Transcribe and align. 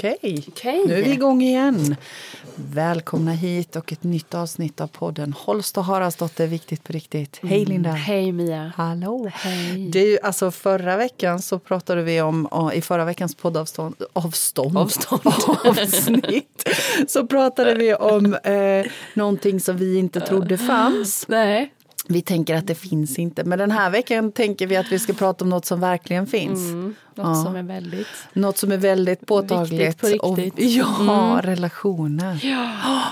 Okej, 0.00 0.44
Okej. 0.48 0.84
nu 0.86 0.94
är 0.94 1.02
vi 1.02 1.12
igång 1.12 1.42
igen. 1.42 1.96
Välkomna 2.54 3.32
hit 3.32 3.76
och 3.76 3.92
ett 3.92 4.02
nytt 4.02 4.34
avsnitt 4.34 4.80
av 4.80 4.86
podden 4.86 5.32
Holst 5.32 5.78
och 5.78 5.84
Haraldsdotter, 5.84 6.46
viktigt 6.46 6.84
på 6.84 6.92
riktigt. 6.92 7.40
Hej 7.42 7.64
Linda! 7.64 7.90
Hej 7.90 8.32
Mia. 8.32 8.72
Hallå! 8.76 9.30
Hej. 9.34 9.90
Du, 9.90 10.18
alltså 10.22 10.50
förra 10.50 10.96
veckan 10.96 11.42
så 11.42 11.58
pratade 11.58 12.02
vi 12.02 12.20
om, 12.20 12.70
i 12.74 12.80
förra 12.80 13.04
veckans 13.04 13.34
poddavstånd, 13.34 13.94
avstånd, 14.12 14.78
Avstånd. 14.78 15.20
avsnitt, 15.64 16.68
så 17.08 17.26
pratade 17.26 17.74
vi 17.74 17.94
om 17.94 18.34
eh, 18.34 18.86
någonting 19.14 19.60
som 19.60 19.76
vi 19.76 19.98
inte 19.98 20.20
trodde 20.20 20.58
fanns. 20.58 21.28
Nej. 21.28 21.72
Vi 22.10 22.22
tänker 22.22 22.54
att 22.56 22.66
det 22.66 22.74
finns 22.74 23.18
inte, 23.18 23.44
men 23.44 23.58
den 23.58 23.70
här 23.70 23.90
veckan 23.90 24.32
tänker 24.32 24.66
vi 24.66 24.76
att 24.76 24.92
vi 24.92 24.98
ska 24.98 25.12
prata 25.12 25.44
om 25.44 25.50
något 25.50 25.64
som 25.64 25.80
verkligen 25.80 26.26
finns. 26.26 26.58
Mm, 26.58 26.94
något 27.14 27.26
Ja. 27.26 27.44
som 27.44 27.56
är 27.56 27.62
väldigt... 27.62 28.06
Något 28.32 28.58
som 28.58 28.72
är 28.72 28.76
väldigt 28.76 29.26
påtagligt. 29.26 29.80
Viktigt 30.04 30.20
på 30.20 30.28
Och, 30.28 30.36
riktigt. 30.36 30.76
Mm. 30.82 31.06
ja, 31.06 31.40
relationer. 31.42 32.38
Ja. 32.42 33.02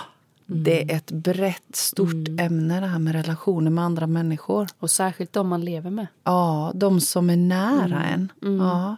Det 0.47 0.83
är 0.93 0.97
ett 0.97 1.11
brett, 1.11 1.77
stort 1.77 2.13
Mm. 2.29 2.39
ämne 2.39 2.81
det 2.81 2.87
här 2.87 2.99
med 2.99 3.13
relationer 3.15 3.71
med 3.71 3.85
andra 3.85 4.07
människor. 4.07 4.67
Och 4.79 4.91
särskilt 4.91 5.33
de 5.33 5.49
man 5.49 5.65
lever 5.65 5.91
med. 5.91 6.07
Ja, 6.25 6.73
de 6.75 7.01
som 7.01 7.31
är 7.31 7.37
nära 7.37 8.05
en. 8.05 8.33
Ja. 8.41 8.97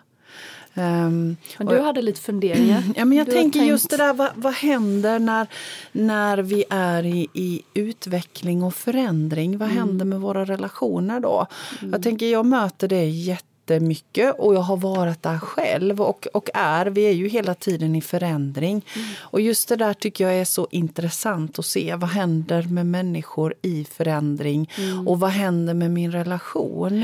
Ehm, 0.80 1.37
Men 1.59 1.69
och- 1.69 1.75
du 1.75 1.80
hade 1.80 2.02
lite 2.02 2.20
funderingar. 2.20 2.83
Ja, 2.97 3.05
men 3.05 3.19
jag 3.19 3.27
Du 3.27 3.33
tänker 3.33 3.59
tänkt- 3.59 3.71
just 3.71 3.91
det 3.91 3.97
där, 3.97 4.12
vad, 4.15 4.30
vad 4.34 4.52
händer 4.55 5.19
när, 5.19 5.47
när 5.93 6.38
vi 6.38 6.65
är 6.71 7.07
i, 7.07 7.27
i 7.33 7.62
utveckling 7.75 8.62
och 8.62 8.75
förändring? 8.75 9.59
Vad 9.59 9.69
händer 9.69 10.05
med 10.05 10.21
våra 10.21 10.45
relationer 10.45 11.21
då? 11.21 11.47
Jag 11.93 12.02
tänker, 12.02 12.27
jag 12.33 12.47
möter 12.47 12.88
det 12.88 13.05
jättemycket 13.05 14.35
och 14.38 14.55
jag 14.55 14.61
har 14.61 14.77
varit 14.77 15.23
där 15.23 15.38
själv 15.38 16.01
och, 16.02 16.27
och 16.35 16.49
är. 16.55 16.87
Vi 16.87 17.02
är 17.07 17.12
ju 17.12 17.29
hela 17.29 17.55
tiden 17.55 17.95
i 17.96 18.01
förändring. 18.02 18.85
Och 19.21 19.40
just 19.40 19.68
det 19.68 19.77
där 19.77 19.95
tycker 19.95 20.24
jag 20.24 20.35
är 20.35 20.45
så 20.45 20.68
intressant 20.71 21.59
att 21.59 21.66
se. 21.66 21.95
Vad 21.95 22.10
händer 22.10 22.62
med 22.62 22.87
människor 22.87 23.55
i 23.62 23.85
förändring? 23.85 24.71
Och 25.07 25.21
vad 25.21 25.30
händer 25.30 25.74
med 25.74 25.90
min 25.90 26.12
relation? 26.12 27.02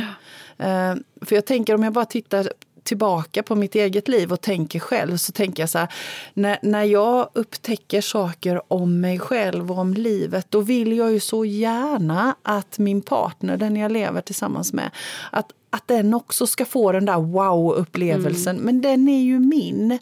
Eh, 0.58 0.95
för 1.20 1.34
jag 1.34 1.47
tänker 1.47 1.75
om 1.75 1.83
jag 1.83 1.92
bara 1.92 2.05
tittar 2.05 2.51
tillbaka 2.87 3.42
på 3.42 3.55
mitt 3.55 3.75
eget 3.75 4.09
liv 4.09 4.33
och 4.33 4.41
tänker 4.41 4.79
själv 4.79 5.17
så 5.17 5.33
tänker 5.33 5.62
jag 5.62 5.70
så 5.70 5.79
här, 5.79 5.89
när, 6.34 6.59
när 6.62 6.84
jag 6.84 7.29
upptäcker 7.33 8.01
saker 8.01 8.73
om 8.73 9.01
mig 9.01 9.19
själv 9.19 9.73
och 9.73 9.79
om 9.79 9.95
livet 9.95 10.47
då 10.51 10.61
vill 10.61 10.97
jag 10.97 11.12
ju 11.12 11.20
så 11.20 11.45
gärna 11.45 12.37
att 12.42 12.79
min 12.79 13.03
partner, 13.03 13.57
den 13.57 13.77
jag 13.77 13.92
lever 13.92 14.20
tillsammans 14.20 14.73
med, 14.73 14.91
att, 15.31 15.53
att 15.70 15.89
den 15.89 16.14
också 16.14 16.47
ska 16.47 16.64
få 16.64 16.92
den 16.92 17.05
där 17.05 17.17
wow-upplevelsen. 17.19 18.56
Men 18.56 18.81
den 18.81 19.09
är 19.09 19.22
ju 19.22 19.39
min. 19.39 19.98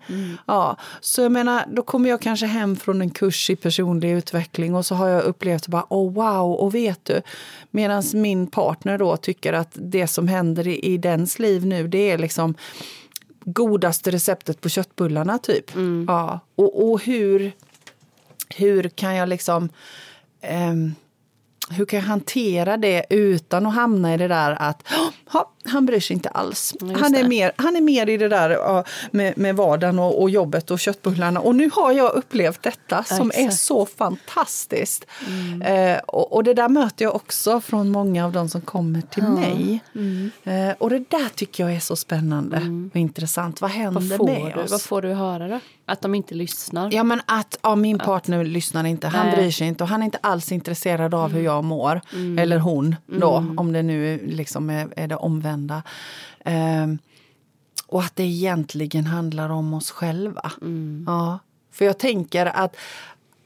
Ja, 0.47 0.77
så 1.01 1.23
jag 1.23 1.33
menar, 1.33 1.65
då 1.73 1.83
kommer 1.83 2.11
jag 2.11 2.21
kanske 2.21 2.47
hem 2.47 2.77
från 2.77 3.01
en 3.01 3.11
kurs 3.11 3.51
i 3.51 3.57
personlig 3.57 4.11
utveckling 4.13 4.75
och 4.75 4.87
så 4.87 4.95
har 4.95 5.09
jag 5.09 5.23
upplevt 5.23 5.67
bara, 5.69 5.87
oh 5.91 6.13
wow, 6.13 6.53
och 6.55 6.75
vet 6.75 7.05
du, 7.05 7.23
medan 7.71 8.03
min 8.15 8.47
partner 8.47 8.99
då 8.99 9.17
tycker 9.17 9.53
att 9.53 9.71
det 9.75 10.07
som 10.07 10.29
händer 10.29 10.69
i, 10.69 10.79
i 10.79 10.99
dens 10.99 11.39
liv 11.39 11.67
nu, 11.67 11.89
det 11.89 12.11
är 12.11 12.19
liksom 12.19 12.55
godaste 13.45 14.11
receptet 14.11 14.61
på 14.61 14.69
köttbullarna 14.69 15.39
typ. 15.39 15.71
Ja, 16.09 16.41
och, 16.55 16.91
och 16.91 17.03
hur, 17.03 17.53
hur 18.57 18.89
kan 18.89 19.15
jag 19.15 19.29
liksom 19.29 19.69
ehm, 20.41 20.95
hur 21.71 21.85
kan 21.85 21.99
jag 21.99 22.07
hantera 22.07 22.77
det 22.77 23.05
utan 23.11 23.67
att 23.67 23.75
hamna 23.75 24.15
i 24.15 24.17
det 24.17 24.29
där 24.29 24.57
att 24.63 24.83
"Ja, 25.33 25.51
han 25.67 25.87
bryr 25.87 26.01
sig 26.01 26.15
inte 26.15 26.29
alls. 26.29 26.75
Just 26.81 27.01
Han 27.01 27.15
är, 27.15 27.23
det. 27.23 27.29
mer, 27.29 27.53
han 27.57 27.77
är 27.77 27.81
mer 27.81 28.09
i 28.09 28.17
det 28.17 28.29
där 28.29 28.51
ja, 28.51 28.85
med, 29.11 29.39
med 29.39 29.57
vardagen 29.57 29.99
och, 29.99 30.23
och 30.23 30.31
jobbet 30.31 30.71
och 30.71 30.79
köttbullarna. 30.79 31.41
Och 31.41 31.55
nu 31.55 31.71
har 31.73 31.93
jag 31.93 32.13
upplevt 32.13 32.63
detta 32.63 33.05
som 33.05 33.31
är 33.35 33.45
Exakt. 33.45 33.61
så 33.61 33.87
fantastiskt. 33.87 35.07
Eh, 35.65 35.99
och, 35.99 36.33
och 36.33 36.45
det 36.45 36.55
där 36.55 36.69
möter 36.69 37.05
jag 37.05 37.15
också 37.15 37.61
från 37.61 37.89
många 37.89 38.25
av 38.25 38.33
de 38.33 38.49
som 38.49 38.61
kommer 38.61 39.01
till 39.01 39.23
mig. 39.23 39.81
Eh, 40.45 40.75
och 40.79 40.91
det 40.91 40.99
där 40.99 41.29
tycker 41.35 41.65
jag 41.65 41.77
är 41.77 41.81
så 41.81 41.97
spännande 41.97 42.57
och 42.91 42.97
intressant. 42.97 43.61
Vad 43.61 43.71
händer 43.71 44.01
Vad 44.01 44.17
får, 44.17 44.27
med 44.27 44.53
du, 44.55 44.61
oss? 44.61 44.71
vad 44.71 44.83
får 44.83 45.03
du 45.03 45.13
höra 45.13 45.49
då? 45.49 45.61
Att 45.87 46.01
de 46.01 46.15
inte 46.15 46.35
lyssnar? 46.35 46.91
Ja 46.93 47.03
men 47.05 47.21
att 47.27 47.59
ja, 47.63 47.75
min 47.77 47.99
partner 47.99 48.45
lyssnar 48.45 48.85
inte, 48.87 49.09
han 49.09 49.27
Nej. 49.27 49.37
bryr 49.37 49.51
sig 49.51 49.67
inte 49.69 49.85
och 49.85 49.89
han 49.89 50.01
är 50.01 50.05
inte 50.05 50.19
alls 50.21 50.53
intresserad 50.53 51.15
av 51.15 51.33
hur 51.33 51.43
jag 51.43 51.65
mår. 51.65 52.01
Eller 52.39 52.59
hon 52.59 52.97
då, 53.07 53.45
om 53.57 53.73
det 53.73 53.83
nu 53.83 54.21
liksom 54.27 54.71
är, 54.71 54.89
är 54.97 55.09
det 55.09 55.17
omvända. 55.17 55.54
Ehm, 56.45 56.99
och 57.87 58.03
att 58.03 58.17
det 58.17 58.23
egentligen 58.23 59.07
handlar 59.07 59.49
om 59.49 59.75
oss 59.75 59.91
själva. 59.91 60.53
Ja. 61.07 61.39
För 61.73 61.85
jag 61.85 61.99
tänker 61.99 62.47
att, 62.47 62.77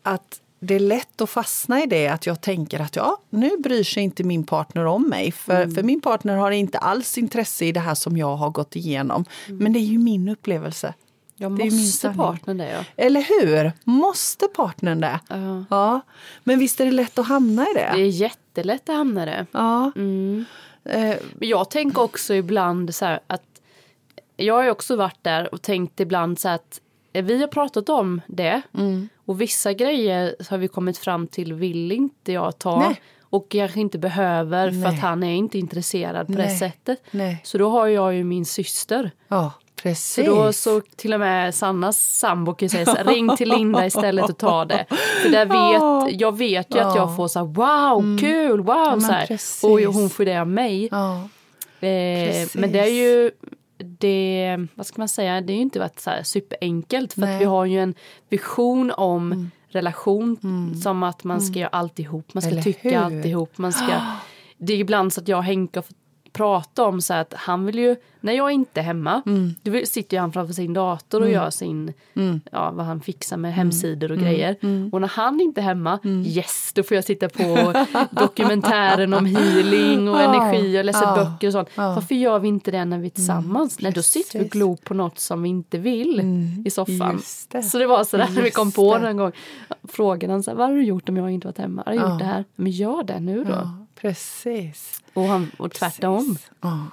att 0.02 0.41
det 0.60 0.74
är 0.74 0.80
lätt 0.80 1.20
att 1.20 1.30
fastna 1.30 1.82
i 1.82 1.86
det 1.86 2.08
att 2.08 2.26
jag 2.26 2.41
tänker 2.41 2.80
att 2.80 2.96
ja, 2.96 3.20
nu 3.30 3.50
bryr 3.58 3.84
sig 3.84 4.02
inte 4.02 4.24
min 4.24 4.44
partner 4.44 4.84
om 4.84 5.08
mig. 5.08 5.32
För, 5.32 5.66
för 5.74 5.82
min 5.82 6.00
partner 6.00 6.36
har 6.36 6.50
inte 6.50 6.78
alls 6.78 7.19
intresse 7.19 7.64
i 7.64 7.72
det 7.72 7.80
här 7.80 7.94
som 7.94 8.16
jag 8.16 8.36
har 8.36 8.50
gått 8.50 8.76
igenom. 8.76 9.25
Men 9.46 9.72
det 9.72 9.78
är 9.78 9.84
ju 9.84 9.98
min 9.98 10.28
upplevelse. 10.28 10.94
Jag 11.40 11.56
det 11.56 11.64
måste 11.64 12.10
partnern 12.10 12.58
det 12.58 12.70
ja. 12.70 12.84
Eller 12.96 13.20
hur? 13.20 13.72
Måste 13.84 14.46
partnern 14.46 15.00
det? 15.00 15.20
Ja. 15.28 15.64
Ja. 15.70 16.00
Men 16.44 16.58
visst 16.58 16.80
är 16.80 16.84
det 16.84 16.90
lätt 16.90 17.19
att 17.19 17.26
hamna 17.26 17.62
i 17.62 17.75
det? 17.75 17.90
Det 17.94 18.02
är 18.02 18.10
jättelätt 18.10 18.88
att 18.88 18.96
hamna 18.96 19.22
i 19.22 19.26
det. 19.26 19.46
Ja. 19.52 19.92
Mm. 19.96 20.44
Eh, 20.84 21.16
Men 21.34 21.49
jag 21.49 21.71
tänker 21.71 22.03
också 22.03 22.34
ibland 22.34 22.94
så 22.94 23.05
här 23.05 23.21
att 23.27 23.43
jag 24.37 24.55
har 24.55 24.65
ju 24.65 24.71
också 24.71 24.97
varit 24.97 25.19
där 25.25 25.55
och 25.55 25.62
tänkt 25.62 26.00
ibland 26.00 26.39
så 26.39 26.49
här 26.49 26.55
att 26.55 26.81
eh, 27.12 27.25
vi 27.25 27.41
har 27.41 27.49
pratat 27.49 27.89
om 27.89 28.21
det 28.27 28.62
Mm. 28.75 29.09
och 29.17 29.41
vissa 29.41 29.72
grejer 29.72 30.37
har 30.50 30.59
vi 30.59 30.69
kommit 30.69 30.99
fram 30.99 31.27
till 31.27 31.53
vill 31.53 31.93
inte 31.93 32.33
jag 32.33 32.59
ta 32.59 32.78
Nej. 32.88 33.00
och 33.22 33.49
kanske 33.49 33.81
inte 33.81 33.99
behöver 33.99 34.71
för 34.71 34.77
Nej. 34.77 34.87
att 34.88 35.00
han 35.00 35.22
är 35.22 35.34
inte 35.34 35.59
intresserad 35.59 36.27
på 36.27 36.33
det 36.33 36.38
Nej. 36.38 36.59
sättet. 36.59 37.03
nej. 37.11 37.41
Så 37.44 37.59
då 37.59 37.71
har 37.71 37.87
jag 37.87 38.15
ju 38.15 38.25
min 38.25 38.44
syster. 38.44 39.11
Ja, 39.28 39.53
Så 39.78 39.83
precis. 39.83 40.27
då 40.27 40.53
så 40.53 40.81
till 40.97 41.15
och 41.15 41.21
med 41.21 41.55
Sannas 41.55 42.19
sambo 42.19 42.55
kan 42.55 42.69
säga 42.69 42.84
så 42.87 42.94
här, 42.97 43.05
ring 43.05 43.37
till 43.37 43.49
Linda 43.49 43.87
istället 43.87 44.31
och 44.31 44.39
ta 44.39 44.65
det. 44.65 44.87
För 45.22 45.28
där 45.31 45.47
Ja. 45.47 46.05
vet, 46.06 46.21
jag 46.21 46.39
vet 46.39 46.75
ju 46.75 46.78
att 46.78 46.94
Ja. 46.94 46.97
jag 46.97 47.16
får 47.16 47.28
så 47.28 47.39
här 47.39 47.47
wow, 47.47 48.19
kul, 48.19 48.61
wow 48.61 48.91
men 48.91 49.00
så 49.00 49.12
här. 49.12 49.27
precis. 49.27 49.65
Och 49.65 49.81
hon 49.81 50.11
får 50.11 50.25
det 50.25 50.38
av 50.41 50.49
mig. 50.49 50.88
Ja, 50.91 51.28
Eh, 51.81 52.47
men 52.55 52.72
det 52.72 52.78
är 52.81 52.93
ju 52.93 53.31
det, 53.99 54.67
vad 54.75 54.87
ska 54.87 55.00
man 55.00 55.09
säga, 55.09 55.41
det 55.41 55.53
är 55.53 55.55
ju 55.55 55.61
inte 55.62 55.78
varit 55.78 56.00
så 56.00 56.11
här 56.11 56.22
superenkelt 56.22 57.12
för 57.12 57.21
Nej. 57.21 57.28
Mm. 57.28 57.37
att 57.38 57.43
vi 57.43 57.47
har 57.47 57.65
ju 57.65 57.81
en 57.83 57.94
vision 58.28 58.91
om 58.91 59.50
relation 59.69 60.37
som 60.83 61.03
att 61.03 61.25
man 61.25 61.41
ska 61.41 61.59
göra 61.59 61.69
alltihop, 61.69 62.34
man 62.34 62.43
ska 62.43 62.50
Eller 62.50 62.62
tycka 62.62 62.88
hur? 62.88 62.97
alltihop, 62.97 63.59
man 63.59 63.72
ska 63.72 63.87
det 64.59 64.72
är 64.72 64.77
ibland 64.78 65.12
så 65.12 65.21
att 65.21 65.28
jag 65.28 65.38
och 65.38 65.44
Henke 65.44 65.78
har 65.78 65.83
fått 65.83 65.97
prata 66.33 66.84
om 66.84 67.00
så 67.00 67.15
att 67.15 67.34
han 67.37 67.66
vill 67.66 67.78
ju, 67.78 67.97
när 68.21 68.33
jag 68.33 68.50
inte 68.53 68.81
är 68.81 68.84
hemma, 68.84 69.22
Mm. 69.27 69.55
då 69.62 69.81
sitter 69.84 70.16
ju 70.16 70.21
han 70.21 70.33
framför 70.33 70.55
sin 70.55 70.72
dator 70.75 71.21
och 71.22 71.31
gör 71.31 71.50
sin, 71.50 71.93
ja 72.53 72.71
vad 72.71 72.87
han 72.87 73.00
fixar 73.00 73.37
med 73.37 73.49
Mm. 73.49 73.56
hemsidor 73.59 74.12
och 74.12 74.19
grejer. 74.19 74.56
Och 74.93 75.00
när 75.00 75.09
han 75.09 75.41
inte 75.41 75.61
är 75.61 75.62
hemma, 75.62 75.99
yes, 76.27 76.72
då 76.75 76.83
får 76.83 76.94
jag 76.94 77.05
sitta 77.05 77.28
på 77.28 77.75
dokumentären 78.11 79.15
om 79.15 79.27
healing 79.27 80.09
och 80.09 80.17
Ja, 80.17 80.22
energi 80.53 80.81
och 80.81 80.84
läsa 80.84 81.03
ja, 81.05 81.15
böcker 81.25 81.47
och 81.47 81.53
sånt. 81.53 81.69
ja. 81.75 81.94
Varför 81.94 82.15
gör 82.15 82.38
vi 82.38 82.49
inte 82.49 82.71
det 82.71 82.84
när 82.84 82.99
vi 82.99 83.06
är 83.06 83.11
tillsammans? 83.11 83.81
Nej, 83.81 83.93
då 83.93 84.03
sitter 84.03 84.38
vi 84.38 84.44
och 84.44 84.50
glor 84.50 84.77
på 84.77 84.94
något 84.94 85.19
som 85.19 85.43
vi 85.43 85.49
inte 85.49 85.78
vill 85.78 86.21
i 86.65 86.71
soffan. 86.71 87.22
det. 87.49 87.62
Så 87.62 87.78
det 87.78 87.87
var 87.87 88.05
sådär 88.05 88.28
när 88.34 88.43
vi 88.43 88.50
kom 88.50 88.72
på 88.72 88.99
det. 88.99 89.05
någon 89.05 89.17
gång. 89.17 89.33
Frågade 89.88 90.33
han 90.33 90.43
så 90.43 90.50
här, 90.50 90.59
vad 90.59 90.69
har 90.69 90.75
du 90.75 90.83
gjort 90.84 91.09
om 91.09 91.17
jag 91.17 91.31
inte 91.31 91.47
varit 91.47 91.59
hemma? 91.59 91.83
Har 91.87 91.93
du 91.93 91.99
Ja. 91.99 92.11
gjort 92.11 92.19
det 92.19 92.25
här? 92.25 92.44
Men 92.56 92.72
gör 92.72 93.03
det 93.03 93.21
nu 93.21 93.44
då. 93.44 93.69
Precis. 94.00 95.03
Och, 95.14 95.25
han, 95.25 95.50
och 95.59 95.72
tvärtom. 95.72 96.26
Precis. 96.26 96.50
Ja. 96.60 96.86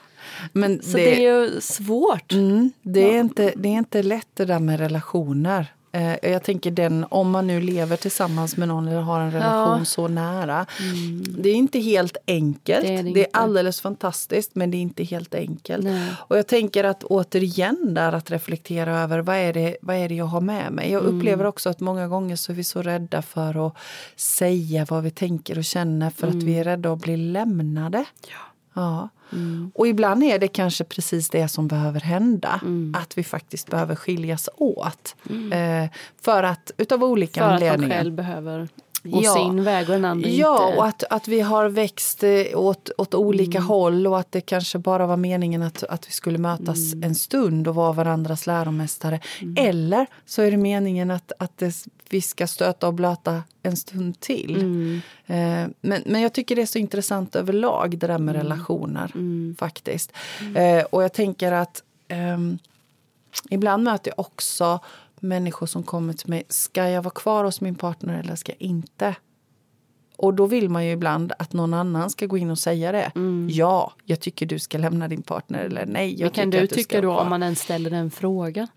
Men 0.53 0.81
Så 0.81 0.97
det, 0.97 1.15
är 1.15 1.43
ju 1.43 1.61
svårt. 1.61 2.33
Mm, 2.33 2.71
det, 2.81 3.15
är 3.15 3.19
inte, 3.19 3.53
det 3.55 3.69
är 3.69 3.77
inte 3.77 4.03
lätt 4.03 4.27
det 4.33 4.45
där 4.45 4.59
med 4.59 4.79
relationer. 4.79 5.73
Eh, 5.95 6.31
jag 6.31 6.43
tänker 6.43 6.71
den, 6.71 7.05
om 7.09 7.31
man 7.31 7.47
nu 7.47 7.61
lever 7.61 7.97
tillsammans 7.97 8.57
med 8.57 8.67
någon 8.67 8.87
eller 8.87 9.01
har 9.01 9.19
en 9.19 9.31
relation 9.31 9.79
Ja. 9.79 9.85
så 9.85 10.07
nära. 10.07 10.65
Det 11.37 11.49
är 11.49 11.55
inte 11.55 11.79
helt 11.79 12.17
enkelt. 12.27 12.81
Det 12.81 12.87
Det 12.87 12.95
är 12.95 12.99
är, 12.99 13.03
det 13.03 13.09
inte. 13.09 13.25
alldeles 13.33 13.81
fantastiskt 13.81 14.55
men 14.55 14.71
det 14.71 14.77
är 14.77 14.81
inte 14.81 15.03
helt 15.03 15.35
enkelt. 15.35 15.83
Nej. 15.83 16.11
Och 16.17 16.37
jag 16.37 16.47
tänker 16.47 16.83
att 16.83 17.03
återigen 17.03 17.93
där 17.93 18.13
att 18.13 18.31
reflektera 18.31 18.99
över 18.99 19.19
vad 19.19 19.35
är 19.35 19.53
det, 19.53 19.77
vad 19.81 19.95
är 19.95 20.09
det 20.09 20.15
jag 20.15 20.25
har 20.25 20.41
med 20.41 20.71
mig. 20.71 20.91
Jag 20.91 21.03
Mm. 21.03 21.17
upplever 21.17 21.45
också 21.45 21.69
att 21.69 21.79
många 21.79 22.07
gånger 22.07 22.35
så 22.35 22.51
är 22.51 22.55
vi 22.55 22.63
så 22.63 22.81
rädda 22.81 23.21
för 23.21 23.67
att 23.67 23.73
säga 24.15 24.85
vad 24.89 25.03
vi 25.03 25.11
tänker 25.11 25.57
och 25.57 25.63
känner 25.65 26.09
för 26.09 26.27
att 26.27 26.33
vi 26.43 26.59
är 26.59 26.63
rädda 26.63 26.93
att 26.93 26.99
bli 26.99 27.17
lämnade. 27.17 27.97
Mm. 27.97 28.07
Ja. 28.27 28.35
Ja. 28.81 29.09
Mm. 29.35 29.71
Och 29.75 29.87
ibland 29.87 30.23
är 30.23 30.39
det 30.39 30.47
kanske 30.47 30.83
precis 30.83 31.29
det 31.29 31.47
som 31.47 31.67
behöver 31.67 31.99
hända. 31.99 32.61
Att 32.95 33.17
vi 33.17 33.23
faktiskt 33.23 33.69
behöver 33.69 33.95
skiljas 33.95 34.49
åt. 34.57 35.15
Eh, 35.51 35.89
för 36.21 36.43
att, 36.43 36.71
utav 36.77 37.03
olika 37.03 37.39
För 37.41 37.45
att 37.47 37.61
man 37.61 37.69
anledningar. 37.69 37.97
själv 37.97 38.13
behöver 38.13 38.67
gå 39.03 39.21
Ja. 39.23 39.33
sin 39.33 39.63
väg 39.63 39.89
och 39.89 39.95
den 39.95 40.05
andra 40.05 40.29
Ja, 40.29 40.67
inte. 40.67 40.77
och 40.79 40.85
att, 40.87 41.03
att 41.09 41.27
vi 41.27 41.41
har 41.41 41.69
växt 41.69 42.23
eh, 42.23 42.43
åt, 42.53 42.89
åt 42.97 43.13
olika 43.13 43.57
Mm. 43.57 43.67
håll 43.67 44.07
och 44.07 44.19
att 44.19 44.31
det 44.31 44.41
kanske 44.41 44.77
bara 44.77 45.07
var 45.07 45.17
meningen 45.17 45.61
att, 45.63 45.83
att 45.83 46.07
vi 46.07 46.11
skulle 46.11 46.37
mötas 46.37 46.93
Mm. 46.93 47.03
en 47.09 47.15
stund 47.15 47.67
och 47.67 47.75
vara 47.75 47.93
varandras 47.93 48.47
läromästare. 48.47 49.19
Eller 49.57 50.05
så 50.25 50.41
är 50.41 50.51
det 50.51 50.57
meningen 50.57 51.11
att, 51.11 51.31
att 51.39 51.57
det, 51.57 51.71
vi 52.09 52.21
ska 52.21 52.47
stöta 52.47 52.87
och 52.87 52.93
blöta 52.93 53.43
en 53.63 53.77
stund 53.77 54.19
till. 54.19 54.55
Mm. 54.55 55.01
Eh, 55.25 55.71
men, 55.81 56.03
men 56.05 56.21
jag 56.21 56.33
tycker 56.33 56.55
det 56.55 56.61
är 56.61 56.65
så 56.65 56.79
intressant 56.79 57.35
överlag 57.35 57.97
det 57.97 58.07
där 58.07 58.17
med 58.17 58.35
Mm. 58.35 58.47
relationer 58.47 59.11
faktiskt. 59.57 60.11
Eh, 60.55 60.83
och 60.83 61.03
jag 61.03 61.13
tänker 61.13 61.51
att 61.51 61.83
ehm, 62.07 62.57
ibland 63.49 63.83
möter 63.83 64.11
jag 64.11 64.19
också 64.19 64.79
människor 65.19 65.67
som 65.67 65.83
kommer 65.83 66.13
till 66.13 66.29
mig. 66.29 66.43
Ska 66.49 66.89
jag 66.89 67.01
vara 67.01 67.13
kvar 67.13 67.43
hos 67.43 67.61
min 67.61 67.75
partner 67.75 68.19
eller 68.19 68.35
ska 68.35 68.51
jag 68.51 68.61
inte? 68.61 69.15
Och 70.17 70.33
då 70.33 70.45
vill 70.45 70.69
man 70.69 70.85
ju 70.85 70.91
ibland 70.91 71.33
att 71.39 71.53
någon 71.53 71.73
annan 71.73 72.09
ska 72.09 72.25
gå 72.25 72.37
in 72.37 72.49
och 72.49 72.59
säga 72.59 72.91
det. 72.91 73.11
Ja, 73.49 73.93
jag 74.03 74.19
tycker 74.19 74.45
du 74.45 74.59
ska 74.59 74.77
lämna 74.77 75.07
din 75.07 75.21
partner. 75.21 75.59
Eller 75.63 75.85
nej, 75.85 76.11
jag 76.11 76.21
Men 76.25 76.31
kan 76.31 76.49
du 76.49 76.59
du 76.59 76.67
tycka 76.67 77.01
då 77.01 77.11
om 77.17 77.29
man 77.29 77.43
ens 77.43 77.59
ställer 77.59 77.89
den 77.89 78.11
frågan? 78.11 78.67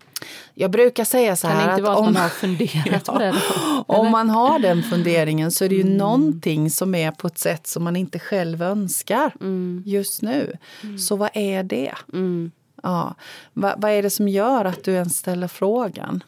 Jag 0.53 0.71
brukar 0.71 1.03
säga 1.05 1.35
så 1.35 1.47
Kan 1.47 1.57
det 1.57 1.63
här 1.63 1.71
inte 1.71 1.83
vara 1.83 1.93
att 1.93 1.99
om, 1.99 2.05
man 2.05 2.15
har 2.15 2.29
funderat 2.29 3.05
på 3.05 3.17
det? 3.19 3.31
Då? 3.31 3.83
om 3.87 4.11
man 4.11 4.29
har 4.29 4.59
den 4.59 4.83
funderingen 4.83 5.51
så 5.51 5.65
är 5.65 5.69
det 5.69 5.75
Mm. 5.75 5.87
ju 5.91 5.97
någonting 5.97 6.69
som 6.69 6.95
är 6.95 7.11
på 7.11 7.27
ett 7.27 7.37
sätt 7.37 7.67
som 7.67 7.83
man 7.83 7.95
inte 7.95 8.19
själv 8.19 8.61
önskar 8.61 9.33
Mm. 9.41 9.83
just 9.85 10.21
nu. 10.21 10.57
Så 10.99 11.15
vad 11.15 11.29
är 11.33 11.63
det? 11.63 11.93
Mm. 12.13 12.51
Ja. 12.83 13.15
Va, 13.53 13.75
vad 13.77 13.91
är 13.91 14.03
det 14.03 14.09
som 14.09 14.27
gör 14.27 14.65
att 14.65 14.83
du 14.83 14.91
ens 14.93 15.17
ställer 15.17 15.47
frågan? 15.47 16.23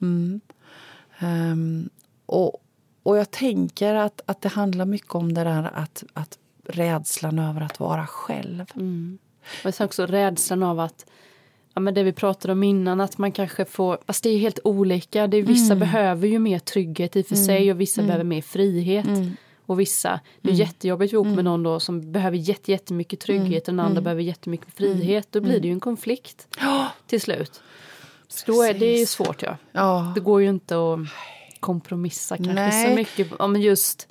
Mm. 0.00 0.40
Ehm, 1.18 1.88
och, 2.26 2.52
och 3.06 3.16
jag 3.16 3.30
tänker 3.30 3.94
att, 3.94 4.20
att 4.26 4.40
det 4.40 4.48
handlar 4.48 4.84
mycket 4.84 5.14
om 5.14 5.34
det 5.34 5.44
där 5.44 5.70
att, 5.74 6.04
att 6.12 6.38
rädslan 6.64 7.38
över 7.38 7.60
att 7.60 7.80
vara 7.80 8.06
själv. 8.06 8.64
Mm. 8.74 9.18
Och 9.64 9.74
sen 9.74 9.84
också 9.84 10.06
rädslan 10.06 10.62
av 10.62 10.80
att 10.80 11.06
Ja, 11.74 11.80
men 11.80 11.94
det 11.94 12.02
vi 12.02 12.12
pratade 12.12 12.52
om 12.52 12.62
innan, 12.62 13.00
att 13.00 13.18
man 13.18 13.32
kanske 13.32 13.64
får... 13.64 13.98
Fast 14.06 14.22
det 14.22 14.30
är 14.30 14.38
helt 14.38 14.58
olika. 14.64 15.26
Det 15.26 15.36
är, 15.36 15.42
vissa 15.42 15.72
Mm. 15.72 15.78
behöver 15.78 16.28
ju 16.28 16.38
mer 16.38 16.58
trygghet 16.58 17.16
i 17.16 17.22
för 17.22 17.34
sig 17.34 17.72
och 17.72 17.80
vissa 17.80 18.02
behöver 18.02 18.24
mer 18.24 18.42
frihet. 18.42 19.06
Mm. 19.06 19.36
Och 19.66 19.80
vissa, 19.80 20.20
det 20.40 20.50
är 20.50 20.54
jättejobbigt 20.54 21.12
ihop 21.12 21.26
med 21.26 21.44
någon 21.44 21.62
då 21.62 21.80
som 21.80 22.12
behöver 22.12 22.36
jätte, 22.36 22.72
jättemycket 22.72 23.20
trygghet 23.20 23.68
och 23.68 23.74
den 23.74 23.80
andra 23.80 24.00
behöver 24.00 24.22
jättemycket 24.22 24.74
frihet. 24.74 25.28
Då 25.30 25.40
blir 25.40 25.60
det 25.60 25.66
ju 25.66 25.72
en 25.72 25.80
konflikt 25.80 26.48
till 27.06 27.20
slut. 27.20 27.60
Så 28.28 28.52
då 28.52 28.62
är 28.62 28.74
det 28.74 29.08
svårt 29.08 29.42
ja. 29.42 29.56
Ja. 29.72 30.12
Det 30.14 30.20
går 30.20 30.42
ju 30.42 30.48
inte 30.48 30.74
att 30.74 30.98
kompromissa 31.60 32.36
kanske 32.36 32.52
Nej. 32.54 32.84
så 32.88 32.94
mycket. 32.94 33.32
Men 33.38 33.60
just 33.62 34.08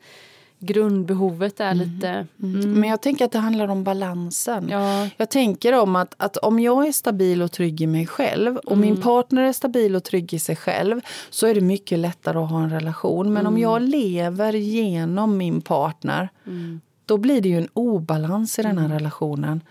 grundbehovet 0.60 1.60
är 1.60 1.74
lite... 1.74 2.28
Mm. 2.44 2.80
Men 2.80 2.90
jag 2.90 3.02
tänker 3.02 3.26
att 3.26 3.32
det 3.32 3.40
handlar 3.40 3.68
om 3.68 3.84
balansen. 3.84 4.68
Ja, 4.70 5.10
Jag 5.18 5.30
tänker 5.30 5.74
om 5.80 5.96
att, 5.96 6.16
att 6.18 6.38
om 6.38 6.60
jag 6.60 6.88
är 6.88 6.92
stabil 6.92 7.42
och 7.42 7.52
trygg 7.52 7.82
i 7.82 7.88
mig 7.88 8.08
själv 8.08 8.58
och 8.58 8.72
Mm. 8.72 8.82
min 8.82 9.02
partner 9.02 9.42
är 9.44 9.54
stabil 9.54 9.96
och 9.96 10.04
trygg 10.04 10.34
i 10.34 10.40
sig 10.40 10.56
själv 10.56 11.02
så 11.30 11.48
är 11.48 11.56
det 11.56 11.62
mycket 11.62 12.00
lättare 12.00 12.38
att 12.40 12.50
ha 12.50 12.64
en 12.64 12.70
relation. 12.70 13.34
Men 13.34 13.42
Mm. 13.42 13.54
om 13.54 13.60
jag 13.60 13.82
lever 13.82 14.54
genom 14.54 15.38
min 15.38 15.62
partner 15.62 16.30
Mm. 16.48 16.82
då 17.06 17.18
blir 17.18 17.42
det 17.42 17.50
ju 17.50 17.58
en 17.58 17.70
obalans 17.74 18.60
i 18.60 18.62
den 18.62 18.78
här 18.78 18.90
relationen. 18.90 19.62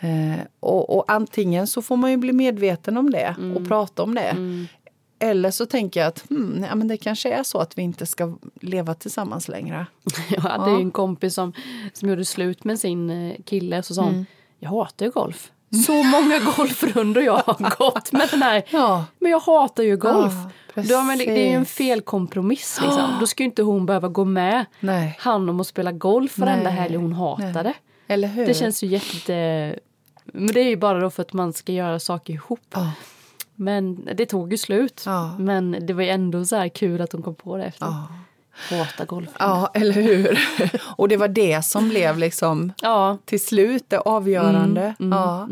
Eh, 0.00 0.40
och, 0.60 0.96
och 0.96 1.04
antingen 1.12 1.66
så 1.66 1.82
får 1.82 1.96
man 1.96 2.10
ju 2.10 2.16
bli 2.16 2.32
medveten 2.32 2.96
om 2.96 3.10
det 3.10 3.34
Mm. 3.38 3.56
och 3.56 3.68
prata 3.68 4.02
om 4.02 4.14
det. 4.14 4.36
Eller 5.22 5.50
så 5.50 5.66
tänker 5.66 6.00
jag 6.00 6.06
att 6.08 6.24
hmm, 6.28 6.66
ja, 6.68 6.74
men 6.74 6.88
det 6.88 6.96
kanske 6.96 7.32
är 7.32 7.42
så 7.42 7.58
att 7.58 7.78
vi 7.78 7.82
inte 7.82 8.06
ska 8.06 8.36
leva 8.60 8.94
tillsammans 8.94 9.48
längre. 9.48 9.86
Jag 10.30 10.40
hade 10.40 10.70
ju 10.70 10.76
en 10.76 10.90
kompis 10.90 11.34
som, 11.34 11.52
som 11.92 12.08
gjorde 12.08 12.24
slut 12.24 12.64
med 12.64 12.80
sin 12.80 13.10
eh, 13.10 13.36
kille. 13.44 13.82
Så 13.82 13.94
sa 13.94 14.02
hon, 14.02 14.26
jag 14.58 14.70
hatar 14.70 15.06
ju 15.06 15.12
golf. 15.12 15.50
Så 15.86 15.92
många 16.02 16.38
golfrundor 16.56 17.22
jag 17.22 17.36
har 17.36 17.76
gått 17.78 18.12
med 18.12 18.28
den 18.30 18.42
här. 18.42 18.62
Ja. 18.70 19.04
Men 19.18 19.30
jag 19.30 19.40
hatar 19.40 19.82
ju 19.82 19.96
golf. 19.96 20.32
Ja, 20.74 20.82
Då, 20.82 21.02
men 21.02 21.18
det, 21.18 21.24
det 21.24 21.46
är 21.46 21.48
ju 21.48 21.54
en 21.54 21.62
precis. 21.62 21.76
fel 21.76 22.00
kompromiss. 22.00 22.80
Liksom. 22.82 23.16
Då 23.20 23.26
ska 23.26 23.42
ju 23.42 23.48
inte 23.48 23.62
hon 23.62 23.86
behöva 23.86 24.08
gå 24.08 24.24
med 24.24 24.64
Nej. 24.80 25.16
han 25.18 25.48
om 25.48 25.60
att 25.60 25.66
spela 25.66 25.92
golf 25.92 26.38
varenda 26.38 26.70
helg 26.70 26.96
hon 26.96 27.12
hatade. 27.12 27.62
nej. 27.62 27.74
Eller 28.06 28.28
hur? 28.28 28.46
Det 28.46 28.54
känns 28.54 28.82
ju 28.82 28.86
jätte... 28.86 29.78
Men 30.24 30.46
det 30.46 30.60
är 30.60 30.68
ju 30.68 30.76
bara 30.76 31.00
då 31.00 31.10
för 31.10 31.22
att 31.22 31.32
man 31.32 31.52
ska 31.52 31.72
göra 31.72 31.98
saker 31.98 32.32
ihop. 32.32 32.60
Ja. 32.70 32.92
Men 33.60 34.08
det 34.14 34.26
tog 34.26 34.52
ju 34.52 34.58
slut. 34.58 35.02
Ja. 35.06 35.36
Men 35.38 35.86
det 35.86 35.92
var 35.92 36.02
ju 36.02 36.08
ändå 36.08 36.44
så 36.44 36.56
här 36.56 36.68
kul 36.68 37.00
att 37.00 37.12
hon 37.12 37.22
kom 37.22 37.34
på 37.34 37.56
det 37.56 37.64
efter. 37.64 37.86
Ja. 37.86 38.08
Hata 38.70 39.04
golf. 39.04 39.28
Ja, 39.38 39.70
eller 39.74 39.92
hur? 39.92 40.40
Och 40.96 41.08
det 41.08 41.16
var 41.16 41.28
det 41.28 41.64
som 41.64 41.88
blev 41.88 42.18
liksom 42.18 42.72
Ja. 42.82 43.18
till 43.24 43.44
slut 43.44 43.84
det 43.88 43.98
avgörande. 43.98 44.94
Mm, 45.00 45.18
ja. 45.18 45.48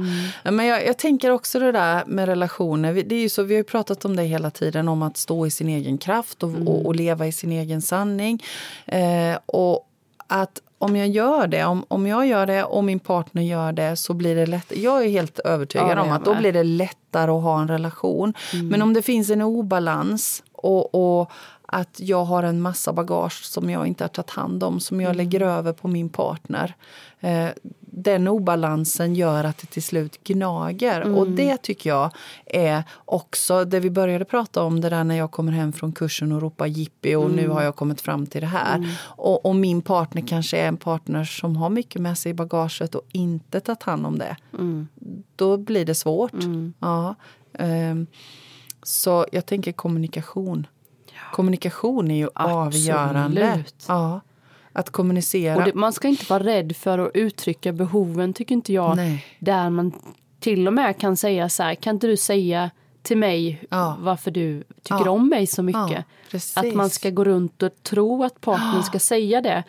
Men 0.51 0.67
jag, 0.67 0.87
jag 0.87 0.99
tänker 0.99 1.31
också 1.31 1.59
det 1.59 1.73
där 1.73 2.05
med 2.07 2.27
relationer. 2.27 2.93
Vi- 2.93 3.03
Det 3.03 3.15
är 3.15 3.21
ju 3.21 3.29
så, 3.29 3.43
vi 3.43 3.55
har 3.55 3.59
ju 3.59 3.65
pratat 3.65 4.05
om 4.05 4.17
det 4.17 4.23
hela 4.23 4.51
tiden, 4.51 4.89
om 4.89 5.03
att 5.03 5.17
stå 5.17 5.47
i 5.47 5.51
sin 5.51 5.69
egen 5.69 5.99
kraft 5.99 6.43
och, 6.43 6.51
och, 6.67 6.87
och 6.87 6.95
leva 6.97 7.27
i 7.27 7.33
sin 7.33 7.53
egen 7.53 7.83
sanning. 7.83 8.43
Eh, 8.87 9.39
och 9.47 9.89
att 10.27 10.61
om 10.79 10.97
jag 10.97 11.09
gör 11.09 11.47
det, 11.47 11.65
om, 11.65 11.85
om 11.89 12.07
jag 12.07 12.27
gör 12.27 12.47
det 12.47 12.65
och 12.65 12.85
min 12.85 13.01
partner 13.01 13.43
gör 13.43 13.73
det 13.73 13.97
så 13.97 14.15
blir 14.15 14.37
det 14.37 14.47
lätt. 14.47 14.73
Jag 14.77 15.05
är 15.05 15.09
helt 15.09 15.39
övertygad 15.39 15.99
Ja, 15.99 16.03
om 16.03 16.13
att 16.13 16.25
då 16.25 16.35
blir 16.35 16.53
det 16.53 16.65
lättare 16.65 17.31
att 17.31 17.43
ha 17.43 17.61
en 17.61 17.69
relation. 17.69 18.35
Men 18.63 18.83
om 18.83 18.95
det 18.95 19.03
finns 19.03 19.31
en 19.31 19.43
obalans 19.43 20.43
och, 20.53 21.19
och 21.21 21.31
att 21.63 22.01
jag 22.01 22.25
har 22.25 22.43
en 22.43 22.61
massa 22.61 22.93
bagage 22.93 23.45
som 23.45 23.71
jag 23.71 23.87
inte 23.87 24.05
har 24.05 24.09
tagit 24.09 24.31
hand 24.31 24.63
om, 24.65 24.81
som 24.81 25.01
jag 25.01 25.17
lägger 25.17 25.41
över 25.41 25.73
på 25.73 25.89
min 25.89 26.09
partner. 26.09 26.75
Eh, 27.21 27.49
den 27.91 28.29
obalansen 28.29 29.15
gör 29.15 29.45
att 29.45 29.59
det 29.59 29.67
till 29.67 29.83
slut 29.83 30.25
gnager. 30.25 31.01
Och 31.19 31.29
det 31.29 31.57
tycker 31.57 31.91
jag 31.91 32.11
är 32.47 32.83
också 33.05 33.65
det 33.65 33.81
vi 33.81 33.91
började 33.91 34.25
prata 34.25 34.63
om, 34.63 34.81
det 34.81 34.89
där 34.89 35.05
när 35.05 35.15
jag 35.15 35.31
kommer 35.31 35.53
hem 35.53 35.73
från 35.73 35.93
kursen 35.93 36.33
och 36.33 36.43
ropar 36.43 36.67
jippi 36.67 37.15
och 37.15 37.31
nu 37.31 37.49
har 37.49 37.63
jag 37.63 37.77
kommit 37.77 38.01
fram 38.01 38.27
till 38.27 38.41
det 38.41 38.47
här. 38.47 38.97
Och, 39.01 39.47
och 39.47 39.57
min 39.57 39.83
partner 39.83 40.23
kanske 40.27 40.59
är 40.59 40.69
en 40.69 40.77
partner 40.77 41.25
som 41.25 41.57
har 41.57 41.71
mycket 41.71 42.03
med 42.03 42.19
sig 42.19 42.31
i 42.31 42.35
bagaget 42.35 42.95
och 42.95 43.03
inte 43.13 43.61
tagit 43.61 43.83
hand 43.83 44.07
om 44.07 44.19
det. 44.19 44.37
Då 45.37 45.57
blir 45.57 45.85
det 45.85 45.95
svårt. 45.95 46.33
Ja. 46.79 47.15
Ehm, 47.59 48.07
så 48.83 49.27
jag 49.33 49.47
tänker 49.47 49.73
kommunikation. 49.73 50.67
Kommunikation 51.33 52.11
är 52.11 52.17
ju 52.17 52.29
avgörande. 52.35 53.49
Absolut. 53.49 53.85
Ja. 53.89 54.21
Att 54.79 54.91
kommunicera. 54.91 55.65
Det, 55.65 55.75
man 55.75 55.93
ska 55.93 56.09
inte 56.09 56.25
vara 56.31 56.43
rädd 56.45 56.77
för 56.77 56.99
att 56.99 57.11
uttrycka 57.15 57.73
behoven 57.73 58.33
tycker 58.33 58.55
inte 58.55 58.73
jag. 58.73 58.97
Nej. 58.97 59.25
Där 59.39 59.71
man 59.71 59.93
till 60.41 60.67
och 60.67 60.73
med 60.73 60.99
kan 60.99 61.17
säga 61.17 61.49
så 61.49 61.63
här, 61.63 61.75
kan 61.75 61.95
inte 61.97 62.07
du 62.07 62.17
säga 62.17 62.71
till 63.03 63.17
mig 63.17 63.61
Ja. 63.71 63.97
varför 64.01 64.31
du 64.31 64.63
tycker 64.83 65.05
Ja. 65.05 65.11
om 65.11 65.29
mig 65.29 65.47
så 65.47 65.63
mycket? 65.63 65.91
Ja, 65.91 66.03
precis. 66.31 66.57
att 66.57 66.75
man 66.75 66.91
ska 66.91 67.11
gå 67.11 67.25
runt 67.25 67.63
och 67.63 67.71
tro 67.83 68.25
att 68.25 68.41
partnern 68.41 68.83
ska 68.83 68.99
säga 69.15 69.41
det. 69.41 69.65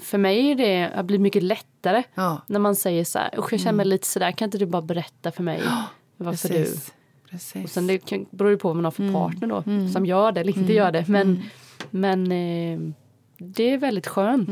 För 0.00 0.18
mig 0.18 0.50
är 0.50 0.54
det 0.54 0.90
har 0.96 1.02
blivit 1.02 1.22
mycket 1.22 1.42
lättare 1.42 2.02
när 2.46 2.58
man 2.58 2.76
säger 2.76 3.04
så 3.04 3.18
här, 3.18 3.30
"Usch, 3.38 3.52
jag 3.52 3.60
känner 3.60 3.72
mig 3.76 3.86
lite 3.86 4.06
sådär, 4.06 4.32
kan 4.32 4.46
inte 4.46 4.58
du 4.58 4.66
bara 4.66 4.82
berätta 4.82 5.32
för 5.32 5.42
mig 5.42 5.62
varför 6.16 6.48
du... 6.48 6.54
Precis. 6.54 6.92
Precis. 7.30 7.64
Och 7.64 7.70
sen 7.70 7.86
det 7.86 7.98
kan- 7.98 8.26
beror 8.30 8.50
ju 8.50 8.56
på 8.58 8.68
vad 8.68 8.76
man 8.76 8.84
har 8.84 8.92
för 8.92 9.02
Mm. 9.02 9.14
partner 9.14 9.48
då, 9.48 9.62
som 9.92 10.06
gör 10.06 10.32
det 10.32 10.40
eller 10.40 10.58
inte 10.58 10.72
gör 10.72 10.92
det. 10.92 11.04
Men, 11.08 11.42
men 11.90 12.32
eh, 12.32 12.78
det 13.44 13.70
är 13.72 13.78
väldigt 13.78 14.06
skönt 14.06 14.50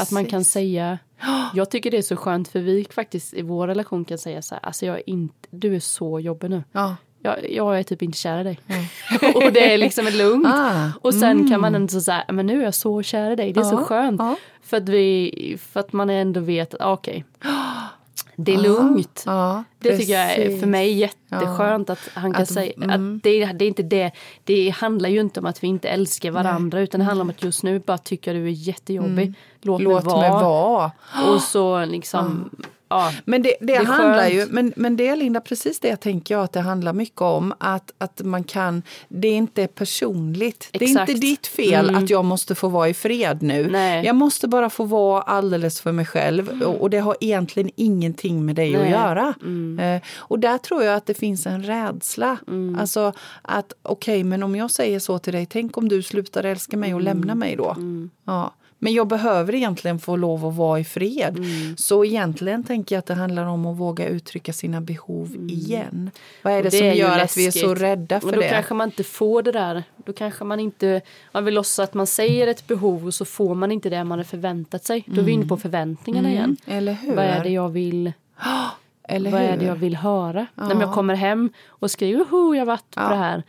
att 0.00 0.10
man 0.10 0.24
kan 0.24 0.36
Mm. 0.36 0.44
Säga 0.44 0.98
jag 1.54 1.70
tycker 1.70 1.90
det 1.90 1.96
är 1.98 2.02
så 2.02 2.16
skönt 2.16 2.48
för 2.48 2.60
vi 2.60 2.86
faktiskt 2.90 3.34
i 3.34 3.42
vår 3.42 3.66
relation 3.66 4.04
kan 4.04 4.18
säga 4.18 4.42
så 4.42 4.54
här, 4.54 4.64
alltså 4.66 4.86
jag 4.86 4.96
är 4.96 5.02
inte, 5.10 5.48
du 5.50 5.74
är 5.76 5.80
så 5.80 6.20
jobbig 6.20 6.50
nu. 6.50 6.62
Ja. 6.72 6.96
Jag, 7.24 7.50
jag 7.52 7.78
är 7.78 7.82
typ 7.82 8.02
inte 8.02 8.18
kär 8.18 8.40
i 8.40 8.44
dig. 8.44 8.58
och 9.34 9.52
det 9.52 9.72
är 9.74 9.78
liksom 9.78 10.06
lugnt. 10.12 10.46
Ah, 10.46 10.90
Och 11.00 11.14
sen 11.14 11.50
kan 11.50 11.60
man 11.60 11.74
ändå 11.74 12.00
säga, 12.00 12.24
men 12.28 12.46
nu 12.46 12.60
är 12.60 12.64
jag 12.64 12.74
så 12.74 13.02
kär 13.02 13.30
i 13.30 13.36
dig, 13.36 13.52
det 13.52 13.60
är 13.60 13.64
så 13.64 13.74
Ja, 13.74 13.84
skönt. 13.84 14.20
ja. 14.20 14.36
För, 14.62 14.76
att 14.76 14.88
vi, 14.88 15.56
för 15.60 15.80
att 15.80 15.92
man 15.92 16.10
ändå 16.10 16.40
vet 16.40 16.74
att 16.74 16.80
ah, 16.80 16.92
okej, 16.92 17.24
det 18.36 18.54
är 18.54 18.58
lugnt. 18.58 19.22
Ja, 19.26 19.64
Det 19.78 19.98
tycker 19.98 20.12
jag 20.12 20.32
är 20.32 20.36
precis. 20.36 20.60
för 20.60 20.66
mig 20.66 20.92
jätteskönt 20.92 21.90
att 21.90 22.08
han 22.14 22.32
kan 22.32 22.42
Att- 22.42 22.48
säga 22.48 22.72
mm. 22.76 22.90
att 23.16 23.22
det, 23.22 23.44
det 23.52 23.64
är 23.64 23.68
inte 23.68 23.82
det. 23.82 24.10
Det 24.44 24.70
handlar 24.70 25.08
ju 25.08 25.20
inte 25.20 25.40
om 25.40 25.46
att 25.46 25.62
vi 25.64 25.66
inte 25.68 25.88
älskar 25.88 26.30
varandra 26.30 26.80
utan 26.80 26.98
det 27.00 27.04
handlar 27.04 27.22
om 27.24 27.30
att 27.30 27.42
just 27.44 27.62
nu 27.62 27.78
bara 27.78 27.98
tycker 27.98 28.34
jag 28.34 28.42
du 28.42 28.46
är 28.46 28.52
jättejobbig. 28.52 29.34
Låt, 29.62 29.80
Mm. 29.80 29.92
Låt 29.92 30.04
mig 30.04 30.14
mig 30.20 30.30
vara. 30.30 30.42
vara. 30.42 30.90
Och 31.34 31.40
så 31.42 31.84
liksom, 31.84 32.50
ja, 32.92 33.12
Men 33.24 33.42
det, 33.42 33.54
det, 33.60 33.74
är 33.74 33.84
handlar 33.84 34.18
skönt. 34.30 34.34
ju, 34.34 34.46
men, 34.50 34.72
men 34.76 34.96
det 34.96 35.16
Linda, 35.16 35.40
precis 35.40 35.80
det 35.80 35.96
tänker 35.96 36.34
jag 36.34 36.44
att 36.44 36.52
det 36.52 36.60
handlar 36.60 36.92
mycket 36.92 37.20
om. 37.20 37.54
Att, 37.58 37.92
att 37.98 38.20
man 38.24 38.44
kan, 38.44 38.82
det 39.08 39.28
är 39.28 39.34
inte 39.36 39.66
personligt. 39.66 40.68
Det 40.72 40.84
är 40.84 40.88
Exakt. 40.88 41.08
inte 41.10 41.20
ditt 41.20 41.46
fel 41.46 41.88
Mm. 41.88 42.04
att 42.04 42.10
jag 42.10 42.24
måste 42.24 42.54
få 42.54 42.68
vara 42.68 42.88
i 42.88 42.94
fred 42.94 43.42
nu. 43.42 43.68
Nej. 43.70 44.06
Jag 44.06 44.16
måste 44.16 44.48
bara 44.48 44.70
få 44.70 44.84
vara 44.84 45.22
alldeles 45.22 45.80
för 45.80 45.92
mig 45.92 46.04
själv. 46.06 46.62
Och, 46.62 46.80
och 46.80 46.90
det 46.90 46.98
har 46.98 47.16
egentligen 47.20 47.70
ingenting 47.76 48.44
med 48.46 48.56
dig 48.56 48.74
att 48.76 48.82
Nej. 48.82 48.90
göra. 48.90 49.34
Mm. 49.42 49.78
Eh, 49.78 50.02
och 50.16 50.38
där 50.38 50.58
tror 50.58 50.82
jag 50.82 50.94
att 50.96 51.06
det 51.06 51.14
finns 51.14 51.46
en 51.46 51.62
rädsla. 51.62 52.38
Alltså 52.78 53.12
att 53.42 53.72
okej, 53.82 54.24
men 54.24 54.42
om 54.42 54.56
jag 54.56 54.70
säger 54.70 54.98
så 54.98 55.18
till 55.18 55.32
dig, 55.32 55.46
tänk 55.46 55.76
om 55.76 55.88
du 55.88 56.02
slutar 56.02 56.44
älska 56.44 56.76
mig 56.76 56.94
och 56.94 57.00
Mm. 57.00 57.14
lämnar 57.14 57.34
mig 57.34 57.56
då. 57.56 57.76
Ja. 58.26 58.52
Men 58.82 58.92
jag 58.92 59.06
behöver 59.06 59.54
egentligen 59.54 59.98
få 59.98 60.16
lov 60.16 60.46
att 60.46 60.54
vara 60.54 60.80
i 60.80 60.84
fred. 60.84 61.36
Mm. 61.36 61.76
Så 61.76 62.04
egentligen 62.04 62.64
tänker 62.64 62.94
jag 62.94 62.98
att 62.98 63.06
det 63.06 63.14
handlar 63.14 63.46
om 63.46 63.66
att 63.66 63.76
våga 63.76 64.06
uttrycka 64.06 64.52
sina 64.52 64.80
behov 64.80 65.36
igen. 65.48 66.10
Vad 66.42 66.52
är 66.52 66.56
Mm. 66.56 66.66
Och 66.66 66.70
det, 66.70 66.78
som 66.78 66.86
är 66.86 66.92
gör 66.92 67.18
att 67.18 67.36
vi 67.36 67.46
är 67.46 67.50
så 67.50 67.74
rädda 67.74 68.20
för 68.20 68.26
och 68.26 68.34
då 68.34 68.40
det? 68.40 68.48
kanske 68.48 68.74
man 68.74 68.88
inte 68.88 69.04
får 69.04 69.42
det 69.42 69.52
där. 69.52 69.82
Då 69.96 70.12
kanske 70.12 70.44
man 70.44 70.60
inte, 70.60 71.00
man 71.32 71.44
vill 71.44 71.54
låtsas 71.54 71.78
att 71.78 71.94
man 71.94 72.06
säger 72.06 72.46
ett 72.46 72.66
behov 72.66 73.06
och 73.06 73.14
så 73.14 73.24
får 73.24 73.54
man 73.54 73.72
inte 73.72 73.90
det 73.90 74.04
man 74.04 74.18
har 74.18 74.24
förväntat 74.24 74.84
sig. 74.84 75.04
Då 75.06 75.20
är 75.20 75.24
vi 75.24 75.32
inne 75.32 75.46
på 75.46 75.56
förväntningarna 75.56 76.30
igen. 76.30 76.56
Eller 76.66 76.92
hur? 76.92 77.16
Vad 77.16 77.24
är 77.24 77.42
det 77.42 77.50
jag 77.50 77.68
vill 77.68 78.12
Eller 79.08 79.30
vad 79.30 79.40
hur? 79.40 79.48
är 79.48 79.56
det 79.56 79.64
jag 79.64 79.74
vill 79.74 79.96
höra? 79.96 80.46
När 80.54 80.80
jag 80.80 80.92
kommer 80.94 81.14
hem 81.14 81.50
och 81.68 81.90
skriver 81.90 82.18
Joho, 82.18 82.54
jag 82.54 82.60
har 82.60 82.66
varit 82.66 82.90
på 82.94 83.00
det 83.00 83.14
här. 83.16 83.42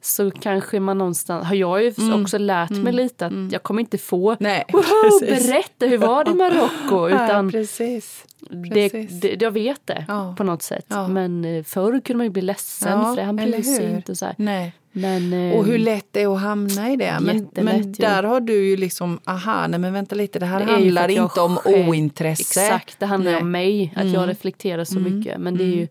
Så 0.00 0.30
kanske 0.30 0.80
man 0.80 0.98
någonstans, 0.98 1.46
har 1.46 1.54
jag 1.54 1.82
ju 1.84 1.92
också 2.22 2.38
lärt 2.38 2.70
mig 2.70 2.92
lite 2.92 3.26
att 3.26 3.32
jag 3.52 3.62
kommer 3.62 3.80
inte 3.80 3.98
få 3.98 4.30
Mm. 4.30 4.36
Nej, 4.40 4.64
Woho, 4.72 4.82
precis. 5.20 5.46
berätta 5.46 5.86
hur 5.86 5.98
var 5.98 6.24
det 6.24 6.30
i 6.30 6.34
Marocko? 6.34 7.08
Ja, 7.14 7.24
Utan 7.24 7.50
precis. 7.50 8.24
det, 8.50 8.90
precis. 8.90 9.20
det, 9.20 9.42
jag 9.42 9.50
vet 9.50 9.80
det 9.86 10.04
Ja. 10.08 10.34
på 10.38 10.44
något 10.44 10.62
sätt. 10.62 10.86
Ja. 10.88 11.08
Men 11.08 11.44
eh, 11.44 11.62
förr 11.64 12.00
kunde 12.00 12.16
man 12.16 12.26
ju 12.26 12.30
bli 12.30 12.42
ledsen 12.42 12.98
Ja, 12.98 13.04
för 13.04 13.16
det, 13.16 13.22
han 13.22 13.36
bryr 13.36 13.62
sig 13.62 13.90
inte. 13.94 14.16
Så 14.16 14.24
här. 14.24 14.34
Nej. 14.38 14.72
Men, 14.96 15.32
eh, 15.32 15.58
Och 15.58 15.64
hur 15.64 15.78
lätt 15.78 16.06
det 16.10 16.22
är 16.22 16.34
att 16.34 16.40
hamna 16.40 16.90
i 16.92 16.96
det. 16.96 17.18
Men, 17.20 17.48
men 17.52 17.76
ju. 17.86 17.92
där 17.92 18.22
har 18.22 18.40
du 18.40 18.66
ju 18.68 18.76
liksom, 18.76 19.20
aha, 19.24 19.66
nej 19.66 19.80
men 19.80 19.92
vänta 19.92 20.14
lite, 20.14 20.38
det 20.38 20.46
här 20.46 20.58
det 20.60 20.64
ju 20.64 20.72
handlar 20.72 21.08
inte 21.08 21.40
om 21.40 21.56
själv- 21.56 21.88
ointresse. 21.88 22.60
Exakt, 22.60 23.00
det 23.00 23.06
handlar 23.06 23.30
ju 23.30 23.34
Nej. 23.34 23.40
Mm. 23.40 23.46
om 23.46 23.52
mig. 23.52 23.92
Att 23.96 24.12
jag 24.12 24.28
reflekterar 24.28 24.84
så 24.84 24.98
mycket. 24.98 25.40
Men 25.40 25.56
det 25.56 25.64
är 25.64 25.76
ju, 25.76 25.88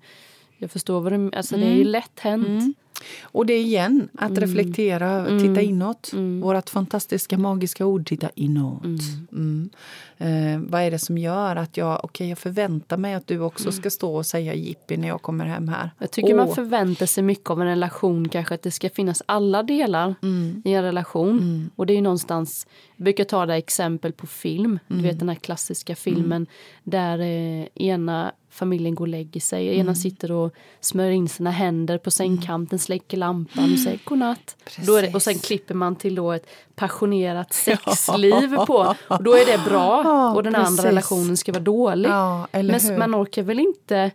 jag 0.57 0.71
förstår 0.71 1.01
vad 1.01 1.11
du 1.13 1.31
alltså 1.35 1.57
det 1.57 1.65
är 1.65 1.75
ju 1.75 1.83
lätt 1.83 2.19
hänt. 2.19 2.77
Mm. 2.99 3.29
Och 3.31 3.45
det 3.45 3.53
är 3.53 3.61
igen, 3.61 4.09
att 4.17 4.29
Mm. 4.29 4.41
reflektera, 4.41 5.09
över, 5.11 5.39
titta 5.39 5.61
inåt. 5.61 6.11
Vårt 6.41 6.69
fantastiska 6.69 7.37
magiska 7.37 7.85
ord, 7.85 8.07
titta 8.07 8.29
inåt. 8.35 8.83
Mm. 9.31 9.69
Eh, 10.17 10.59
vad 10.71 10.81
är 10.81 10.91
det 10.91 10.99
som 10.99 11.17
gör 11.17 11.55
att 11.55 11.77
jag, 11.77 11.99
okej 12.05 12.29
jag 12.29 12.37
förväntar 12.37 12.97
mig 12.97 13.13
att 13.13 13.27
du 13.27 13.39
också 13.39 13.71
ska 13.71 13.89
stå 13.89 14.15
och 14.15 14.25
säga 14.25 14.53
jippi 14.53 14.97
när 14.97 15.07
jag 15.07 15.21
kommer 15.21 15.45
hem 15.45 15.67
här. 15.67 15.81
Mm. 15.83 15.89
Jag 15.99 16.11
tycker 16.11 16.35
man 16.35 16.47
Åh. 16.47 16.55
förväntar 16.55 17.05
sig 17.05 17.23
mycket 17.23 17.49
av 17.49 17.61
en 17.61 17.67
relation, 17.67 18.29
kanske 18.29 18.55
att 18.55 18.61
det 18.61 18.71
ska 18.71 18.89
finnas 18.89 19.21
alla 19.25 19.63
delar 19.63 20.15
Mm. 20.21 20.61
i 20.65 20.73
en 20.73 20.83
relation. 20.83 21.69
Och 21.75 21.85
det 21.85 21.93
är 21.93 21.95
ju 21.95 22.01
någonstans, 22.01 22.67
jag 22.95 23.03
brukar 23.03 23.23
ta 23.23 23.45
det 23.45 23.55
exempel 23.55 24.11
på 24.11 24.27
film, 24.27 24.79
du 24.87 24.93
Mm. 24.93 25.05
vet 25.07 25.19
den 25.19 25.29
här 25.29 25.35
klassiska 25.35 25.95
filmen 25.95 26.47
där 26.83 27.19
eh, 27.19 27.67
ena 27.75 28.31
familjen 28.49 28.95
går 28.95 29.05
och 29.05 29.09
lägger 29.09 29.41
sig, 29.41 29.67
Mm. 29.67 29.79
ena 29.79 29.95
sitter 29.95 30.31
och 30.31 30.53
smörjer 30.81 31.11
in 31.11 31.29
sina 31.29 31.51
händer 31.51 31.97
på 31.97 32.11
sängkanten, 32.11 32.79
släcker 32.83 33.17
lampan 33.17 33.73
och 33.73 33.79
säger 33.79 33.99
godnatt. 34.03 34.55
Då 34.85 35.01
det, 35.01 35.13
och 35.15 35.21
sen 35.21 35.39
klipper 35.39 35.73
man 35.75 35.95
till 35.95 36.15
då 36.15 36.31
ett 36.31 36.47
passionerat 36.75 37.53
sexliv 37.53 38.55
på. 38.65 38.95
Och 39.07 39.23
då 39.23 39.33
är 39.33 39.45
det 39.45 39.63
bra 39.69 40.31
och 40.35 40.43
den 40.43 40.53
precis. 40.53 40.67
andra 40.67 40.83
relationen 40.89 41.37
ska 41.37 41.51
vara 41.51 41.63
dålig. 41.63 42.09
Ja, 42.09 42.47
eller 42.51 42.79
hur? 42.79 42.89
Men 42.89 42.99
man 43.11 43.23
orkar 43.23 43.43
väl 43.43 43.59
inte 43.59 44.11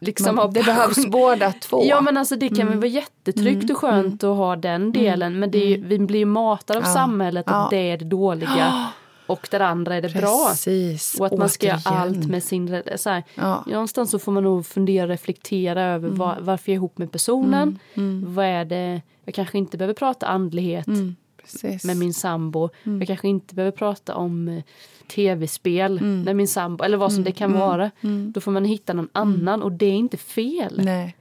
liksom 0.00 0.34
Man, 0.36 0.52
det 0.52 0.62
behövs 0.62 1.06
båda 1.06 1.52
två. 1.52 1.82
Ja 1.84 2.00
men 2.00 2.16
alltså 2.16 2.36
det 2.36 2.48
kan 2.48 2.68
väl 2.68 2.76
vara 2.78 2.86
jättetryggt 2.86 3.62
Mm. 3.62 3.74
och 3.74 3.80
skönt 3.80 4.24
att 4.24 4.36
ha 4.36 4.56
den 4.56 4.92
delen 4.92 5.38
men 5.38 5.50
det 5.50 5.58
är, 5.58 5.66
ju- 5.66 5.84
vi 5.84 5.98
blir 5.98 6.18
ju 6.18 6.24
matade 6.24 6.78
av 6.78 6.84
Ja. 6.84 6.92
samhället 6.94 7.48
att 7.48 7.52
Ja. 7.54 7.68
det 7.70 7.90
är 7.90 7.96
det 7.98 8.04
dåliga 8.04 8.86
och 9.30 9.48
det 9.50 9.66
andra 9.66 9.94
är 9.94 10.02
det 10.02 10.08
bra. 10.14 10.46
Precis, 10.50 11.16
Och 11.20 11.26
att 11.26 11.38
man 11.38 11.48
ska 11.48 11.66
göra 11.66 11.78
allt 11.84 12.26
med 12.28 12.42
sin... 12.42 12.82
Så 12.96 13.10
här, 13.10 13.22
Ja. 13.34 13.64
Någonstans 13.66 14.10
så 14.10 14.18
får 14.18 14.32
man 14.32 14.42
nog 14.42 14.66
fundera 14.66 15.02
och 15.04 15.08
reflektera 15.08 15.82
över 15.82 16.06
Mm. 16.08 16.18
var, 16.18 16.38
varför 16.40 16.70
jag 16.72 16.74
är 16.74 16.76
ihop 16.76 16.98
med 16.98 17.12
personen. 17.12 17.78
Vad 18.26 18.44
är 18.44 18.64
det... 18.64 19.02
Jag 19.24 19.34
kanske 19.34 19.58
inte 19.58 19.76
behöver 19.76 19.94
prata 19.94 20.26
andlighet 20.26 20.86
Mm. 20.86 21.16
Med 21.84 21.96
min 21.96 22.14
sambo. 22.14 22.68
Mm. 22.84 22.98
Jag 22.98 23.06
kanske 23.06 23.28
inte 23.28 23.54
behöver 23.54 23.76
prata 23.76 24.14
om 24.14 24.48
eh, 24.48 24.62
tv-spel 25.14 25.98
Mm. 25.98 26.22
med 26.22 26.36
min 26.36 26.48
sambo. 26.48 26.84
Eller 26.84 26.96
vad 26.96 27.12
som 27.12 27.24
det 27.24 27.32
kan 27.32 27.52
vara. 27.52 27.90
Då 28.32 28.40
får 28.40 28.50
man 28.50 28.64
hitta 28.64 28.92
någon 28.92 29.08
annan 29.12 29.62
och 29.62 29.72
det 29.72 29.86
är 29.86 29.92
inte 29.92 30.16
fel. 30.16 30.80
Nej. 30.84 31.16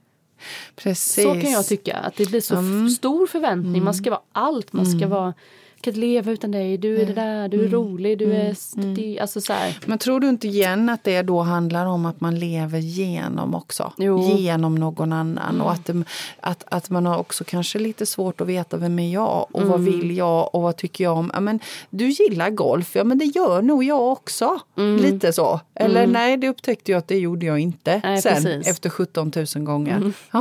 Precis. 0.75 1.24
Så 1.24 1.32
kan 1.32 1.51
jag 1.51 1.66
tycka. 1.66 1.98
Att 1.98 2.16
det 2.16 2.30
blir 2.30 2.42
så 2.42 2.56
Mm. 2.56 2.89
stor 2.89 3.28
förväntning. 3.28 3.84
Man 3.84 3.94
ska 3.94 4.10
vara 4.10 4.22
allt. 4.32 4.74
Man 4.74 4.86
ska 4.86 5.08
vara... 5.08 5.34
Kan 5.82 5.92
inte 5.92 6.00
leva 6.00 6.32
utan 6.32 6.52
dig. 6.52 6.78
Du 6.78 7.02
är 7.02 7.06
det 7.06 7.14
där. 7.14 7.48
Du 7.48 7.58
är 7.58 7.62
Mm. 7.68 7.74
rolig. 7.74 8.18
Du 8.20 8.34
är... 8.34 8.50
st- 8.52 9.20
Alltså 9.20 9.42
så 9.42 9.54
här. 9.54 9.78
Men 9.86 9.98
tror 9.98 10.20
du 10.20 10.30
inte 10.30 10.48
igen 10.48 10.90
att 10.90 11.04
det 11.04 11.22
då 11.22 11.40
handlar 11.42 11.86
om 11.86 12.06
att 12.06 12.22
man 12.22 12.40
lever 12.40 12.80
genom 12.80 13.56
också? 13.56 13.94
Jo. 13.98 14.24
Mm. 14.24 14.38
Genom 14.38 14.76
någon 14.76 15.14
annan. 15.14 15.62
Och 15.62 15.72
att, 15.72 15.86
det, 15.86 16.04
att, 16.42 16.64
att 16.72 16.90
man 16.90 17.06
har 17.06 17.18
också 17.18 17.44
kanske 17.44 17.80
lite 17.80 18.06
svårt 18.06 18.42
att 18.42 18.48
veta 18.48 18.78
vem 18.78 19.00
är 19.00 19.14
jag 19.14 19.48
och 19.52 19.62
vad 19.62 19.80
Mm. 19.80 19.86
vill 20.00 20.18
jag 20.18 20.56
och 20.56 20.62
vad 20.62 20.78
tycker 20.78 21.04
jag 21.04 21.18
om. 21.18 21.32
Ja, 21.34 21.40
men, 21.40 21.60
du 21.90 22.10
gillar 22.10 22.50
golf, 22.50 22.96
ja 22.96 23.04
men 23.04 23.18
det 23.18 23.26
gör 23.26 23.62
nog 23.62 23.84
jag 23.84 24.12
också. 24.12 24.60
Lite 24.76 25.34
så. 25.34 25.60
Eller 25.76 26.08
nej, 26.08 26.38
det 26.38 26.50
upptäckte 26.50 26.92
jag 26.92 27.00
att 27.00 27.08
det 27.08 27.18
gjorde 27.20 27.46
jag 27.46 27.60
inte 27.60 27.92
Mm. 27.92 28.02
Nej, 28.04 28.22
sen 28.22 28.34
precis. 28.44 28.68
efter 28.68 28.90
17 28.90 29.32
000 29.56 29.66
gånger. 29.66 30.12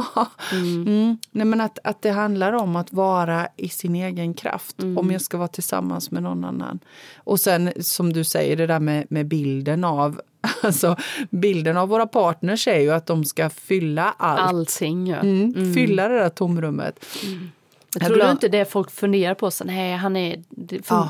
Mm. 0.53 1.19
Nej, 1.31 1.45
men 1.47 1.61
att, 1.61 1.79
att 1.85 2.03
det 2.03 2.11
handlar 2.11 2.53
om 2.53 2.77
att 2.77 2.93
vara 2.93 3.49
i 3.57 3.69
sin 3.69 3.95
egen 3.95 4.35
kraft 4.35 4.83
Mm. 4.83 4.99
om 4.99 5.11
jag 5.11 5.21
ska 5.29 5.39
vara 5.39 5.49
tillsammans 5.49 6.11
med 6.11 6.23
någon 6.23 6.45
annan. 6.45 6.79
Och 7.17 7.41
sen 7.41 7.73
som 7.81 8.13
du 8.13 8.25
säger 8.25 8.57
det 8.57 8.67
där 8.67 8.81
med, 8.81 9.07
med 9.11 9.27
bilden 9.27 9.85
av 9.85 10.21
Alltså, 10.63 10.97
bilden 11.31 11.77
av 11.77 11.89
våra 11.89 12.07
partners 12.07 12.69
är 12.69 12.81
ju 12.81 12.91
att 12.91 13.07
de 13.07 13.25
ska 13.25 13.51
fylla 13.51 14.15
allt. 14.19 14.41
Allting. 14.41 15.07
Ja. 15.07 15.17
Mm, 15.17 15.75
Fylla 15.75 16.09
det 16.09 16.19
där 16.19 16.29
tomrummet. 16.29 17.05
Jag 17.23 18.03
Jag 18.03 18.07
tror 18.07 18.17
glöm- 18.17 18.27
du 18.27 18.33
inte 18.33 18.49
det 18.49 18.65
folk 18.71 18.91
funderar 18.91 19.35
på? 19.35 19.51
Så, 19.51 19.65
nej, 19.65 19.97
han 19.97 20.17
är... 20.17 20.43
Det, 20.49 20.87
för, 20.87 20.95
Ja. 20.95 21.09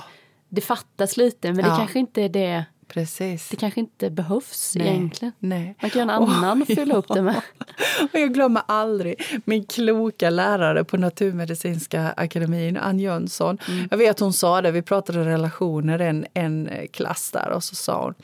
det 0.48 0.60
fattas 0.60 1.16
lite. 1.16 1.48
Men 1.52 1.64
det 1.64 1.70
Ja. 1.70 1.76
kanske 1.76 1.98
inte 1.98 2.22
är 2.22 2.28
det. 2.28 2.64
Precis. 2.88 3.48
Det 3.48 3.56
kanske 3.56 3.80
inte 3.80 4.10
behövs 4.10 4.74
Nej. 4.76 4.88
egentligen. 4.88 5.32
Nej. 5.38 5.76
Man 5.82 5.90
kan 5.90 6.00
göra 6.00 6.16
en 6.16 6.22
annan 6.22 6.62
och 6.68 6.68
fylla 6.68 6.94
upp 6.94 7.08
det 7.08 7.22
med. 7.22 7.42
Och 8.12 8.18
jag 8.20 8.34
glömmer 8.34 8.62
aldrig 8.66 9.42
min 9.44 9.64
kloka 9.64 10.30
lärare 10.30 10.84
på 10.84 10.96
Naturmedicinska 10.96 12.14
akademin, 12.16 12.76
Ann 12.76 13.00
Jönsson. 13.00 13.58
Jag 13.90 13.98
vet 13.98 14.20
hon 14.20 14.32
sa 14.32 14.62
det, 14.62 14.70
vi 14.70 14.82
pratade 14.82 15.24
relationer 15.24 15.98
en, 15.98 16.26
en 16.34 16.68
eh, 16.68 16.86
klass 16.86 17.30
där 17.30 17.50
och 17.50 17.64
så 17.64 17.74
sa 17.74 18.04
hon 18.04 18.14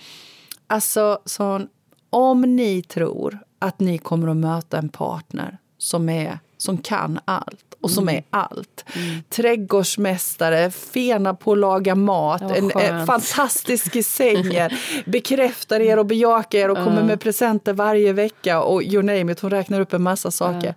Alltså, 0.67 1.19
sa 1.25 1.53
hon, 1.53 1.69
om 2.11 2.41
ni 2.41 2.83
tror 2.83 3.39
att 3.59 3.81
ni 3.81 3.99
kommer 3.99 4.29
att 4.29 4.37
möta 4.37 4.79
en 4.79 4.89
partner 4.89 5.59
som, 5.79 6.09
är, 6.09 6.39
som 6.57 6.79
kan 6.79 7.21
allt 7.25 7.74
och 7.85 7.91
som 7.91 8.09
är 8.09 8.23
allt. 8.31 8.85
Trädgårdsmästare, 9.29 10.71
fena 10.71 11.35
på 11.35 11.53
att 11.53 11.59
laga 11.59 11.95
mat, 11.95 12.43
Ja, 12.49 12.55
en, 12.55 12.71
eh, 12.71 13.05
fantastisk 13.05 13.97
i 13.97 14.03
sängen, 14.03 14.71
bekräftar 15.07 15.81
er 15.81 15.99
och 15.99 16.07
bejakar 16.07 16.59
er 16.59 16.71
och 16.71 16.77
kommer 16.77 17.03
med 17.03 17.21
presenter 17.21 17.73
varje 17.73 18.13
vecka 18.13 18.63
och 18.63 18.83
you 18.83 19.03
name 19.03 19.33
it, 19.33 19.41
hon 19.41 19.51
räknar 19.51 19.81
upp 19.81 19.93
en 19.93 20.03
massa 20.03 20.31
saker. 20.31 20.75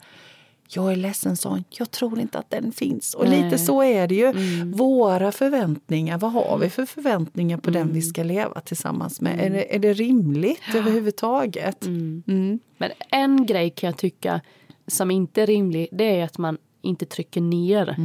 Jag 0.70 0.92
är 0.92 0.96
ledsen, 0.96 1.38
sa 1.38 1.50
hon. 1.50 1.64
Jag 1.70 1.92
tror 1.92 2.20
inte 2.20 2.40
att 2.40 2.50
den 2.50 2.72
finns. 2.72 3.14
Och 3.14 3.30
Nej. 3.30 3.44
lite 3.44 3.58
så 3.58 3.84
är 3.84 4.08
det 4.08 4.16
ju. 4.16 4.34
Våra 4.66 5.32
förväntningar, 5.32 6.18
vad 6.18 6.32
har 6.32 6.58
vi 6.58 6.70
för 6.70 6.86
förväntningar 6.86 7.58
på 7.58 7.70
den 7.70 7.94
vi 7.94 8.02
ska 8.02 8.24
leva 8.24 8.62
tillsammans 8.62 9.22
med? 9.22 9.42
Är, 9.42 9.50
det, 9.50 9.76
är 9.76 9.80
det 9.80 9.94
rimligt 9.94 10.76
överhuvudtaget? 10.76 11.86
Mm. 11.86 12.60
Men 12.78 12.92
en 13.12 13.46
grej 13.46 13.70
kan 13.70 13.88
jag 13.88 13.98
tycka 13.98 14.42
som 14.88 15.12
inte 15.12 15.42
är 15.42 15.46
rimlig. 15.48 15.88
Det 15.92 16.20
är 16.20 16.24
att 16.24 16.38
man 16.38 16.58
inte 16.82 17.06
trycker 17.06 17.42
ner. 17.42 17.96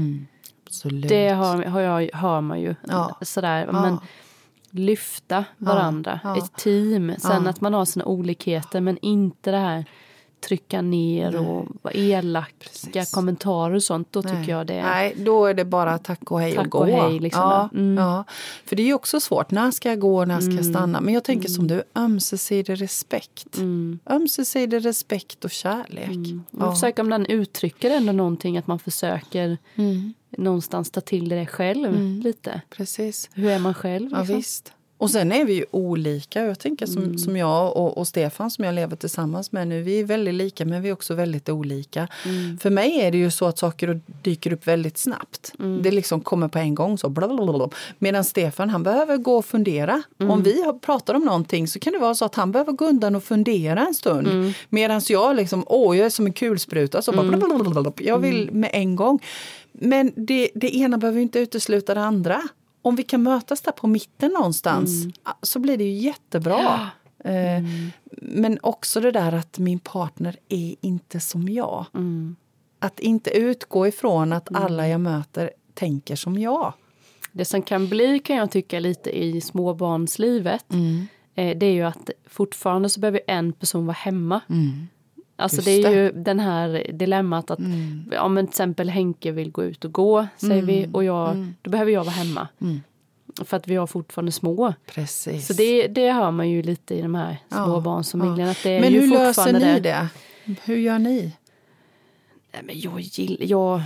Absolut. 0.67 1.09
Det 1.09 1.29
har, 1.29 1.64
har 1.64 1.81
jag, 1.81 2.11
hör 2.14 2.41
man 2.41 2.61
ju. 2.61 2.75
Ja. 2.88 3.19
Sådär. 3.23 3.67
Ja. 3.67 3.73
Men 3.73 3.99
lyfta 4.71 5.45
varandra. 5.59 6.21
ja. 6.25 6.37
Ett 6.38 6.57
team. 6.57 7.14
Sen 7.19 7.47
att 7.47 7.61
man 7.61 7.75
har 7.75 7.85
sina 7.85 8.05
olikheter 8.05 8.81
men 8.81 8.99
inte 9.02 9.50
det 9.50 9.59
här 9.59 9.85
trycka 10.42 10.82
ner 10.82 11.37
och 11.49 11.66
vara 11.82 11.94
elaka 11.94 13.04
kommentarer 13.12 13.75
och 13.75 13.82
sånt. 13.82 14.08
Då 14.12 14.20
Nej. 14.20 14.37
tycker 14.37 14.52
jag 14.52 14.66
det 14.66 14.75
är... 14.75 14.82
Nej, 14.82 15.14
då 15.16 15.46
är 15.46 15.54
det 15.54 15.64
bara 15.64 15.99
tack 15.99 16.30
och 16.30 16.40
hej 16.40 16.54
Tack 16.54 16.64
och 16.64 16.70
gå. 16.70 16.78
och 16.78 16.87
hej, 16.87 17.18
liksom. 17.18 17.42
ja, 17.42 17.68
Mm. 17.72 17.96
ja. 18.04 18.25
För 18.64 18.76
det 18.76 18.82
är 18.82 18.87
ju 18.87 18.94
också 18.94 19.20
svårt. 19.20 19.50
När 19.50 19.70
ska 19.70 19.88
jag 19.88 19.99
gå 20.00 20.18
och 20.20 20.28
när 20.28 20.40
ska 20.40 20.52
jag 20.52 20.64
stanna? 20.64 21.00
Men 21.00 21.14
jag 21.14 21.25
tänker 21.25 21.49
som 21.49 21.66
du, 21.68 21.82
ömsesidig 21.94 22.80
respekt. 22.82 23.56
Mm. 23.58 23.99
Ömsesidig 24.11 24.84
respekt 24.87 25.44
och 25.44 25.50
kärlek. 25.50 26.08
Man 26.08 26.44
Ja. 26.68 26.72
försöker 26.75 27.02
om 27.02 27.11
den 27.11 27.26
uttrycker 27.26 27.90
ändå 27.90 28.12
någonting 28.12 28.58
att 28.58 28.66
man 28.66 28.78
försöker 28.78 29.58
Mm, 29.75 30.14
någonstans 30.38 30.90
ta 30.90 31.00
till 31.00 31.28
det 31.28 31.46
själv 31.46 32.20
lite. 32.25 32.61
precis. 32.70 33.30
Hur 33.34 33.49
är 33.50 33.58
man 33.58 33.75
själv? 33.75 34.08
Ja, 34.12 34.18
Liksom? 34.18 34.37
visst. 34.37 34.72
Och 35.02 35.11
sen 35.11 35.32
är 35.32 35.44
vi 35.44 35.52
ju 35.52 35.64
olika. 35.71 36.44
Jag 36.44 36.59
tänker 36.59 36.87
som, 36.87 37.02
mm. 37.02 37.18
som 37.18 37.37
jag 37.37 37.76
och, 37.76 37.99
och, 37.99 38.09
Stefan 38.09 38.50
som 38.50 38.64
jag 38.64 38.75
lever 38.75 38.97
tillsammans 38.97 39.52
med 39.52 39.68
nu. 39.68 39.82
Vi 39.82 40.00
är 40.00 40.04
väldigt 40.04 40.35
lika 40.35 40.64
men 40.64 40.82
vi 40.82 40.88
är 40.88 40.92
också 40.92 41.14
väldigt 41.14 41.49
olika. 41.49 42.09
Mm. 42.25 42.59
För 42.59 42.71
mig 42.71 43.00
är 43.00 43.11
det 43.11 43.18
ju 43.18 43.30
så 43.30 43.47
att 43.47 43.59
saker 43.59 44.00
dyker 44.23 44.52
upp 44.52 44.66
väldigt 44.66 44.99
snabbt. 44.99 45.52
Mm. 45.59 45.82
Det 45.82 45.90
liksom 45.90 46.21
kommer 46.21 46.49
på 46.49 46.59
en 46.59 46.75
gång. 46.75 46.99
så 46.99 47.09
blablabla. 47.09 47.68
Medan 47.99 48.25
Stefan 48.25 48.71
han 48.71 48.82
behöver 48.82 49.16
gå 49.16 49.37
och 49.37 49.44
fundera. 49.44 50.02
Om 50.18 50.26
mm. 50.26 50.42
vi 50.42 50.62
pratar 50.80 51.14
om 51.14 51.25
någonting 51.25 51.68
så 51.68 51.78
kan 51.78 51.92
det 51.92 51.99
vara 51.99 52.14
så 52.14 52.25
att 52.25 52.35
han 52.35 52.52
behöver 52.52 52.73
gå 52.73 52.85
undan 52.85 53.16
och 53.16 53.25
fundera 53.25 53.87
en 53.87 53.94
stund. 53.94 54.28
Mm. 54.28 54.52
Medan 54.68 55.00
jag 55.09 55.37
liksom, 55.37 55.64
åh 55.66 55.97
jag 55.97 56.06
är 56.06 56.11
som 56.11 56.26
en 56.26 56.32
kulspruta. 56.32 57.02
Så 57.02 57.12
bara 57.12 57.26
mm. 57.26 57.92
Jag 57.99 58.18
vill 58.18 58.50
med 58.52 58.71
en 58.73 58.97
gång. 58.97 59.23
Men 59.73 60.12
det, 60.16 60.50
det 60.54 60.76
ena 60.76 60.99
behöver 60.99 61.21
inte 61.21 61.38
utesluta 61.38 61.94
det 61.94 62.00
andra 62.00 62.42
om 62.82 62.96
vi 62.96 63.02
kan 63.02 63.22
mötas 63.22 63.60
där 63.60 63.72
på 63.72 63.86
mitten 63.86 64.30
någonstans 64.32 65.04
mm. 65.04 65.12
så 65.42 65.58
blir 65.58 65.78
det 65.78 65.84
ju 65.84 65.92
jättebra. 65.92 66.62
Ja. 66.62 66.88
Eh, 67.30 67.56
mm. 67.56 67.90
Men 68.22 68.58
också 68.62 69.00
det 69.00 69.10
där 69.10 69.32
att 69.32 69.58
min 69.58 69.78
partner 69.78 70.36
är 70.48 70.74
inte 70.80 71.20
som 71.20 71.48
jag. 71.48 71.86
Mm. 71.94 72.36
Att 72.78 73.00
inte 73.00 73.30
utgå 73.30 73.86
ifrån 73.86 74.32
att 74.32 74.50
mm. 74.50 74.62
alla 74.62 74.88
jag 74.88 75.00
möter 75.00 75.50
tänker 75.74 76.16
som 76.16 76.38
jag. 76.38 76.72
Det 77.32 77.44
som 77.44 77.62
kan 77.62 77.88
bli 77.88 78.18
kan 78.18 78.36
jag 78.36 78.50
tycka 78.50 78.80
lite 78.80 79.18
i 79.18 79.40
småbarnslivet 79.40 80.72
mm. 80.72 81.06
eh, 81.34 81.58
det 81.58 81.66
är 81.66 81.72
ju 81.72 81.82
att 81.82 82.10
fortfarande 82.26 82.88
så 82.88 83.00
behöver 83.00 83.20
en 83.26 83.52
person 83.52 83.86
vara 83.86 83.94
hemma. 83.94 84.40
Mm. 84.48 84.88
Alltså 85.42 85.56
Just 85.56 85.66
det 85.66 85.84
är 85.84 85.90
ju 85.90 86.12
den 86.12 86.40
här 86.40 86.87
dilemmat 86.92 87.50
att 87.50 87.58
mm. 87.58 88.11
om 88.20 88.37
till 88.37 88.49
exempel 88.49 88.88
Henke 88.88 89.30
vill 89.30 89.50
gå 89.50 89.64
ut 89.64 89.84
och 89.84 89.92
gå, 89.92 90.26
säger 90.37 90.62
mm. 90.62 90.66
vi, 90.66 90.88
och 90.92 91.04
jag, 91.04 91.30
mm. 91.30 91.54
då 91.62 91.70
behöver 91.70 91.92
jag 91.92 92.04
vara 92.04 92.14
hemma. 92.14 92.49
Mm. 92.61 92.80
För 93.44 93.56
att 93.56 93.68
vi 93.68 93.76
har 93.76 93.87
fortfarande 93.87 94.32
små. 94.32 94.75
Precis. 94.87 95.46
Så 95.46 95.52
det, 95.52 95.88
det 95.88 96.12
hör 96.12 96.30
man 96.30 96.50
ju 96.50 96.62
lite 96.62 96.94
i 96.94 97.02
de 97.02 97.14
här 97.14 97.37
småbarnsfamiljerna. 97.49 98.54
Ja, 98.64 98.70
ja. 98.70 98.80
Men 98.80 98.92
hur 98.92 99.08
löser 99.08 99.52
ni 99.52 99.80
det? 99.80 100.08
Hur 100.64 100.76
gör 100.76 100.99
ni? 100.99 101.32
Nej, 102.52 102.62
men 102.64 102.80
jag 102.80 103.00
gillar... 103.00 103.46
Jag, 103.46 103.82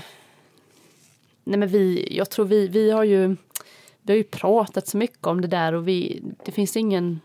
nej 1.44 1.58
men 1.58 1.68
vi, 1.68 2.08
jag 2.16 2.30
tror 2.30 2.46
vi, 2.46 2.68
vi 2.68 2.90
har 2.90 3.04
ju... 3.04 3.36
Vi 4.02 4.12
har 4.12 4.16
ju 4.16 4.24
pratat 4.24 4.88
så 4.88 4.96
mycket 4.96 5.26
om 5.26 5.40
det 5.40 5.48
där 5.48 5.72
och 5.72 5.88
vi, 5.88 6.22
det 6.44 6.52
finns 6.52 6.76
ingen 6.76 7.20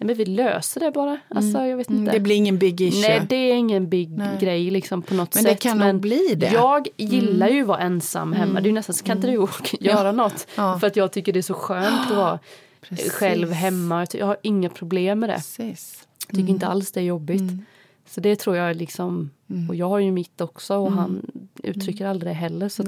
Nej, 0.00 0.06
men 0.06 0.16
vi 0.16 0.24
löser 0.24 0.80
det 0.80 0.90
bara. 0.90 1.18
Alltså, 1.28 1.58
mm. 1.58 1.70
jag 1.70 1.76
vet 1.76 1.90
inte. 1.90 2.12
Det 2.12 2.20
blir 2.20 2.36
ingen 2.36 2.58
big 2.58 2.80
issue? 2.80 3.08
Nej, 3.08 3.26
det 3.28 3.36
är 3.36 3.54
ingen 3.54 3.88
big 3.88 4.10
Nej. 4.10 4.38
grej 4.40 4.70
liksom, 4.70 5.02
på 5.02 5.14
något 5.14 5.34
men 5.34 5.42
sätt. 5.42 5.64
Men 5.64 5.78
det 5.78 5.80
kan 5.80 5.92
nog 5.92 6.00
bli 6.00 6.34
det. 6.36 6.50
Jag 6.52 6.88
gillar 6.96 7.46
mm. 7.46 7.56
ju 7.56 7.62
att 7.62 7.68
vara 7.68 7.78
ensam 7.78 8.32
hemma. 8.32 8.50
Mm. 8.50 8.62
Det 8.62 8.68
är 8.68 8.72
nästan 8.72 8.94
så 8.94 9.04
kan 9.04 9.16
inte 9.16 9.28
mm. 9.28 9.46
du 9.62 9.76
göra 9.86 10.08
ja. 10.08 10.12
något? 10.12 10.46
Ja. 10.56 10.78
För 10.78 10.86
att 10.86 10.96
jag 10.96 11.12
tycker 11.12 11.32
det 11.32 11.40
är 11.40 11.42
så 11.42 11.54
skönt 11.54 12.10
att 12.10 12.16
vara 12.16 12.38
Precis. 12.80 13.12
själv 13.12 13.52
hemma. 13.52 14.06
Jag 14.12 14.26
har 14.26 14.36
inga 14.42 14.68
problem 14.68 15.18
med 15.18 15.28
det. 15.28 15.34
Precis. 15.34 16.06
Jag 16.28 16.36
tycker 16.36 16.50
inte 16.50 16.66
alls 16.66 16.92
det 16.92 17.00
är 17.00 17.04
jobbigt. 17.04 17.40
Mm. 17.40 17.64
Så 18.06 18.20
det 18.20 18.36
tror 18.36 18.56
jag 18.56 18.76
liksom, 18.76 19.30
och 19.68 19.74
jag 19.74 19.88
har 19.88 19.98
ju 19.98 20.12
mitt 20.12 20.40
också 20.40 20.76
och 20.76 20.92
han 20.92 21.30
uttrycker 21.62 22.06
aldrig 22.06 22.30
det 22.30 22.36
heller. 22.36 22.68
Så 22.68 22.84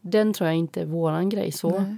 den 0.00 0.32
tror 0.32 0.48
jag 0.48 0.56
inte 0.56 0.80
är 0.80 0.84
våran 0.84 1.28
grej 1.28 1.52
så. 1.52 1.78
Nej. 1.80 1.96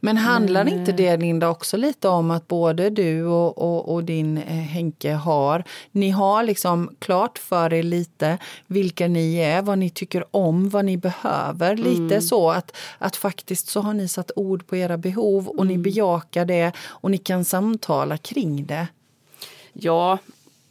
Men 0.00 0.16
handlar 0.16 0.64
Men, 0.64 0.72
inte 0.74 0.92
det 0.92 1.16
Linda 1.16 1.48
också 1.48 1.76
lite 1.76 2.08
om 2.08 2.30
att 2.30 2.48
både 2.48 2.90
du 2.90 3.24
och, 3.24 3.58
och, 3.58 3.94
och, 3.94 4.04
din 4.04 4.38
eh, 4.38 4.44
Henke 4.44 5.12
har, 5.12 5.64
ni 5.92 6.10
har 6.10 6.42
liksom 6.42 6.96
klart 6.98 7.38
för 7.38 7.72
er 7.72 7.82
lite 7.82 8.38
vilka 8.66 9.08
ni 9.08 9.36
är, 9.36 9.62
vad 9.62 9.78
ni 9.78 9.90
tycker 9.90 10.24
om, 10.30 10.68
vad 10.68 10.84
ni 10.84 10.96
behöver. 10.96 11.72
Mm. 11.72 11.84
Lite 11.84 12.20
så 12.20 12.50
att, 12.50 12.76
att 12.98 13.16
faktiskt 13.16 13.68
så 13.68 13.80
har 13.80 13.94
ni 13.94 14.08
satt 14.08 14.30
ord 14.36 14.66
på 14.66 14.76
era 14.76 14.96
behov 14.96 15.48
och 15.48 15.64
mm. 15.64 15.68
ni 15.68 15.78
bejakar 15.78 16.44
det 16.44 16.72
och 16.78 17.10
ni 17.10 17.18
kan 17.18 17.44
samtala 17.44 18.16
kring 18.16 18.66
det. 18.66 18.86
Ja, 19.72 20.18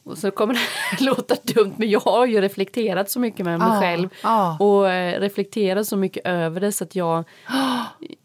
och 0.04 0.18
så 0.18 0.32
kommer 0.32 0.54
det 0.54 0.60
låta 1.06 1.36
dumt 1.44 1.74
men 1.78 1.90
jag 1.90 2.00
har 2.00 2.26
ju 2.26 2.42
reflekterat 2.42 3.10
så 3.10 3.20
mycket 3.20 3.46
med 3.46 3.60
mig 3.60 3.68
ah, 3.72 3.82
själv 3.82 4.10
ah. 4.24 4.58
och 4.60 4.90
eh, 4.90 5.20
reflekterat 5.20 5.88
så 5.88 5.98
mycket 5.98 6.26
över 6.26 6.62
det 6.62 6.72
så 6.72 6.84
att 6.84 6.96
jag 6.96 7.24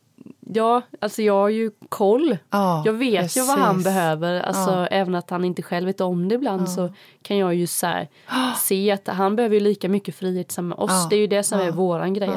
Ja, 0.55 0.83
alltså 1.00 1.23
jag 1.23 1.35
har 1.35 1.49
ju 1.49 1.71
koll. 1.88 2.38
Ja, 2.50 2.83
jag 2.87 2.93
vet 2.93 3.21
precis. 3.21 3.37
ju 3.43 3.47
vad 3.47 3.59
han 3.59 3.83
behöver. 3.83 4.41
Alltså, 4.41 4.71
ja. 4.71 4.87
Även 4.87 5.15
att 5.15 5.31
han 5.31 5.45
inte 5.45 5.62
själv 5.62 5.87
vet 5.87 6.00
om 6.00 6.29
det 6.29 6.35
ibland 6.35 6.62
ja. 6.62 6.67
så 6.67 6.95
kan 7.23 7.37
jag 7.37 7.55
ju 7.55 7.67
så 7.67 7.87
här, 7.87 8.09
se 8.57 8.91
att 8.91 9.09
han 9.09 9.37
behöver 9.37 9.55
ju 9.55 9.61
lika 9.61 9.88
mycket 9.88 10.15
frihet 10.15 10.53
som 10.53 10.73
oss. 10.73 11.09
Det 11.09 11.17
är 11.17 11.21
ju 11.21 11.26
det 11.26 11.43
som 11.43 11.61
är 11.61 11.71
våran 11.71 12.15
grej. 12.15 12.31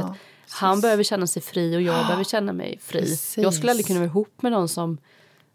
Han 0.50 0.82
behöver 0.82 1.04
känna 1.04 1.28
sig 1.28 1.42
fri 1.42 1.78
och 1.78 1.82
jag 1.82 2.06
behöver 2.06 2.24
känna 2.24 2.54
mig 2.54 2.80
fri. 2.82 3.00
Precis. 3.00 3.38
Jag 3.38 3.54
skulle 3.54 3.72
aldrig 3.72 3.88
kunna 3.88 4.00
vara 4.00 4.08
ihop 4.08 4.42
med 4.42 4.52
någon 4.52 4.70
som 4.70 4.98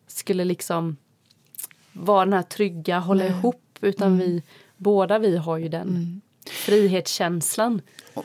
skulle 0.07 0.45
liksom 0.45 0.97
vara 1.93 2.25
den 2.25 2.33
här 2.33 2.43
trygga, 2.43 2.99
hålla 2.99 3.25
Nej. 3.25 3.33
ihop. 3.33 3.79
Utan 3.81 4.07
mm. 4.07 4.19
vi, 4.19 4.43
båda 4.77 5.19
vi 5.19 5.37
har 5.37 5.59
ju 5.59 5.69
den 5.69 5.89
mm. 5.89 6.21
Frihetskänslan. 6.51 7.81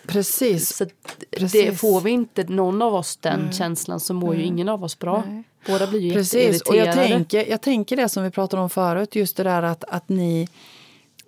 Precis. 0.08 0.76
Så 0.76 0.86
Precis. 1.32 1.66
Det 1.66 1.76
får 1.76 2.02
vi 2.02 2.12
inte 2.12 2.44
någon 2.44 2.82
av 2.82 2.96
oss 2.96 3.18
den 3.18 3.40
Nej. 3.40 3.54
känslan 3.54 4.00
så 4.00 4.14
mår 4.14 4.30
Nej. 4.30 4.40
ju 4.40 4.46
ingen 4.46 4.70
av 4.70 4.84
oss 4.84 5.00
bra. 5.00 5.24
Nej. 5.28 5.44
Båda 5.68 5.88
blir 5.88 6.00
ju 6.00 6.14
Precis. 6.14 6.62
Och 6.62 6.76
jag 6.76 6.94
tänker, 6.94 7.50
jag 7.50 7.62
tänker 7.62 7.96
det 7.96 8.10
som 8.10 8.24
vi 8.24 8.32
pratade 8.32 8.64
om 8.64 8.70
förut, 8.70 9.16
just 9.16 9.38
det 9.38 9.44
där 9.44 9.64
att, 9.64 9.84
att 9.84 10.10
ni 10.10 10.48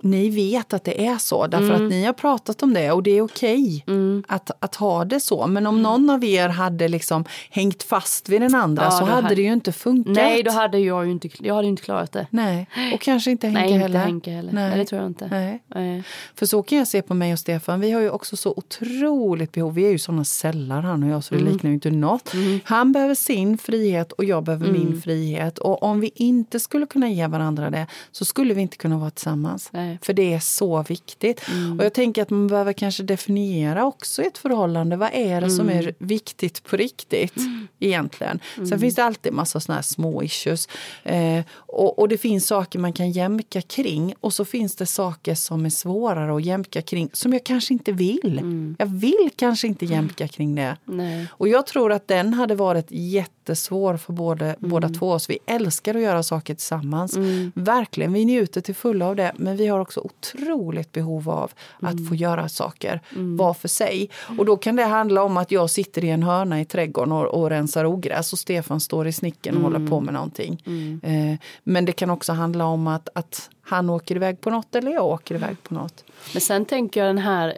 ni 0.03 0.29
vet 0.29 0.73
att 0.73 0.83
det 0.83 1.05
är 1.05 1.17
så 1.17 1.47
därför 1.47 1.69
mm. 1.69 1.85
att 1.85 1.89
ni 1.89 2.05
har 2.05 2.13
pratat 2.13 2.63
om 2.63 2.73
det 2.73 2.91
och 2.91 3.03
det 3.03 3.11
är 3.11 3.21
okej 3.21 3.83
okay 3.85 3.95
mm. 3.95 4.23
att, 4.27 4.51
att 4.59 4.75
ha 4.75 5.05
det 5.05 5.19
så. 5.19 5.47
Men 5.47 5.67
om 5.67 5.75
mm. 5.75 5.83
någon 5.83 6.09
av 6.09 6.23
er 6.23 6.49
hade 6.49 6.87
liksom 6.87 7.25
hängt 7.49 7.83
fast 7.83 8.29
vid 8.29 8.41
den 8.41 8.55
andra 8.55 8.83
ja, 8.83 8.91
så 8.91 9.05
hade, 9.05 9.11
hade 9.11 9.35
det 9.35 9.41
ju 9.41 9.53
inte 9.53 9.71
funkat. 9.71 10.15
Nej, 10.15 10.43
då 10.43 10.51
hade 10.51 10.79
jag 10.79 11.05
ju 11.05 11.11
inte, 11.11 11.29
jag 11.39 11.55
hade 11.55 11.67
inte 11.67 11.83
klarat 11.83 12.11
det. 12.11 12.27
Nej, 12.29 12.67
och 12.93 13.01
kanske 13.01 13.31
inte 13.31 13.47
Henke 13.47 13.61
Nej, 13.61 13.71
heller. 13.79 13.87
Inte 13.87 13.99
Henke 13.99 14.31
heller. 14.31 14.53
Nej. 14.53 14.69
Nej, 14.69 14.79
det 14.79 14.85
tror 14.85 15.01
jag 15.01 15.09
inte. 15.09 15.27
Nej. 15.27 15.63
Nej. 15.67 16.03
För 16.35 16.45
så 16.45 16.63
kan 16.63 16.77
jag 16.77 16.87
se 16.87 17.01
på 17.01 17.13
mig 17.13 17.33
och 17.33 17.39
Stefan. 17.39 17.79
Vi 17.79 17.91
har 17.91 18.01
ju 18.01 18.09
också 18.09 18.37
så 18.37 18.53
otroligt 18.57 19.51
behov. 19.51 19.73
Vi 19.73 19.85
är 19.85 19.91
ju 19.91 19.99
såna 19.99 20.25
sällar 20.25 20.81
han 20.81 21.03
och 21.03 21.09
jag 21.09 21.23
så 21.23 21.35
det 21.35 21.41
mm. 21.41 21.53
liknar 21.53 21.69
ju 21.69 21.73
inte 21.73 21.91
något. 21.91 22.33
Mm. 22.33 22.59
Han 22.63 22.91
behöver 22.91 23.15
sin 23.15 23.57
frihet 23.57 24.11
och 24.11 24.25
jag 24.25 24.43
behöver 24.43 24.71
min 24.71 24.87
mm. 24.87 25.01
frihet. 25.01 25.57
Och 25.57 25.83
om 25.83 25.99
vi 25.99 26.11
inte 26.15 26.59
skulle 26.59 26.85
kunna 26.85 27.09
ge 27.09 27.27
varandra 27.27 27.69
det 27.69 27.87
så 28.11 28.25
skulle 28.25 28.53
vi 28.53 28.61
inte 28.61 28.77
kunna 28.77 28.97
vara 28.97 29.09
tillsammans. 29.09 29.69
Nej. 29.71 29.90
För 30.01 30.13
det 30.13 30.33
är 30.33 30.39
så 30.39 30.83
viktigt. 30.83 31.47
Mm. 31.47 31.79
Och 31.79 31.85
jag 31.85 31.93
tänker 31.93 32.21
att 32.21 32.29
man 32.29 32.47
behöver 32.47 32.73
kanske 32.73 33.03
definiera 33.03 33.85
också 33.85 34.21
ett 34.21 34.37
förhållande. 34.37 34.95
Vad 34.95 35.09
är 35.13 35.41
det 35.41 35.49
som 35.49 35.69
mm. 35.69 35.87
är 35.87 35.93
viktigt 35.97 36.63
på 36.63 36.77
riktigt 36.77 37.37
mm. 37.37 37.67
egentligen? 37.79 38.39
Sen 38.55 38.65
mm. 38.65 38.79
finns 38.79 38.95
det 38.95 39.03
alltid 39.03 39.33
massa 39.33 39.59
såna 39.59 39.75
här 39.75 39.81
små 39.81 40.23
issues. 40.23 40.67
Eh, 41.03 41.43
och, 41.51 41.99
och, 41.99 42.09
det 42.09 42.17
finns 42.17 42.47
saker 42.47 42.79
man 42.79 42.93
kan 42.93 43.11
jämka 43.11 43.61
kring 43.61 44.13
och 44.19 44.33
så 44.33 44.45
finns 44.45 44.75
det 44.75 44.85
saker 44.85 45.35
som 45.35 45.65
är 45.65 45.69
svårare 45.69 46.35
att 46.35 46.45
jämka 46.45 46.81
kring 46.81 47.09
som 47.13 47.33
jag 47.33 47.43
kanske 47.43 47.73
inte 47.73 47.91
vill. 47.91 48.39
Mm. 48.39 48.75
Jag 48.79 48.85
vill 48.85 49.29
kanske 49.35 49.67
inte 49.67 49.85
jämka 49.85 50.27
kring 50.27 50.55
det. 50.55 50.77
Nej. 50.85 51.27
Och 51.31 51.47
jag 51.47 51.67
tror 51.67 51.91
att 51.91 52.07
den 52.07 52.33
hade 52.33 52.55
varit 52.55 52.87
jättesvår 52.89 53.97
för 53.97 54.13
både, 54.13 54.45
mm. 54.45 54.55
båda 54.59 54.89
två 54.89 55.09
oss. 55.11 55.29
Vi 55.29 55.39
älskar 55.45 55.95
att 55.95 56.01
göra 56.01 56.23
saker 56.23 56.53
tillsammans. 56.53 57.15
Mm. 57.15 57.51
Verkligen, 57.55 58.13
vi 58.13 58.25
njuter 58.25 58.61
till 58.61 58.75
fulla 58.75 59.05
av 59.07 59.15
det. 59.15 59.31
Men 59.35 59.57
vi 59.57 59.67
har 59.67 59.80
också 59.81 59.99
otroligt 59.99 60.91
behov 60.91 61.29
av 61.29 61.51
att 61.79 61.93
mm. 61.93 62.07
få 62.07 62.15
göra 62.15 62.49
saker 62.49 63.01
mm. 63.15 63.37
var 63.37 63.53
för 63.53 63.67
sig. 63.67 64.09
Och 64.37 64.45
då 64.45 64.57
kan 64.57 64.75
det 64.75 64.83
handla 64.83 65.23
om 65.23 65.37
att 65.37 65.51
jag 65.51 65.69
sitter 65.69 66.03
i 66.03 66.09
en 66.09 66.23
hörna 66.23 66.61
i 66.61 66.65
trädgården 66.65 67.11
och, 67.11 67.25
och 67.25 67.49
rensar 67.49 67.85
ogräs 67.85 68.33
och 68.33 68.39
Stefan 68.39 68.79
står 68.79 69.07
i 69.07 69.11
snicken 69.11 69.57
och 69.57 69.63
håller 69.63 69.87
på 69.87 70.01
med 70.01 70.13
någonting. 70.13 70.63
Eh, 71.03 71.39
men 71.63 71.85
det 71.85 71.91
kan 71.91 72.09
också 72.09 72.33
handla 72.33 72.65
om 72.65 72.87
att, 72.87 73.09
att 73.15 73.49
han 73.61 73.89
åker 73.89 74.15
iväg 74.15 74.41
på 74.41 74.49
något 74.49 74.75
eller 74.75 74.91
jag 74.91 75.05
åker 75.05 75.35
iväg 75.35 75.63
på 75.63 75.73
något. 75.73 76.03
Men 76.33 76.41
sen 76.41 76.65
tänker 76.65 76.99
jag 76.99 77.09
den 77.09 77.17
här 77.17 77.57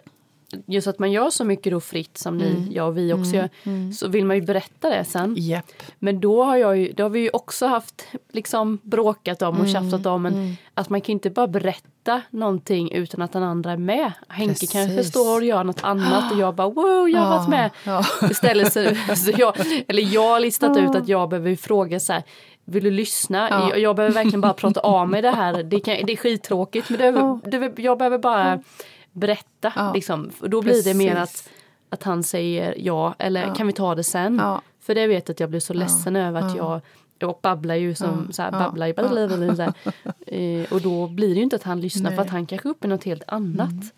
just 0.65 0.87
att 0.87 0.99
man 0.99 1.11
gör 1.11 1.29
så 1.29 1.43
mycket 1.43 1.71
då 1.71 1.79
fritt 1.79 2.17
som 2.17 2.37
ni, 2.37 2.49
mm. 2.49 2.67
jag 2.71 2.87
och 2.87 2.97
vi 2.97 3.13
också 3.13 3.33
mm. 3.33 3.35
gör, 3.35 3.49
mm. 3.63 3.93
så 3.93 4.07
vill 4.07 4.25
man 4.25 4.35
ju 4.35 4.41
berätta 4.41 4.89
det 4.89 5.05
sen. 5.05 5.37
Yep. 5.37 5.65
Men 5.99 6.19
då 6.19 6.43
har, 6.43 6.57
jag 6.57 6.77
ju, 6.77 6.91
då 6.91 7.03
har 7.03 7.09
vi 7.09 7.19
ju 7.19 7.29
också 7.29 7.67
haft 7.67 8.07
liksom 8.31 8.79
bråkat 8.83 9.41
om 9.41 9.55
och 9.55 9.67
mm. 9.67 9.73
tjafsat 9.73 10.05
om 10.05 10.21
men 10.21 10.33
mm. 10.33 10.55
att 10.73 10.89
man 10.89 11.01
kan 11.01 11.13
inte 11.13 11.29
bara 11.29 11.47
berätta 11.47 12.21
någonting 12.29 12.91
utan 12.91 13.21
att 13.21 13.31
den 13.31 13.43
andra 13.43 13.71
är 13.71 13.77
med. 13.77 14.11
Henke 14.27 14.53
Precis. 14.53 14.71
kanske 14.71 15.03
står 15.03 15.37
och 15.37 15.45
gör 15.45 15.63
något 15.63 15.83
annat 15.83 16.31
och 16.31 16.39
jag 16.39 16.55
bara 16.55 16.69
wow, 16.69 17.09
jag 17.09 17.19
har 17.19 17.33
ja. 17.33 17.37
varit 17.37 17.49
med. 17.49 17.71
Ja. 17.83 18.05
Istället 18.29 18.73
så, 18.73 18.95
så 19.15 19.31
jag, 19.37 19.55
eller 19.87 20.13
jag 20.13 20.29
har 20.29 20.39
listat 20.39 20.77
ut 20.77 20.95
att 20.95 21.07
jag 21.07 21.29
behöver 21.29 21.55
fråga 21.55 21.99
så 21.99 22.13
här 22.13 22.23
vill 22.65 22.83
du 22.83 22.91
lyssna? 22.91 23.49
Ja. 23.49 23.69
Jag, 23.69 23.79
jag, 23.79 23.95
behöver 23.95 24.13
verkligen 24.13 24.41
bara 24.41 24.53
prata 24.53 24.79
av 24.79 25.09
mig 25.09 25.21
det 25.21 25.31
här. 25.31 25.63
Det, 25.63 25.79
kan, 25.79 25.95
det 26.05 26.13
är 26.13 26.17
skittråkigt 26.17 26.89
men 26.89 26.99
det, 27.43 27.59
det, 27.59 27.81
jag 27.81 27.97
behöver 27.97 28.17
bara 28.17 28.59
berätta. 29.13 29.73
Ja. 29.75 29.93
Liksom. 29.93 30.29
Då 30.39 30.61
blir 30.61 30.73
Precis. 30.73 30.85
det 30.85 30.93
mer 30.93 31.15
att, 31.15 31.49
att 31.89 32.03
han 32.03 32.23
säger 32.23 32.75
ja 32.77 33.15
eller 33.19 33.47
ja. 33.47 33.53
kan 33.53 33.67
vi 33.67 33.73
ta 33.73 33.95
det 33.95 34.03
sen? 34.03 34.41
För 34.79 34.95
det 34.95 35.07
vet 35.07 35.27
jag 35.27 35.33
att 35.33 35.39
jag 35.39 35.49
blir 35.49 35.59
så 35.59 35.73
ledsen 35.73 36.15
över 36.15 36.41
att 36.41 36.57
jag 36.57 36.81
jag 37.19 37.35
babblar 37.41 37.75
ju 37.75 37.95
som 37.95 38.27
så 38.31 38.41
här, 38.41 38.51
babblar, 38.51 38.93
babblar, 38.93 39.27
babblar, 39.27 39.55
så 39.55 39.61
här. 39.61 39.73
Eh, 40.27 40.73
och 40.73 40.81
då 40.81 41.07
blir 41.07 41.27
det 41.27 41.35
ju 41.35 41.41
inte 41.41 41.55
att 41.55 41.63
han 41.63 41.81
lyssnar 41.81 42.09
Nej. 42.09 42.15
för 42.15 42.23
att 42.23 42.29
han 42.29 42.45
kanske 42.45 42.67
är 42.67 42.69
uppe 42.69 42.87
i 42.87 42.89
något 42.89 43.03
helt 43.03 43.23
annat. 43.27 43.71
Mm. 43.71 43.89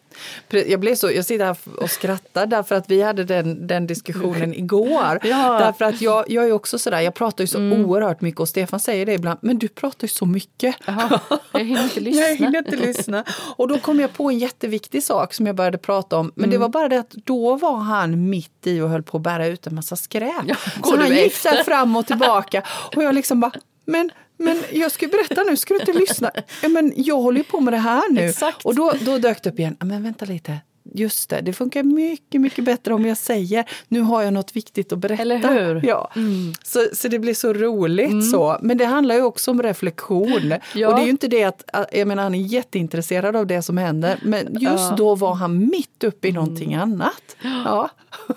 Jag, 0.49 0.79
blev 0.79 0.95
så, 0.95 1.11
jag 1.11 1.25
sitter 1.25 1.45
här 1.45 1.57
och 1.77 1.89
skrattar 1.89 2.45
därför 2.45 2.75
att 2.75 2.89
vi 2.89 3.01
hade 3.01 3.23
den, 3.23 3.67
den 3.67 3.87
diskussionen 3.87 4.53
igår. 4.59 5.19
Ja. 5.23 5.59
Därför 5.59 5.85
att 5.85 6.01
jag, 6.01 6.25
jag 6.29 6.47
är 6.47 6.51
också 6.51 6.79
sådär, 6.79 6.99
jag 7.01 7.13
pratar 7.13 7.43
ju 7.43 7.47
så 7.47 7.57
mm. 7.57 7.85
oerhört 7.85 8.21
mycket 8.21 8.39
och 8.39 8.49
Stefan 8.49 8.79
säger 8.79 9.05
det 9.05 9.13
ibland, 9.13 9.39
men 9.41 9.59
du 9.59 9.67
pratar 9.67 10.03
ju 10.03 10.07
så 10.07 10.25
mycket. 10.25 10.75
Jaha, 10.85 11.19
jag 11.51 11.59
hinner 11.59 11.83
inte 11.83 11.99
lyssna. 11.99 12.21
jag 12.21 12.35
hinner 12.35 12.57
inte 12.57 12.75
lyssna. 12.75 13.23
Och 13.55 13.67
då 13.67 13.79
kom 13.79 13.99
jag 13.99 14.13
på 14.13 14.29
en 14.29 14.39
jätteviktig 14.39 15.03
sak 15.03 15.33
som 15.33 15.47
jag 15.47 15.55
började 15.55 15.77
prata 15.77 16.17
om, 16.17 16.31
men 16.35 16.45
mm. 16.45 16.49
det 16.51 16.57
var 16.57 16.69
bara 16.69 16.89
det 16.89 16.99
att 16.99 17.11
då 17.11 17.55
var 17.55 17.77
han 17.77 18.29
mitt 18.29 18.67
i 18.67 18.81
och 18.81 18.89
höll 18.89 19.03
på 19.03 19.17
att 19.17 19.23
bära 19.23 19.47
ut 19.47 19.67
en 19.67 19.75
massa 19.75 19.95
skräp. 19.95 20.43
Ja, 20.47 20.55
så 20.83 20.97
han 20.97 21.15
gick 21.15 21.43
där 21.43 21.63
fram 21.63 21.95
och 21.95 22.07
tillbaka 22.07 22.63
och 22.95 23.03
jag 23.03 23.15
liksom 23.15 23.39
bara, 23.39 23.51
men 23.85 24.11
men 24.37 24.63
jag 24.71 24.91
ska 24.91 25.07
berätta 25.07 25.43
nu, 25.43 25.57
ska 25.57 25.73
du 25.73 25.79
inte 25.79 25.93
lyssna? 25.93 26.31
Ja, 26.61 26.69
men 26.69 26.93
jag 26.95 27.17
håller 27.17 27.37
ju 27.37 27.43
på 27.43 27.59
med 27.59 27.73
det 27.73 27.77
här 27.77 28.11
nu. 28.11 28.21
Exakt. 28.21 28.65
Och 28.65 28.75
då, 28.75 28.93
då 29.01 29.17
dök 29.17 29.43
det 29.43 29.49
upp 29.49 29.59
igen, 29.59 29.77
men 29.79 30.03
vänta 30.03 30.25
lite, 30.25 30.57
just 30.99 31.29
det, 31.29 31.41
det 31.41 31.53
funkar 31.53 31.83
mycket, 31.83 32.41
mycket 32.41 32.63
bättre 32.63 32.93
om 32.93 33.05
jag 33.05 33.17
säger 33.17 33.65
nu 33.87 34.01
har 34.01 34.21
jag 34.21 34.33
något 34.33 34.55
viktigt 34.55 34.93
att 34.93 34.99
berätta. 34.99 35.21
Eller 35.21 35.37
hur? 35.37 35.81
Ja. 35.87 36.11
Mm. 36.15 36.53
Så, 36.63 36.87
så 36.93 37.07
det 37.07 37.19
blir 37.19 37.33
så 37.33 37.53
roligt 37.53 38.11
mm. 38.11 38.21
så. 38.21 38.57
Men 38.61 38.77
det 38.77 38.85
handlar 38.85 39.15
ju 39.15 39.21
också 39.21 39.51
om 39.51 39.63
reflektion. 39.63 40.53
Ja. 40.73 40.87
Och 40.87 40.95
det 40.95 41.01
är 41.01 41.05
ju 41.05 41.11
inte 41.11 41.27
det 41.27 41.43
att, 41.43 41.63
jag 41.91 42.07
menar 42.07 42.23
han 42.23 42.35
är 42.35 42.39
jätteintresserad 42.39 43.35
av 43.35 43.47
det 43.47 43.61
som 43.61 43.77
händer, 43.77 44.19
men 44.21 44.53
just 44.59 44.89
ja. 44.89 44.95
då 44.97 45.15
var 45.15 45.33
han 45.33 45.57
mitt 45.57 46.03
uppe 46.03 46.27
i 46.27 46.31
mm. 46.31 46.43
någonting 46.43 46.75
annat. 46.75 47.35
Ja. 47.63 47.89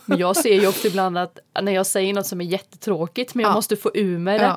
Men 0.05 0.19
jag 0.19 0.37
ser 0.37 0.61
ju 0.61 0.69
också 0.69 0.87
ibland 0.87 1.19
att 1.19 1.39
när 1.63 1.73
jag 1.73 1.87
säger 1.87 2.15
något 2.15 2.27
som 2.27 2.41
är 2.41 2.45
jättetråkigt 2.45 3.35
men 3.35 3.43
jag 3.43 3.51
ja. 3.51 3.55
måste 3.55 3.77
få 3.77 3.91
ur 3.95 4.19
mig 4.19 4.39
det. 4.39 4.57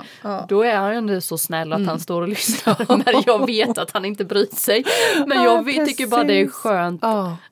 Då 0.49 0.63
är 0.63 0.75
han 0.75 1.07
ju 1.07 1.21
så 1.21 1.37
snäll 1.37 1.73
att 1.73 1.77
mm. 1.77 1.87
han 1.87 1.99
står 1.99 2.21
och 2.21 2.27
lyssnar 2.27 2.97
när 3.05 3.23
jag 3.25 3.45
vet 3.45 3.77
att 3.77 3.91
han 3.91 4.05
inte 4.05 4.25
bryr 4.25 4.55
sig. 4.55 4.83
Men 5.27 5.43
jag 5.43 5.65
tycker 5.65 6.07
bara 6.07 6.23
det 6.23 6.41
är 6.41 6.47
skönt 6.47 7.03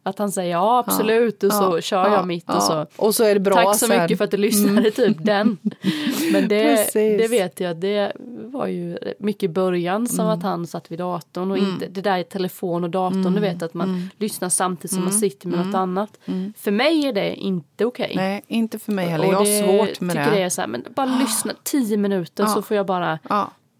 att 0.04 0.20
han 0.20 0.32
säger 0.40 0.52
ja 0.52 0.80
absolut 0.88 1.44
och 1.44 1.54
så 1.54 1.82
kör 1.82 2.10
jag 2.10 2.28
mitt 2.28 2.50
och 2.50 2.64
så. 2.64 2.86
Och 2.96 3.16
så 3.16 3.24
är 3.24 3.34
det 3.34 3.40
bra 3.40 3.56
Tack 3.56 3.78
så 3.78 3.88
mycket 3.88 4.18
för 4.18 4.26
att 4.26 4.32
du 4.32 4.38
lyssnade, 4.38 4.80
mm. 4.80 4.92
typ 4.92 5.18
den. 5.20 5.58
Men 6.32 6.48
det, 6.48 6.94
det 6.94 7.28
vet 7.28 7.60
jag, 7.60 7.78
det 7.78 8.12
var 8.46 8.68
ju 8.68 8.98
mycket 9.20 9.44
i 9.44 9.48
början 9.48 10.08
som 10.08 10.20
mm. 10.26 10.38
att 10.38 10.44
han 10.44 10.68
satt 10.68 10.92
vid 10.92 11.00
datorn 11.00 11.52
och 11.52 11.58
mm. 11.58 11.70
inte 11.70 11.88
det 11.88 12.02
där 12.02 12.18
i 12.18 12.24
telefon 12.24 12.84
och 12.84 12.90
datorn, 12.90 13.22
du 13.22 13.28
mm. 13.28 13.42
vet 13.42 13.64
att 13.64 13.74
man 13.74 14.10
lyssnar 14.18 14.50
samtidigt 14.50 14.94
som 14.94 15.04
man 15.04 15.14
sitter 15.14 15.48
med 15.48 15.66
något 15.66 15.76
annat. 15.76 16.20
För 16.58 16.72
mig 16.72 17.06
är 17.06 17.14
det 17.14 17.36
inte 17.36 17.86
okej. 17.86 18.06
Okay. 18.06 18.16
Nej, 18.16 18.44
inte 18.48 18.80
för 18.80 18.92
mig 18.92 19.08
heller 19.08 19.26
jag 19.26 19.38
har 19.38 19.64
svårt 19.64 20.02
med 20.02 20.16
det. 20.16 20.30
det 20.32 20.42
är 20.42 20.50
så 20.50 20.62
här, 20.62 20.68
men 20.68 20.86
bara 20.96 21.18
lyssna 21.20 21.54
tio 21.64 21.98
minuter 21.98 22.46
så 22.46 22.62
får 22.62 22.78
jag 22.78 22.86
bara... 22.86 23.20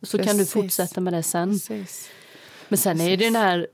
så 0.04 0.18
precis. 0.18 0.32
kan 0.32 0.38
du 0.38 0.46
fortsätta 0.46 1.02
med 1.02 1.14
det 1.14 1.24
sen. 1.24 1.50
Precis. 1.50 2.10
Men 2.68 2.78
sen 2.78 2.98
precis. 2.98 3.14
är 3.14 3.18
det 3.18 3.26
den 3.26 3.36
här... 3.36 3.68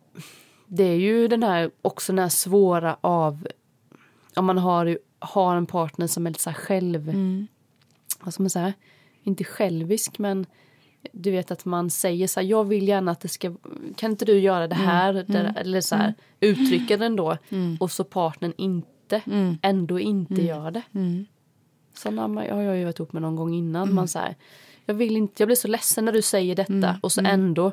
Det 0.68 0.84
är 0.84 0.96
ju 0.96 1.28
den 1.28 1.44
här 1.44 1.72
också 1.82 2.12
den 2.12 2.20
här 2.20 2.30
svåra 2.30 2.98
av... 3.02 3.48
Om 4.36 4.46
man 4.46 4.58
har, 4.58 5.00
har 5.20 5.56
en 5.56 5.66
partner 5.66 6.08
som 6.08 6.26
är 6.26 6.30
lite 6.30 6.44
så 6.44 6.50
här 6.50 6.58
själv... 6.58 7.10
Mm. 7.10 7.48
Vad 8.20 8.34
ska 8.34 8.44
man 8.44 8.50
säga? 8.50 8.74
Inte 9.24 9.44
självisk 9.44 10.20
men 10.20 10.46
du 11.12 11.32
vet 11.32 11.52
att 11.52 11.66
man 11.66 11.90
säger 11.90 12.28
så 12.28 12.40
här, 12.40 12.48
jag 12.48 12.64
vill 12.64 12.88
gärna 12.88 13.12
att 13.12 13.20
det 13.20 13.28
ska, 13.28 13.56
kan 13.96 14.12
inte 14.12 14.26
du 14.26 14.40
göra 14.40 14.68
det 14.68 14.76
mm. 14.76 14.88
här? 14.88 15.14
Mm. 15.14 15.26
Där, 15.28 15.54
eller 15.58 15.82
så 15.82 15.96
här, 15.96 16.04
mm. 16.04 16.16
uttrycka 16.40 16.98
den 16.98 17.16
då. 17.16 17.38
Mm. 17.50 17.78
Och 17.80 17.92
så 17.92 18.04
partnern 18.04 18.54
inte, 18.58 19.22
mm. 19.26 19.58
ändå 19.62 20.00
inte 20.00 20.34
mm. 20.34 20.46
gör 20.46 20.72
det. 20.72 20.82
Mm. 20.94 21.26
Sådana 21.94 22.42
har 22.42 22.62
jag 22.62 22.78
ju 22.78 22.84
varit 22.84 23.00
ihop 23.00 23.14
med 23.14 23.22
någon 23.22 23.36
gång 23.36 23.54
innan. 23.54 23.94
Man 23.94 24.08
så 24.08 24.20
här, 24.20 24.36
jag, 24.86 24.96
vill 24.96 25.18
inte, 25.18 25.44
jag 25.44 25.48
blir 25.48 25.56
så 25.56 25.68
ledsen 25.68 26.06
när 26.06 26.12
du 26.12 26.22
säger 26.22 26.56
detta 26.56 27.00
och 27.02 27.12
så 27.12 27.22
ändå. 27.26 27.72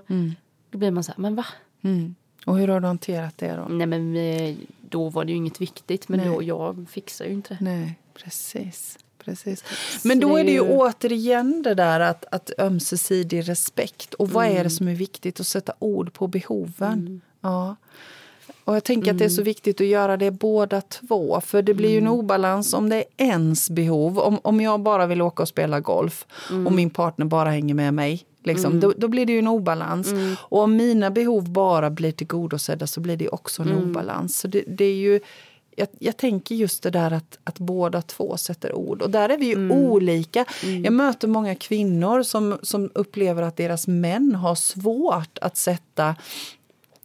Då 0.70 0.78
blir 0.78 0.90
man 0.90 1.04
så 1.04 1.12
här, 1.12 1.18
men 1.18 1.34
va? 1.34 1.46
Mm. 1.82 2.14
Och 2.46 2.58
hur 2.58 2.68
har 2.68 2.80
du 2.80 2.86
hanterat 2.86 3.38
det 3.38 3.56
då? 3.56 3.74
Nej 3.74 3.86
men 3.86 4.16
eh, 4.16 4.56
då 4.80 5.08
var 5.08 5.24
det 5.24 5.30
ju 5.30 5.36
inget 5.36 5.60
viktigt 5.60 6.08
men 6.08 6.32
då, 6.32 6.42
jag 6.42 6.86
fixar 6.90 7.24
ju 7.24 7.32
inte 7.32 7.56
Nej, 7.60 7.98
precis. 8.14 8.98
Precis. 9.24 9.64
Men 10.04 10.20
då 10.20 10.36
är 10.36 10.44
det 10.44 10.50
ju 10.50 10.60
återigen 10.60 11.62
det 11.62 11.74
där 11.74 12.00
att, 12.00 12.24
att 12.30 12.50
ömsesidig 12.58 13.48
respekt. 13.48 14.14
Och 14.14 14.30
vad 14.30 14.46
mm. 14.46 14.58
är 14.58 14.64
det 14.64 14.70
som 14.70 14.88
är 14.88 14.94
viktigt? 14.94 15.40
Att 15.40 15.46
sätta 15.46 15.74
ord 15.78 16.12
på 16.12 16.26
behoven. 16.26 16.92
Mm. 16.92 17.20
Ja. 17.40 17.76
Och 18.64 18.76
jag 18.76 18.84
tänker 18.84 19.10
mm. 19.10 19.16
att 19.16 19.18
det 19.18 19.24
är 19.24 19.28
så 19.28 19.40
mm. 19.40 19.44
viktigt 19.44 19.80
att 19.80 19.86
göra 19.86 20.16
det 20.16 20.30
båda 20.30 20.80
två. 20.80 21.40
För 21.40 21.62
det 21.62 21.74
blir 21.74 21.90
ju 21.90 21.98
en 21.98 22.06
mm. 22.06 22.18
obalans 22.18 22.74
om 22.74 22.88
det 22.88 22.96
är 22.96 23.04
ens 23.16 23.70
behov. 23.70 24.18
Om, 24.18 24.38
om 24.42 24.60
jag 24.60 24.80
bara 24.80 25.06
vill 25.06 25.22
åka 25.22 25.42
och 25.42 25.48
spela 25.48 25.80
golf 25.80 26.26
mm. 26.50 26.66
och 26.66 26.72
min 26.72 26.90
partner 26.90 27.26
bara 27.26 27.50
hänger 27.50 27.74
med 27.74 27.94
mig. 27.94 28.24
Liksom, 28.44 28.70
mm. 28.70 28.80
då, 28.80 28.92
då, 28.96 29.08
blir 29.08 29.26
det 29.26 29.32
ju 29.32 29.38
en 29.38 29.48
obalans. 29.48 30.12
Mm. 30.12 30.36
Och 30.40 30.60
om 30.60 30.76
mina 30.76 31.10
behov 31.10 31.50
bara 31.50 31.90
blir 31.90 32.12
tillgodosedda 32.12 32.86
så 32.86 33.00
blir 33.00 33.16
det 33.16 33.28
också 33.28 33.62
en 33.62 33.72
obalans. 33.72 34.38
Så 34.38 34.48
det, 34.48 34.64
det 34.66 34.84
är 34.84 34.94
ju... 34.94 35.20
Jag, 35.76 35.88
jag, 35.98 36.16
tänker 36.16 36.54
just 36.54 36.82
det 36.82 36.90
där 36.90 37.10
att, 37.10 37.38
att 37.44 37.58
båda 37.58 38.02
två 38.02 38.36
sätter 38.36 38.74
ord. 38.74 39.02
Och 39.02 39.10
där 39.10 39.28
är 39.28 39.38
vi 39.38 39.46
ju 39.46 39.52
mm. 39.52 39.72
olika. 39.72 40.44
Mm. 40.62 40.84
Jag 40.84 40.92
möter 40.92 41.28
många 41.28 41.54
kvinnor 41.54 42.22
som, 42.22 42.58
som 42.62 42.90
upplever 42.94 43.42
att 43.42 43.56
deras 43.56 43.86
män 43.86 44.34
har 44.34 44.54
svårt 44.54 45.38
att 45.40 45.56
sätta 45.56 46.14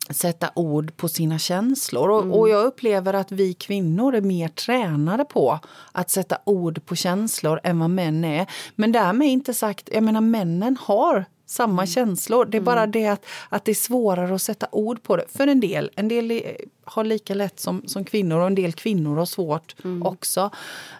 sätta 0.10 0.50
ord 0.56 0.98
på 0.98 1.08
sina 1.08 1.40
känslor. 1.40 2.10
Och, 2.10 2.22
mm. 2.22 2.34
och, 2.34 2.50
jag 2.50 2.66
upplever 2.66 3.14
att 3.14 3.32
vi 3.32 3.54
kvinnor 3.54 4.16
är 4.16 4.22
mer 4.22 4.48
tränade 4.48 5.26
på 5.26 5.60
att 5.92 6.10
sätta 6.10 6.38
ord 6.44 6.86
på 6.86 6.96
känslor 6.96 7.60
än 7.64 7.80
vad 7.80 7.90
män 7.90 8.26
är. 8.26 8.48
Men 8.76 8.92
därmed 8.92 9.28
inte 9.28 9.54
sagt, 9.54 9.90
jag 9.94 10.04
menar 10.04 10.22
männen 10.22 10.78
har 10.82 11.26
samma 11.48 11.82
mm. 11.82 11.88
känslor. 11.88 12.46
Det 12.46 12.58
är 12.58 12.62
bara 12.62 12.84
mm. 12.84 12.92
det 12.92 13.08
att, 13.08 13.26
att 13.50 13.66
det 13.66 13.72
är 13.72 13.76
svårare 13.76 14.36
att 14.36 14.42
sätta 14.42 14.68
ord 14.72 15.04
på 15.04 15.18
det 15.18 15.26
för 15.28 15.48
en 15.48 15.60
del. 15.60 15.92
En 15.96 16.08
del 16.08 16.42
har 16.84 17.04
lika 17.04 17.34
lätt 17.34 17.60
som, 17.60 17.84
som 17.86 18.06
kvinnor 18.06 18.40
och 18.40 18.48
en 18.48 18.56
del 18.56 18.74
kvinnor 18.74 19.16
har 19.18 19.26
svårt 19.26 19.76
mm. 19.84 20.04
också. 20.04 20.50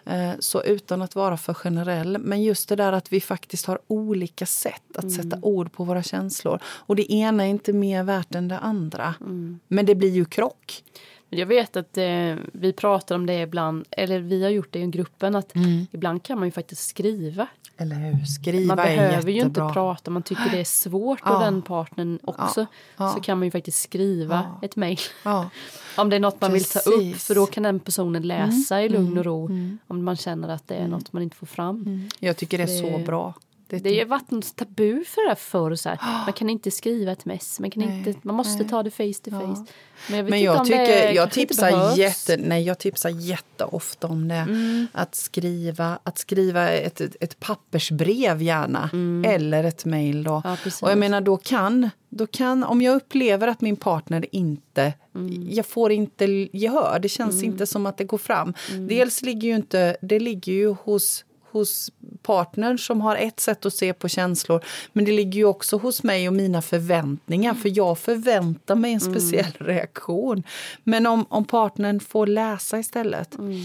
Eh, 0.04 0.30
så 0.38 0.62
utan 0.62 1.02
att 1.02 1.14
vara 1.14 1.36
för 1.36 1.54
generell. 1.54 2.18
Men 2.18 2.42
just 2.42 2.68
det 2.68 2.76
där 2.76 2.92
att 2.92 3.12
vi 3.12 3.20
faktiskt 3.20 3.66
har 3.66 3.78
olika 3.86 4.46
sätt 4.46 4.96
att 4.96 5.04
mm. 5.04 5.14
sätta 5.14 5.38
ord 5.42 5.72
på 5.72 5.84
våra 5.84 6.02
känslor. 6.02 6.60
Och 6.64 6.96
det 6.96 7.12
ena 7.12 7.44
är 7.44 7.48
inte 7.48 7.72
mer 7.72 8.02
värt 8.02 8.34
än 8.34 8.48
det 8.48 8.58
andra. 8.58 9.14
Mm. 9.20 9.60
Men 9.68 9.86
det 9.86 9.94
blir 9.94 10.10
ju 10.10 10.24
krock. 10.24 10.82
Jag 11.30 11.46
vet 11.46 11.76
att 11.76 11.98
eh, 11.98 12.34
vi 12.52 12.72
pratar 12.76 13.14
om 13.14 13.26
det 13.26 13.40
ibland, 13.40 13.86
eller 13.90 14.20
vi 14.20 14.42
har 14.42 14.50
gjort 14.50 14.72
det 14.72 14.78
i 14.78 14.86
gruppen, 14.86 15.34
att 15.34 15.54
mm. 15.54 15.86
ibland 15.92 16.22
kan 16.22 16.38
man 16.38 16.48
ju 16.48 16.52
faktiskt 16.52 16.88
skriva. 16.88 17.46
Eller 17.76 17.96
hur? 17.96 18.24
Skriva 18.24 18.76
man 18.76 18.84
behöver 18.84 19.32
ju 19.32 19.40
inte 19.40 19.70
prata, 19.72 20.10
man 20.10 20.22
tycker 20.22 20.50
det 20.50 20.60
är 20.60 20.64
svårt 20.64 21.20
ja. 21.24 21.34
och 21.34 21.40
den 21.40 21.62
partnern 21.62 22.18
också. 22.24 22.66
Ja. 22.96 23.12
Så 23.14 23.20
kan 23.20 23.38
man 23.38 23.46
ju 23.46 23.50
faktiskt 23.50 23.82
skriva 23.82 24.34
ja. 24.34 24.66
ett 24.66 24.76
mejl. 24.76 24.98
om 25.96 26.10
det 26.10 26.16
är 26.16 26.20
något 26.20 26.40
man 26.40 26.50
Precis. 26.50 26.76
vill 26.76 26.82
ta 26.82 26.90
upp, 26.90 27.16
för 27.16 27.34
då 27.34 27.46
kan 27.46 27.62
den 27.62 27.80
personen 27.80 28.22
läsa 28.22 28.80
mm. 28.80 28.86
i 28.86 28.96
lugn 28.96 29.06
och 29.06 29.12
mm. 29.12 29.24
ro. 29.24 29.46
Mm. 29.46 29.78
Om 29.86 30.04
man 30.04 30.16
känner 30.16 30.48
att 30.48 30.68
det 30.68 30.74
är 30.74 30.78
mm. 30.78 30.90
något 30.90 31.12
man 31.12 31.22
inte 31.22 31.36
får 31.36 31.46
fram. 31.46 31.76
Mm. 31.76 32.08
Jag 32.18 32.36
tycker 32.36 32.58
det 32.58 32.64
är 32.64 32.90
så 32.90 32.98
bra. 32.98 33.34
Det, 33.70 33.78
det 33.78 33.98
har 33.98 34.06
varit 34.06 34.30
något 34.30 34.56
tabu 34.56 35.04
för 35.04 35.22
det 35.22 35.28
här 35.28 35.34
förr. 35.34 35.74
Så 35.74 35.88
här. 35.88 35.98
Man 36.24 36.32
kan 36.32 36.50
inte 36.50 36.70
skriva 36.70 37.12
ett 37.12 37.24
mess, 37.24 37.60
man, 37.60 37.70
kan 37.70 37.82
nej, 37.82 37.98
inte, 37.98 38.20
man 38.22 38.34
måste 38.34 38.62
nej. 38.62 38.68
ta 38.68 38.82
det 38.82 38.90
face 38.90 39.22
to 39.22 39.30
face. 39.30 39.64
Men 40.08 40.18
jag, 40.18 40.30
Men 40.30 40.42
jag 40.42 40.64
tycker, 40.64 40.78
det, 40.78 41.12
jag 41.12 41.30
tipsar, 41.30 41.96
jätte, 41.96 42.36
nej, 42.36 42.62
jag 42.62 42.78
tipsar 42.78 43.10
jätteofta 43.10 44.06
om 44.06 44.28
det. 44.28 44.34
Mm. 44.34 44.86
Att 44.92 45.14
skriva, 45.14 45.98
att 46.02 46.18
skriva 46.18 46.68
ett, 46.68 47.00
ett 47.00 47.40
pappersbrev 47.40 48.42
gärna, 48.42 48.90
mm. 48.92 49.30
eller 49.30 49.64
ett 49.64 49.84
mejl. 49.84 50.24
Ja, 50.24 50.56
och 50.82 50.90
jag 50.90 50.98
menar, 50.98 51.20
då 51.20 51.36
kan, 51.36 51.90
då 52.08 52.26
kan, 52.26 52.64
om 52.64 52.82
jag 52.82 52.96
upplever 52.96 53.48
att 53.48 53.60
min 53.60 53.76
partner 53.76 54.26
inte, 54.32 54.92
mm. 55.14 55.48
jag 55.50 55.66
får 55.66 55.92
inte 55.92 56.24
gehör, 56.52 56.98
det 56.98 57.08
känns 57.08 57.34
mm. 57.34 57.44
inte 57.44 57.66
som 57.66 57.86
att 57.86 57.96
det 57.96 58.04
går 58.04 58.18
fram. 58.18 58.54
Mm. 58.70 58.88
Dels 58.88 59.22
ligger 59.22 59.48
ju 59.48 59.56
inte, 59.56 59.96
det 60.02 60.18
ligger 60.18 60.52
ju 60.52 60.68
hos 60.68 61.24
hos 61.52 61.90
partnern 62.22 62.78
som 62.78 63.00
har 63.00 63.16
ett 63.16 63.40
sätt 63.40 63.66
att 63.66 63.74
se 63.74 63.92
på 63.92 64.08
känslor. 64.08 64.64
Men 64.92 65.04
det 65.04 65.12
ligger 65.12 65.38
ju 65.38 65.44
också 65.44 65.76
hos 65.76 66.02
mig 66.02 66.28
och 66.28 66.34
mina 66.34 66.62
förväntningar 66.62 67.54
för 67.54 67.76
jag 67.76 67.98
förväntar 67.98 68.74
mig 68.74 68.92
en 68.92 69.00
mm. 69.00 69.14
speciell 69.14 69.56
mm. 69.60 69.72
reaktion. 69.72 70.42
Men 70.84 71.06
om, 71.06 71.26
om 71.28 71.44
partnern 71.44 72.00
får 72.00 72.26
läsa 72.26 72.78
istället 72.78 73.38
mm. 73.38 73.60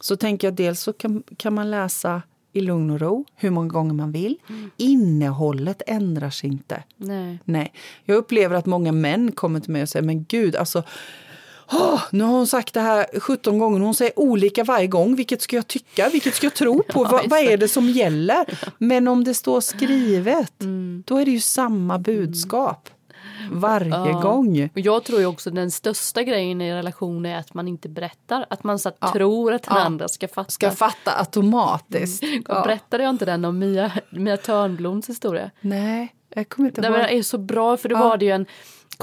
så 0.00 0.16
tänker 0.16 0.46
jag 0.46 0.54
dels 0.54 0.80
så 0.80 0.92
kan, 0.92 1.22
kan 1.36 1.54
man 1.54 1.70
läsa 1.70 2.22
i 2.52 2.60
lugn 2.60 2.90
och 2.90 3.00
ro, 3.00 3.24
hur 3.36 3.50
många 3.50 3.68
gånger 3.68 3.94
man 3.94 4.12
vill. 4.12 4.38
Mm. 4.48 4.70
Innehållet 4.76 5.82
ändrar 5.86 6.30
sig 6.30 6.50
inte. 6.50 6.82
Nej. 6.96 7.38
Nej. 7.44 7.72
Jag 8.04 8.16
upplever 8.16 8.56
att 8.56 8.66
många 8.66 8.92
män 8.92 9.32
kommer 9.32 9.60
till 9.60 9.72
mig 9.72 9.82
och 9.82 9.88
säger 9.88 10.06
men 10.06 10.24
gud, 10.24 10.56
alltså 10.56 10.82
Oh, 11.72 12.02
nu 12.10 12.24
har 12.24 12.32
hon 12.32 12.46
sagt 12.46 12.74
det 12.74 12.80
här 12.80 13.20
17 13.20 13.58
gånger 13.58 13.80
hon 13.80 13.94
säger 13.94 14.18
olika 14.18 14.64
varje 14.64 14.86
gång. 14.86 15.16
Vilket 15.16 15.42
ska 15.42 15.56
jag 15.56 15.66
tycka? 15.66 16.08
Vilket 16.08 16.34
ska 16.34 16.46
jag 16.46 16.54
tro 16.54 16.82
på? 16.88 17.08
Ja, 17.10 17.22
vad 17.26 17.40
är 17.40 17.56
det 17.56 17.68
som 17.68 17.88
gäller? 17.88 18.58
Men 18.78 19.08
om 19.08 19.24
det 19.24 19.34
står 19.34 19.60
skrivet, 19.60 20.62
mm. 20.62 21.02
då 21.06 21.16
är 21.16 21.24
det 21.24 21.30
ju 21.30 21.40
samma 21.40 21.98
budskap. 21.98 22.88
Varje 23.50 23.88
ja. 23.88 24.20
gång. 24.20 24.70
Och 24.74 24.80
jag 24.80 25.04
tror 25.04 25.20
ju 25.20 25.26
också 25.26 25.50
den 25.50 25.70
största 25.70 26.22
grejen 26.22 26.60
i 26.60 26.72
relation 26.72 27.26
är 27.26 27.38
att 27.38 27.54
man 27.54 27.68
inte 27.68 27.88
berättar. 27.88 28.46
Att 28.50 28.64
man 28.64 28.78
så 28.78 28.90
tror 29.12 29.52
att 29.52 29.62
den 29.62 29.76
andra 29.76 30.08
ska 30.08 30.28
fatta. 30.28 30.50
Ska 30.50 30.70
fatta 30.70 31.18
automatiskt. 31.18 32.22
Mm. 32.22 32.44
Ja. 32.48 32.62
Berättade 32.62 33.02
jag 33.02 33.10
inte 33.10 33.24
den 33.24 33.44
om 33.44 33.58
Mia, 33.58 33.92
Mia 34.10 34.36
Törnbloms 34.36 35.08
historia? 35.08 35.50
Nej, 35.60 36.14
jag 36.34 36.48
kommer 36.48 36.68
inte 36.68 36.80
ihåg. 36.80 36.92
Den 36.92 37.04
är 37.04 37.22
så 37.22 37.38
bra 37.38 37.76
för 37.76 37.88
då 37.88 37.96
var 37.96 38.16
det 38.16 38.24
ju 38.24 38.30
en 38.30 38.46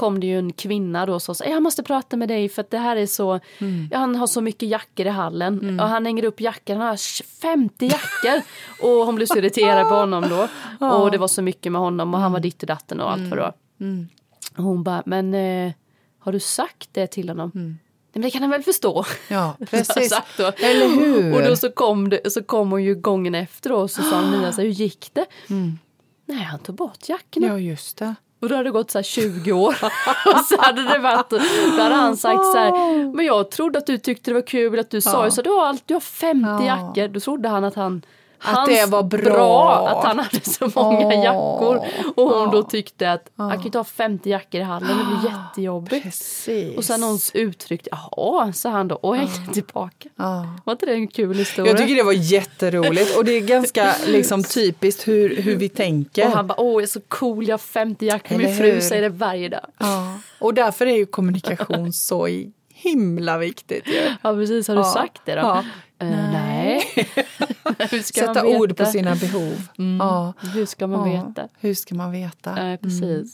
kom 0.00 0.20
det 0.20 0.26
ju 0.26 0.38
en 0.38 0.52
kvinna 0.52 1.06
då 1.06 1.20
som 1.20 1.34
sa 1.34 1.44
jag 1.44 1.62
måste 1.62 1.82
prata 1.82 2.16
med 2.16 2.28
dig 2.28 2.48
för 2.48 2.60
att 2.60 2.70
det 2.70 2.78
här 2.78 2.96
är 2.96 3.06
så, 3.06 3.40
mm. 3.58 3.90
han 3.92 4.16
har 4.16 4.26
så 4.26 4.40
mycket 4.40 4.68
jackor 4.68 5.06
i 5.06 5.08
hallen 5.08 5.60
mm. 5.60 5.80
och 5.80 5.86
han 5.86 6.06
hänger 6.06 6.24
upp 6.24 6.40
jackor, 6.40 6.74
han 6.74 6.86
har 6.86 7.22
50 7.40 7.86
jackor 7.86 8.42
och 8.82 9.06
hon 9.06 9.14
blev 9.14 9.26
så 9.26 9.38
irriterad 9.38 9.88
på 9.88 9.94
honom 9.94 10.24
då 10.28 10.48
och 10.86 11.10
det 11.10 11.18
var 11.18 11.28
så 11.28 11.42
mycket 11.42 11.72
med 11.72 11.80
honom 11.80 12.14
och 12.14 12.20
han 12.20 12.32
var 12.32 12.38
mm. 12.38 12.48
ditt 12.50 12.62
och 12.62 12.66
datten 12.66 13.00
och 13.00 13.12
allt 13.12 13.30
vad 13.30 13.38
då. 13.38 13.52
Mm. 13.80 14.08
Och 14.56 14.64
hon 14.64 14.82
bara, 14.82 15.02
men 15.06 15.34
eh, 15.34 15.72
har 16.18 16.32
du 16.32 16.40
sagt 16.40 16.88
det 16.92 17.06
till 17.06 17.28
honom? 17.28 17.52
Mm. 17.54 17.78
Men 18.12 18.22
det 18.22 18.30
kan 18.30 18.42
han 18.42 18.50
väl 18.50 18.62
förstå. 18.62 19.04
Ja, 19.28 19.56
precis. 19.70 20.12
Eller 20.38 20.88
hur? 20.88 21.34
Och 21.34 21.42
då 21.42 21.56
så 21.56 21.70
kom, 21.70 22.08
det, 22.08 22.32
så 22.32 22.42
kom 22.42 22.70
hon 22.70 22.84
ju 22.84 22.94
gången 22.94 23.34
efter 23.34 23.72
och 23.72 23.90
så 23.90 24.02
sa 24.02 24.22
Mia 24.30 24.52
så 24.52 24.60
hur 24.60 24.68
gick 24.68 25.10
det? 25.12 25.26
Mm. 25.50 25.78
Nej, 26.26 26.42
han 26.42 26.60
tog 26.60 26.74
bort 26.74 27.08
jackorna. 27.08 27.46
Ja, 27.46 27.58
just 27.58 27.96
det. 27.96 28.14
Och 28.40 28.48
då 28.48 28.54
hade 28.54 28.68
det 28.68 28.72
gått 28.72 28.90
så 28.90 29.02
20 29.02 29.52
år. 29.52 29.68
och 30.34 30.40
så 30.48 30.60
hade 30.60 30.82
det 30.82 30.98
varit, 30.98 31.30
då 31.30 31.82
hade 31.82 31.94
han 31.94 32.16
sagt 32.16 32.44
så 32.44 32.58
här, 32.58 32.72
men 33.14 33.26
jag 33.26 33.50
trodde 33.50 33.78
att 33.78 33.86
du 33.86 33.98
tyckte 33.98 34.30
det 34.30 34.34
var 34.34 34.46
kul 34.46 34.78
att 34.78 34.90
du 34.90 34.96
ja. 34.96 35.00
sa 35.00 35.30
så 35.30 35.42
du 35.42 35.50
har, 35.50 35.66
allt, 35.66 35.82
du 35.86 35.94
har 35.94 36.00
50 36.00 36.46
ja. 36.48 36.66
jackor. 36.66 37.08
Då 37.08 37.20
trodde 37.20 37.48
han 37.48 37.64
att 37.64 37.74
han 37.74 38.02
att 38.42 38.66
det 38.66 38.86
var 38.86 39.02
bra. 39.02 39.20
bra. 39.20 39.88
att 39.88 40.04
han 40.04 40.18
hade 40.18 40.40
så 40.40 40.70
många 40.74 41.06
oh. 41.06 41.24
jackor. 41.24 41.86
Och 42.16 42.24
hon 42.24 42.48
oh. 42.48 42.52
då 42.52 42.62
tyckte 42.62 43.12
att 43.12 43.30
oh. 43.36 43.48
han 43.48 43.52
kan 43.52 43.64
ju 43.64 43.70
ta 43.70 43.84
50 43.84 44.30
jackor 44.30 44.60
i 44.60 44.64
hallen, 44.64 44.88
det 44.88 45.04
blir 45.04 45.32
jättejobbigt. 45.32 46.02
Precis. 46.02 46.76
Och 46.76 46.84
sen 46.84 47.00
någons 47.00 47.30
uttryckt, 47.34 47.88
jaha, 47.90 48.52
sa 48.52 48.70
han 48.70 48.88
då 48.88 48.94
och 48.94 49.16
hängde 49.16 49.52
tillbaka. 49.52 50.08
Var 50.64 50.72
inte 50.72 50.86
det 50.86 50.92
en 50.92 51.08
kul 51.08 51.36
historia? 51.36 51.72
Jag 51.72 51.80
tycker 51.80 51.94
det 51.94 52.02
var 52.02 52.12
jätteroligt 52.12 53.16
och 53.16 53.24
det 53.24 53.32
är 53.32 53.40
ganska 53.40 53.94
liksom, 54.06 54.42
typiskt 54.42 55.08
hur, 55.08 55.36
hur 55.42 55.56
vi 55.56 55.68
tänker. 55.68 56.26
Och 56.26 56.32
han 56.32 56.46
bara, 56.46 56.60
åh 56.60 56.72
jag 56.72 56.82
är 56.82 56.86
så 56.86 57.00
cool, 57.08 57.48
jag 57.48 57.52
har 57.52 57.58
50 57.58 58.06
jackor, 58.06 58.38
min 58.38 58.56
fru 58.56 58.80
säger 58.80 59.02
det 59.02 59.08
varje 59.08 59.48
dag. 59.48 59.66
Och 60.38 60.54
därför 60.54 60.86
är 60.86 60.96
ju 60.96 61.06
kommunikation 61.06 61.92
så 61.92 62.28
himla 62.80 63.38
viktigt. 63.38 63.88
Ju. 63.88 64.14
Ja 64.22 64.34
precis, 64.34 64.68
har 64.68 64.74
du 64.74 64.80
ja. 64.80 64.92
sagt 64.92 65.20
det 65.24 65.34
då? 65.34 65.40
Ja. 65.40 65.64
Uh, 66.02 66.32
nej. 66.32 66.82
Sätta 68.02 68.46
ord 68.46 68.76
på 68.76 68.86
sina 68.86 69.14
behov. 69.14 69.68
Mm. 69.78 69.96
Ja. 70.06 70.32
Hur 70.54 70.66
ska 70.66 70.86
man 70.86 71.12
ja. 71.12 71.26
veta? 71.26 71.48
Hur 71.60 71.74
ska 71.74 71.94
man 71.94 72.12
veta? 72.12 72.50
Uh, 72.50 72.76
precis. 72.76 73.02
Mm. 73.02 73.26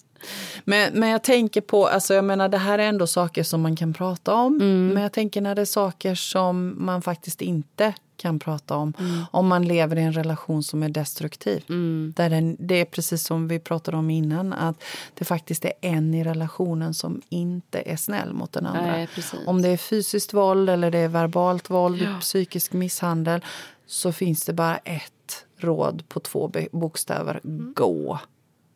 Men, 0.64 1.00
men 1.00 1.08
jag 1.08 1.22
tänker 1.22 1.60
på, 1.60 1.86
alltså 1.86 2.14
jag 2.14 2.24
menar 2.24 2.48
det 2.48 2.58
här 2.58 2.78
är 2.78 2.88
ändå 2.88 3.06
saker 3.06 3.42
som 3.42 3.62
man 3.62 3.76
kan 3.76 3.94
prata 3.94 4.34
om. 4.34 4.54
Mm. 4.54 4.88
Men 4.88 5.02
jag 5.02 5.12
tänker 5.12 5.40
när 5.40 5.54
det 5.54 5.60
är 5.60 5.66
saker 5.66 6.14
som 6.14 6.74
man 6.78 7.02
faktiskt 7.02 7.42
inte 7.42 7.94
kan 8.16 8.38
prata 8.38 8.76
om. 8.76 8.92
Mm. 8.98 9.24
Om 9.30 9.46
man 9.46 9.64
lever 9.64 9.96
i 9.96 10.02
en 10.02 10.12
relation 10.12 10.62
som 10.62 10.82
är 10.82 10.88
destruktiv. 10.88 11.64
Mm. 11.68 12.12
Där 12.16 12.30
den, 12.30 12.56
det 12.58 12.74
är 12.74 12.84
precis 12.84 13.22
som 13.22 13.48
vi 13.48 13.58
pratade 13.58 13.96
om 13.96 14.10
innan. 14.10 14.52
Att 14.52 14.82
det 15.14 15.24
faktiskt 15.24 15.64
är 15.64 15.72
en 15.80 16.14
i 16.14 16.24
relationen 16.24 16.94
som 16.94 17.22
inte 17.28 17.82
är 17.86 17.96
snäll 17.96 18.32
mot 18.32 18.52
den 18.52 18.66
andra. 18.66 18.92
Nej, 18.92 19.08
om 19.46 19.62
det 19.62 19.68
är 19.68 19.76
fysiskt 19.76 20.34
våld 20.34 20.70
eller 20.70 20.90
det 20.90 20.98
är 20.98 21.08
verbalt 21.08 21.70
våld, 21.70 22.02
ja. 22.02 22.20
psykisk 22.20 22.72
misshandel. 22.72 23.44
Så 23.86 24.12
finns 24.12 24.44
det 24.44 24.52
bara 24.52 24.76
ett 24.76 25.12
råd 25.58 26.08
på 26.08 26.20
två 26.20 26.52
bokstäver. 26.72 27.40
Mm. 27.44 27.72
Gå. 27.76 28.18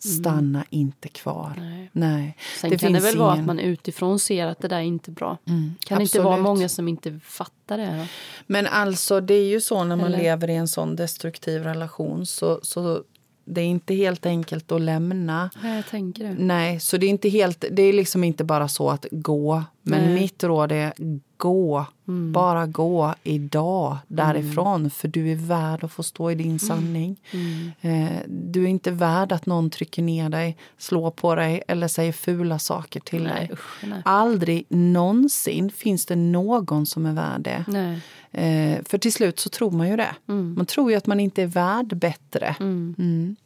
Stanna 0.04 0.58
mm. 0.58 0.66
inte 0.70 1.08
kvar. 1.08 1.54
Nej. 1.58 1.90
Nej. 1.92 2.36
Sen 2.60 2.70
det 2.70 2.78
kan 2.78 2.92
det 2.92 3.00
väl 3.00 3.14
ingen... 3.14 3.26
vara 3.26 3.32
att 3.32 3.46
man 3.46 3.58
utifrån 3.58 4.18
ser 4.18 4.46
att 4.46 4.60
det 4.60 4.68
där 4.68 4.76
är 4.76 4.82
inte 4.82 5.10
bra. 5.10 5.38
Mm, 5.46 5.74
kan 5.80 5.98
det 5.98 6.02
inte 6.02 6.20
vara 6.20 6.36
många 6.36 6.68
som 6.68 6.88
inte 6.88 7.20
fattar 7.24 7.78
det? 7.78 8.06
Men 8.46 8.66
alltså 8.66 9.20
det 9.20 9.34
är 9.34 9.48
ju 9.48 9.60
så 9.60 9.84
när 9.84 9.96
man 9.96 10.06
Eller? 10.06 10.18
lever 10.18 10.50
i 10.50 10.54
en 10.54 10.68
sån 10.68 10.96
destruktiv 10.96 11.62
relation 11.62 12.26
så, 12.26 12.60
så 12.62 13.02
det 13.44 13.60
är 13.60 13.64
inte 13.64 13.94
helt 13.94 14.26
enkelt 14.26 14.72
att 14.72 14.80
lämna. 14.80 15.50
Nej, 15.62 15.76
jag 15.76 15.86
tänker 15.86 16.24
det. 16.24 16.34
Nej, 16.38 16.80
så 16.80 16.96
det 16.96 17.06
är 17.06 17.10
inte 17.10 17.28
helt, 17.28 17.64
det 17.70 17.82
är 17.82 17.92
liksom 17.92 18.24
inte 18.24 18.44
bara 18.44 18.68
så 18.68 18.90
att 18.90 19.06
gå. 19.10 19.64
Men 19.82 20.04
Nej. 20.04 20.14
mitt 20.14 20.44
råd 20.44 20.72
är 20.72 20.92
gå. 21.36 21.86
Mm. 22.08 22.32
Bara 22.32 22.66
gå 22.66 23.14
idag 23.22 23.98
därifrån. 24.08 24.80
Mm. 24.80 24.90
För 24.90 25.08
du 25.08 25.32
är 25.32 25.36
värd 25.36 25.84
att 25.84 25.92
få 25.92 26.02
stå 26.02 26.30
i 26.30 26.34
din 26.34 26.46
mm. 26.46 26.58
sanning. 26.58 27.20
Mm. 27.30 27.72
Eh, 27.80 28.20
du 28.28 28.64
är 28.64 28.68
inte 28.68 28.90
värd 28.90 29.32
att 29.32 29.46
någon 29.46 29.70
trycker 29.70 30.02
ner 30.02 30.28
dig, 30.28 30.56
slår 30.78 31.10
på 31.10 31.34
dig 31.34 31.62
eller 31.68 31.88
säger 31.88 32.12
fula 32.12 32.58
saker 32.58 33.00
till 33.00 33.22
nej, 33.22 33.34
dig. 33.34 33.50
Usch, 33.52 33.84
Aldrig 34.04 34.64
någonsin 34.68 35.70
finns 35.70 36.06
det 36.06 36.16
någon 36.16 36.86
som 36.86 37.06
är 37.06 37.12
värd 37.12 37.40
det. 37.40 38.00
Eh, 38.32 38.82
för 38.84 38.98
till 38.98 39.12
slut 39.12 39.40
så 39.40 39.48
tror 39.48 39.70
man 39.70 39.88
ju 39.88 39.96
det. 39.96 40.14
Mm. 40.28 40.54
Man 40.56 40.66
tror 40.66 40.90
ju 40.90 40.96
att 40.96 41.06
man 41.06 41.20
inte 41.20 41.42
är 41.42 41.46
värd 41.46 41.96
bättre. 41.96 42.56
Mm. 42.60 43.36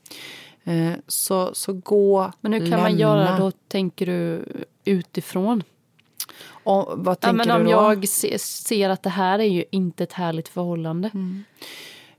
Eh, 0.65 0.93
så, 1.07 1.55
så 1.55 1.73
gå, 1.73 2.33
Men 2.41 2.53
hur 2.53 2.61
kan 2.61 2.71
lämna. 2.71 2.83
man 2.83 2.99
göra 2.99 3.39
då, 3.39 3.53
tänker 3.69 4.07
du, 4.07 4.45
utifrån? 4.85 5.63
Och, 6.47 6.93
vad 6.97 7.21
tänker 7.21 7.39
ja, 7.39 7.45
men 7.47 7.57
om 7.57 7.67
du 7.67 7.73
då? 7.73 7.79
jag 7.81 8.09
ser 8.41 8.89
att 8.89 9.03
det 9.03 9.11
här 9.11 9.39
är 9.39 9.45
ju 9.49 9.65
inte 9.71 10.05
ett 10.05 10.13
härligt 10.13 10.49
förhållande. 10.49 11.11
Mm. 11.15 11.45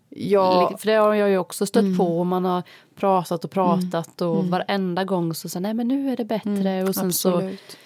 Ja. 0.10 0.78
För 0.78 0.86
det 0.86 0.96
har 0.96 1.14
jag 1.14 1.30
ju 1.30 1.38
också 1.38 1.66
stött 1.66 1.84
mm. 1.84 1.98
på. 1.98 2.24
Man 2.24 2.46
har 2.46 2.64
pratat 2.96 3.46
och 3.46 3.52
pratat 3.52 4.22
och 4.22 4.40
mm. 4.40 4.52
varenda 4.52 5.04
gång 5.04 5.34
så 5.34 5.50
säger 5.50 5.62
nej 5.62 5.74
men 5.74 5.88
nu 5.88 6.12
är 6.12 6.18
det 6.18 6.26
bättre. 6.26 6.70
Mm. 6.70 6.88
Och 6.88 6.96
sen 6.96 7.08
Absolut. 7.08 7.62
så 7.72 7.78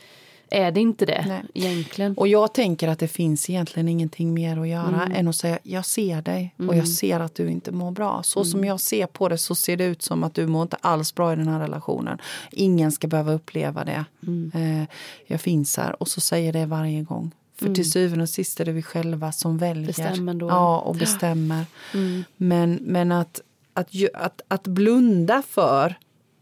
är 0.51 0.71
det 0.71 0.79
inte 0.79 1.05
det 1.05 1.25
Nej. 1.27 1.43
egentligen. 1.53 2.13
Och 2.13 2.27
jag 2.27 2.53
tänker 2.53 2.87
att 2.87 2.99
det 2.99 3.07
finns 3.07 3.49
egentligen 3.49 3.87
ingenting 3.87 4.33
mer 4.33 4.57
att 4.57 4.67
göra 4.67 5.03
mm. 5.03 5.11
än 5.11 5.27
att 5.27 5.35
säga 5.35 5.59
jag 5.63 5.85
ser 5.85 6.21
dig 6.21 6.55
och 6.57 6.65
jag 6.65 6.73
mm. 6.73 6.85
ser 6.85 7.19
att 7.19 7.35
du 7.35 7.49
inte 7.49 7.71
mår 7.71 7.91
bra. 7.91 8.23
Så 8.23 8.39
mm. 8.39 8.51
som 8.51 8.65
jag 8.65 8.79
ser 8.79 9.07
på 9.07 9.29
det 9.29 9.37
så 9.37 9.55
ser 9.55 9.77
det 9.77 9.85
ut 9.85 10.01
som 10.01 10.23
att 10.23 10.33
du 10.33 10.47
mår 10.47 10.61
inte 10.61 10.77
alls 10.81 11.15
bra 11.15 11.33
i 11.33 11.35
den 11.35 11.47
här 11.47 11.59
relationen. 11.59 12.17
Ingen 12.51 12.91
ska 12.91 13.07
behöva 13.07 13.33
uppleva 13.33 13.83
det. 13.83 14.05
Mm. 14.27 14.51
Eh, 14.55 14.87
jag 15.27 15.41
finns 15.41 15.77
här 15.77 16.01
och 16.01 16.07
så 16.07 16.21
säger 16.21 16.53
det 16.53 16.65
varje 16.65 17.01
gång. 17.01 17.31
För 17.55 17.65
mm. 17.65 17.75
till 17.75 17.91
syvende 17.91 18.23
och 18.23 18.29
sist 18.29 18.59
är 18.59 18.65
det 18.65 18.71
vi 18.71 18.81
själva 18.81 19.31
som 19.31 19.57
väljer. 19.57 19.87
Bestämmer 19.87 20.33
då. 20.33 20.49
Ja, 20.49 20.79
och 20.79 20.95
bestämmer. 20.95 21.65
Mm. 21.93 22.23
Men, 22.37 22.79
men 22.81 23.11
att, 23.11 23.41
att, 23.73 23.89
att, 24.13 24.41
att 24.47 24.63
blunda 24.63 25.43
för 25.49 25.95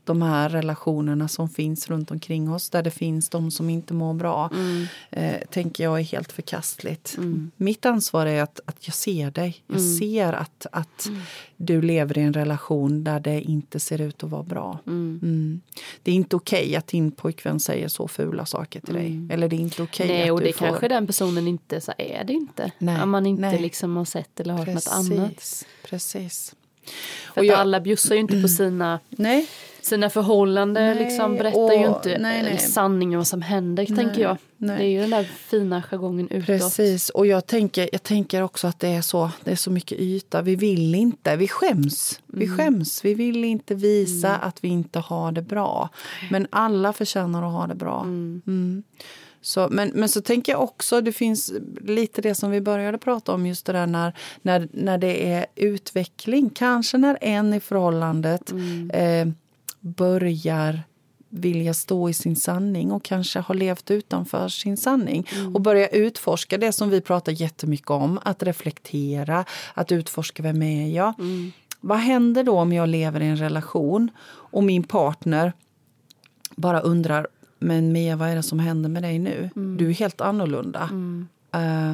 de 0.08 0.22
här 0.22 0.50
relationerna 0.50 1.28
som 1.28 1.50
finns 1.50 1.88
runt 1.88 2.12
omkring 2.12 2.52
oss 2.52 2.70
där 2.70 2.84
det 2.84 2.92
finns 2.92 3.30
de 3.30 3.52
som 3.52 3.70
inte 3.70 3.94
mår 3.94 4.14
bra, 4.14 4.50
mm. 4.54 4.86
eh, 5.10 5.42
tänker 5.50 5.84
jag 5.84 6.00
är 6.00 6.04
helt 6.04 6.32
förkastligt. 6.32 7.16
Mm. 7.18 7.52
Mitt 7.58 7.86
ansvar 7.86 8.26
är 8.26 8.44
att, 8.44 8.60
att 8.66 8.88
jag 8.88 8.96
ser 8.96 9.32
dig. 9.32 9.64
Jag 9.68 9.78
mm. 9.78 9.98
ser 9.98 10.34
att, 10.34 10.66
att 10.72 11.06
mm. 11.06 11.22
du 11.58 11.82
lever 11.82 12.18
i 12.18 12.22
en 12.22 12.34
relation 12.34 13.04
där 13.04 13.20
det 13.20 13.42
inte 13.42 13.80
ser 13.80 14.02
ut 14.02 14.24
att 14.24 14.30
vara 14.30 14.44
bra. 14.44 14.80
Mm. 14.88 15.20
Mm. 15.24 15.62
Det 16.04 16.12
är 16.12 16.16
inte 16.16 16.36
okej 16.36 16.66
okay 16.66 16.76
att 16.76 16.88
din 16.88 17.12
pojkvän 17.12 17.60
säger 17.60 17.88
så 17.88 18.08
fula 18.08 18.46
saker 18.46 18.82
till 18.82 18.94
dig. 18.94 19.28
Eller 19.30 19.48
det 19.48 19.56
är 19.56 19.60
inte 19.60 19.84
okej 19.84 20.06
okay 20.06 20.24
att 20.24 20.32
och 20.32 20.42
det 20.42 20.54
får... 20.54 20.66
kanske 20.66 20.88
den 20.88 21.08
personen 21.08 21.48
inte 21.48 21.82
så 21.82 21.94
är 21.98 22.24
det 22.24 22.34
inte. 22.34 22.72
Nej. 22.78 23.02
Om 23.02 23.10
man 23.10 23.26
inte 23.26 23.42
nej. 23.42 23.62
liksom 23.62 23.98
har 23.98 24.06
sett 24.06 24.40
eller 24.40 24.54
hört 24.54 24.66
Precis. 24.66 24.86
något 24.86 25.20
annat. 25.20 25.66
Precis. 25.84 26.56
För 27.34 27.44
jag... 27.44 27.60
alla 27.60 27.80
bjussar 27.80 28.16
ju 28.16 28.22
inte 28.22 28.42
på 28.42 28.48
sina 28.48 29.00
nej 29.10 29.48
sina 29.88 30.10
förhållanden 30.10 30.98
liksom 30.98 31.36
berättar 31.36 31.60
och, 31.60 31.74
ju 31.74 31.88
inte 31.88 32.18
nej, 32.20 32.44
nej. 32.44 32.58
sanningen 32.58 33.20
vad 33.20 33.28
som 33.28 33.42
händer 33.42 33.86
nej, 33.90 33.98
tänker 33.98 34.22
jag. 34.22 34.38
Nej. 34.58 34.78
Det 34.78 34.84
är 34.84 34.88
ju 34.88 35.02
den 35.02 35.10
där 35.10 35.24
fina 35.24 35.84
jargongen 35.84 36.28
utåt. 36.30 36.46
Precis 36.46 37.10
och 37.10 37.28
jag 37.28 37.48
tänker, 37.48 37.90
jag 37.92 38.04
tänker 38.04 38.42
också 38.42 38.68
att 38.68 38.80
det 38.80 38.88
är 38.88 39.02
så, 39.02 39.32
det 39.44 39.52
är 39.52 39.56
så 39.56 39.72
mycket 39.72 40.00
yta. 40.00 40.42
Vi 40.42 40.56
vill 40.56 40.96
inte, 40.96 41.36
vi 41.36 41.48
skäms. 41.48 42.20
Mm. 42.34 42.40
Vi 42.40 42.58
skäms, 42.58 43.06
vi 43.06 43.14
vill 43.14 43.44
inte 43.44 43.76
visa 43.76 44.30
mm. 44.30 44.42
att 44.42 44.64
vi 44.64 44.68
inte 44.68 45.00
har 45.00 45.32
det 45.32 45.42
bra. 45.42 45.90
Men 46.32 46.48
alla 46.50 46.94
förtjänar 46.94 47.44
att 47.44 47.54
ha 47.54 47.68
det 47.68 47.76
bra. 47.76 48.02
Mm. 48.02 48.42
mm. 48.48 48.84
Så, 49.42 49.68
men, 49.72 49.92
men 49.96 50.10
så 50.10 50.22
tänker 50.22 50.52
jag 50.52 50.64
också, 50.64 51.02
det 51.02 51.12
finns 51.12 51.54
lite 51.82 52.22
det 52.22 52.36
som 52.36 52.52
vi 52.52 52.62
började 52.62 52.98
prata 52.98 53.34
om, 53.34 53.46
just 53.46 53.66
det 53.66 53.74
där 53.74 53.88
när, 53.88 54.14
när, 54.42 54.68
när 54.72 54.98
det 54.98 55.32
är 55.32 55.46
utveckling. 55.56 56.50
Kanske 56.50 56.98
när 56.98 57.18
en 57.22 57.54
i 57.54 57.60
förhållandet 57.60 58.52
mm. 58.52 58.92
eh, 58.92 59.34
börjar 59.88 60.84
vilja 61.30 61.74
stå 61.74 62.10
i 62.10 62.14
sin 62.14 62.36
sanning 62.36 62.92
och 62.92 63.04
kanske 63.04 63.40
har 63.40 63.56
levt 63.56 63.92
utanför 63.92 64.48
sin 64.48 64.78
sanning. 64.78 65.28
Mm. 65.36 65.56
Och 65.56 65.62
börja 65.62 65.88
utforska 65.88 66.58
det 66.58 66.72
som 66.72 66.90
vi 66.90 67.02
pratar 67.02 67.32
jättemycket 67.32 67.90
om, 67.90 68.20
att 68.24 68.44
reflektera, 68.44 69.46
att 69.74 69.92
utforska 69.92 70.44
vem 70.44 70.62
är 70.62 70.88
jag? 70.88 71.20
Mm. 71.20 71.52
Vad 71.82 71.98
händer 71.98 72.44
då 72.44 72.60
om 72.60 72.74
jag 72.74 72.90
lever 72.90 73.22
i 73.22 73.26
en 73.26 73.38
relation 73.38 74.12
och 74.28 74.64
min 74.64 74.84
partner 74.84 75.54
bara 76.56 76.80
undrar 76.80 77.28
men 77.60 77.92
Mia, 77.92 78.16
vad 78.16 78.30
är 78.30 78.36
det 78.36 78.44
som 78.44 78.60
händer 78.60 78.90
med 78.90 79.04
dig 79.04 79.20
nu? 79.20 79.50
Mm. 79.56 79.78
Du 79.78 79.90
är 79.90 79.94
helt 79.94 80.22
annorlunda. 80.22 80.90
Uh, 81.56 81.94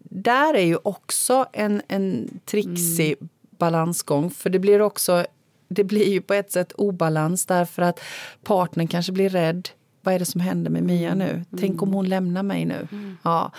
där 0.00 0.54
är 0.54 0.64
ju 0.64 0.78
också 0.82 1.46
en, 1.52 1.82
en 1.88 2.40
trixig 2.44 3.16
mm. 3.20 3.28
balansgång, 3.58 4.30
för 4.30 4.50
det 4.50 4.58
blir 4.58 4.80
också 4.80 5.26
det 5.72 5.84
blir 5.84 6.12
ju 6.12 6.20
på 6.20 6.34
ett 6.34 6.52
sätt 6.52 6.72
obalans 6.72 7.46
därför 7.46 7.82
att 7.82 8.00
partnern 8.44 8.88
kanske 8.88 9.12
blir 9.12 9.28
rädd. 9.28 9.68
Vad 10.02 10.14
är 10.14 10.18
det 10.18 10.24
som 10.24 10.40
händer 10.40 10.70
med 10.70 10.82
Mia 10.82 11.14
nu? 11.14 11.30
Mm. 11.30 11.44
Tänk 11.60 11.82
om 11.82 11.92
hon 11.92 12.08
lämnar 12.08 12.42
mig 12.42 12.64
nu? 12.64 12.88
Mm. 12.92 13.16
Ja. 13.22 13.52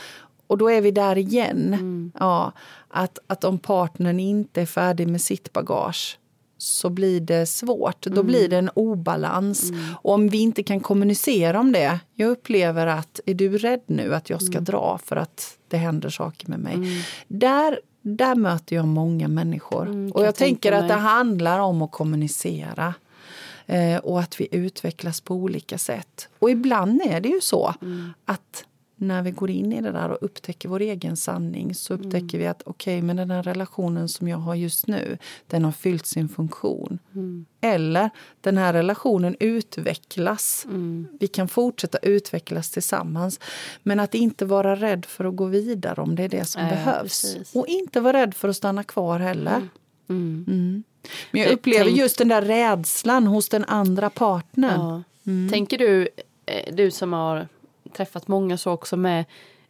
Och 0.47 0.57
då 0.57 0.69
är 0.71 0.81
vi 0.81 0.91
där 0.91 1.17
igen. 1.17 1.67
Mm. 1.67 2.11
Ja, 2.19 2.51
att, 2.87 3.19
att 3.27 3.43
om 3.43 3.59
partnern 3.59 4.19
inte 4.19 4.61
är 4.61 4.65
färdig 4.65 5.07
med 5.07 5.21
sitt 5.21 5.53
bagage 5.53 6.19
så 6.57 6.89
blir 6.89 7.21
det 7.21 7.45
svårt. 7.45 8.01
Då 8.01 8.23
blir 8.23 8.47
det 8.49 8.57
en 8.57 8.69
obalans. 8.69 9.71
Och 10.01 10.13
om 10.13 10.29
vi 10.29 10.37
inte 10.37 10.63
kan 10.63 10.79
kommunicera 10.79 11.59
om 11.59 11.71
det. 11.71 11.99
Jag 12.15 12.29
upplever 12.29 12.87
att, 12.87 13.19
är 13.25 13.33
du 13.33 13.57
rädd 13.57 13.81
nu 13.85 14.15
att 14.15 14.29
jag 14.29 14.41
ska 14.41 14.59
dra 14.59 14.99
för 15.03 15.15
att 15.15 15.57
det 15.67 15.77
händer 15.77 16.09
saker 16.09 16.49
med 16.49 16.59
mig? 16.59 17.05
Där, 17.27 17.79
där 18.03 18.35
möter 18.35 18.75
jag 18.75 18.87
många 18.87 19.27
människor. 19.27 19.87
Mm, 19.87 20.11
och 20.11 20.23
jag 20.25 20.35
tänker 20.35 20.71
att 20.71 20.87
det 20.87 20.93
handlar 20.93 21.59
om 21.59 21.81
att 21.81 21.91
kommunicera. 21.91 22.93
Eh, 23.65 23.97
och 23.97 24.19
att 24.19 24.41
vi 24.41 24.47
utvecklas 24.51 25.21
på 25.21 25.35
olika 25.35 25.77
sätt. 25.77 26.29
Och 26.39 26.49
ibland 26.49 27.01
är 27.01 27.21
det 27.21 27.29
ju 27.29 27.41
så 27.41 27.73
att 28.25 28.65
när 29.03 29.21
vi 29.21 29.31
går 29.31 29.49
in 29.49 29.73
i 29.73 29.81
det 29.81 29.91
där 29.91 30.09
och 30.09 30.17
upptäcker 30.21 30.69
vår 30.69 30.79
egen 30.79 31.17
sanning 31.17 31.75
så 31.75 31.93
upptäcker 31.93 32.37
vi 32.37 32.47
att 32.47 32.61
okej, 32.65 33.01
men 33.01 33.15
den 33.15 33.31
här 33.31 33.43
relationen 33.43 34.09
som 34.09 34.27
jag 34.27 34.37
har 34.37 34.55
just 34.55 34.87
nu, 34.87 35.17
den 35.47 35.65
har 35.65 35.71
fyllt 35.71 36.05
sin 36.05 36.29
funktion. 36.29 36.99
Eller 37.61 38.09
den 38.41 38.57
här 38.57 38.73
relationen 38.73 39.35
utvecklas. 39.39 40.65
Vi 41.19 41.27
kan 41.27 41.47
fortsätta 41.47 41.97
utvecklas 41.97 42.69
tillsammans. 42.71 43.39
Men 43.83 43.99
att 43.99 44.15
inte 44.15 44.45
vara 44.45 44.75
rädd 44.75 45.05
för 45.05 45.25
att 45.25 45.35
gå 45.35 45.45
vidare 45.45 46.01
om 46.01 46.15
det 46.15 46.23
är 46.23 46.29
det 46.29 46.45
som 46.45 46.61
Nej, 46.61 46.71
behövs. 46.71 47.21
precis. 47.33 47.55
Och 47.55 47.67
inte 47.67 47.99
vara 47.99 48.17
rädd 48.21 48.33
för 48.33 48.49
att 48.49 48.55
stanna 48.55 48.83
kvar 48.83 49.19
heller. 49.19 49.67
Mm. 50.09 50.45
Mm. 50.47 50.83
Men 51.31 51.41
jag 51.41 51.49
Jag 51.49 51.53
upplever 51.53 51.85
tänk- 51.85 51.97
just 51.97 52.17
den 52.17 52.27
där 52.27 52.41
rädslan 52.41 53.27
hos 53.27 53.49
den 53.49 53.65
andra 53.65 54.09
partnern. 54.09 55.03
Ja. 55.23 55.49
Tänker 55.51 55.77
du, 55.77 56.07
eh, 56.45 56.75
du 56.75 56.91
som 56.91 57.13
har 57.13 57.47
träffat 57.93 58.27
många 58.27 58.57
så 58.57 58.71
också 58.71 58.97
med 58.97 59.25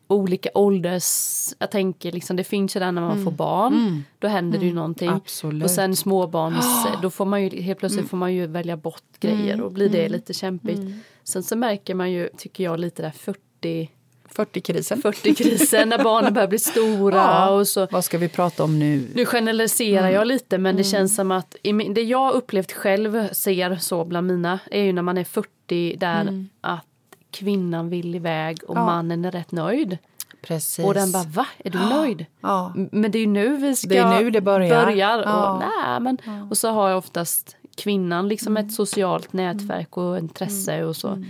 olika 0.08 0.50
ålders... 0.54 1.50
Jag 1.60 1.72
tänker 1.72 2.12
liksom, 2.12 2.36
det 2.36 2.44
finns 2.44 2.76
ju 2.76 2.80
där 2.80 2.92
när 2.92 3.02
man 3.02 3.24
får 3.24 3.32
barn, 3.32 4.04
då 4.20 4.28
händer 4.28 4.60
det 4.60 4.66
ju 4.66 4.74
någonting. 4.74 5.10
Absolut. 5.10 5.64
Och 5.64 5.72
sen 5.72 5.96
småbarns, 5.96 6.88
då 7.02 7.10
får 7.10 7.26
man 7.26 7.44
ju 7.44 7.62
helt 7.62 7.80
plötsligt 7.80 8.10
får 8.10 8.18
man 8.18 8.34
ju 8.34 8.48
välja 8.48 8.78
bort 8.78 9.20
grejer 9.20 9.62
och 9.62 9.72
blir 9.72 9.90
det 9.90 10.10
lite 10.10 10.34
kämpigt. 10.34 10.82
Sen 11.24 11.44
så 11.44 11.56
märker 11.56 11.96
man 11.96 12.12
ju, 12.12 12.30
tycker 12.38 12.64
jag, 12.64 12.80
lite 12.80 13.02
där 13.02 13.12
40 13.12 13.90
40-krisen. 14.36 15.02
40-krisen 15.02 15.90
när 15.90 16.04
barnen 16.04 16.34
börjar 16.34 16.48
bli 16.48 16.60
stora 16.60 17.50
och 17.56 17.68
så 17.68 17.88
Vad 17.92 18.06
ska 18.06 18.18
vi 18.18 18.30
prata 18.30 18.64
om 18.64 18.80
nu? 18.80 19.08
nu 19.16 19.26
generaliserar 19.26 20.10
jag 20.10 20.28
lite 20.28 20.58
men 20.58 20.76
det 20.76 20.84
känns 20.84 21.16
som 21.16 21.32
att 21.32 21.56
det 21.96 22.02
jag 22.02 22.34
upplevt 22.34 22.72
själv 22.72 23.34
ser 23.34 23.76
så 23.76 24.06
bland 24.06 24.28
mina 24.28 24.60
är 24.72 24.84
ju 24.84 24.94
när 24.94 25.02
man 25.02 25.18
är 25.18 25.24
40 25.24 25.96
där 25.98 26.46
att 26.62 26.86
kvinnan 27.34 27.90
vill 27.90 28.16
iväg 28.16 28.58
och 28.68 28.78
Ja. 28.78 28.86
mannen 28.86 29.26
är 29.26 29.32
rätt 29.32 29.52
nöjd. 29.52 29.98
Precis. 30.42 30.86
Och 30.86 30.94
den 30.94 31.12
bara 31.12 31.24
va, 31.24 31.46
är 31.58 31.70
du 31.70 31.80
nöjd? 31.80 32.26
Ja. 32.42 32.74
Men 32.76 33.12
det 33.12 33.18
är 33.18 33.20
ju 33.20 33.28
nu 33.28 33.58
vi 33.58 33.76
ska 33.76 33.90
Det 33.90 33.98
är 33.98 34.20
nu 34.20 34.30
det 34.32 34.42
börjar. 34.42 34.86
börjar 34.86 35.24
Ja. 35.26 35.50
och, 35.54 35.60
nej, 35.60 36.00
men, 36.00 36.18
och 36.50 36.58
så 36.58 36.70
har 36.72 36.90
jag 36.90 36.98
oftast 36.98 37.56
kvinnan 37.78 38.28
liksom 38.28 38.58
ett 38.58 38.74
socialt 38.74 39.34
nätverk 39.34 39.98
och 39.98 40.18
intresse 40.18 40.84
och 40.84 40.96
så. 40.96 41.24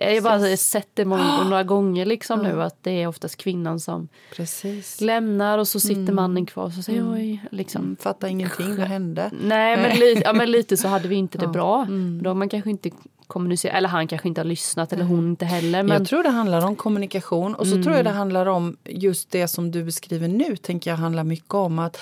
Jag 0.00 0.14
har 0.14 0.20
bara 0.20 0.56
sett 0.56 0.88
det 0.94 1.04
många, 1.04 1.44
några 1.44 1.64
gånger 1.64 2.06
liksom 2.06 2.42
nu 2.42 2.62
att 2.62 2.84
det 2.84 3.02
är 3.02 3.06
oftast 3.06 3.36
kvinnan 3.36 3.80
som 3.80 4.08
Precis. 4.36 5.00
lämnar 5.00 5.58
och 5.58 5.68
så 5.68 5.80
sitter 5.80 6.12
mannen 6.12 6.46
kvar 6.46 6.64
och 6.64 6.72
så 6.72 6.82
säger 6.82 7.12
oj, 7.12 7.44
liksom. 7.50 7.82
Mm, 7.82 7.96
Fattar 7.96 8.28
ingenting. 8.28 8.76
Vad 8.76 8.86
hände? 8.86 9.30
Nej, 9.42 9.76
men, 9.76 9.98
li 9.98 10.22
ja, 10.24 10.32
men 10.32 10.50
lite 10.50 10.76
så 10.76 10.88
hade 10.88 11.08
vi 11.08 11.14
inte 11.14 11.38
det 11.38 11.48
bra. 11.48 11.82
Mm. 11.82 12.22
Då 12.22 12.34
man 12.34 12.48
kanske 12.48 12.70
inte 12.70 12.90
kommunicerat, 13.26 13.76
eller 13.76 13.88
han 13.88 14.08
kanske 14.08 14.28
inte 14.28 14.40
har 14.40 14.46
lyssnat 14.46 14.92
eller 14.92 15.04
hon 15.04 15.28
inte 15.28 15.44
heller. 15.44 15.82
Men, 15.82 15.98
Jag 15.98 16.08
tror 16.08 16.22
det 16.22 16.28
handlar 16.28 16.66
om 16.66 16.76
kommunikation 16.76 17.54
och 17.54 17.66
så 17.66 17.82
tror 17.82 17.96
jag 17.96 18.04
det 18.04 18.10
handlar 18.10 18.46
om 18.46 18.76
just 18.84 19.30
det 19.30 19.48
som 19.48 19.70
du 19.70 19.84
beskriver 19.84 20.28
nu. 20.28 20.56
tänker 20.56 20.90
jag 20.90 20.98
handlar 20.98 21.24
mycket 21.24 21.54
om 21.54 21.78
att 21.78 21.98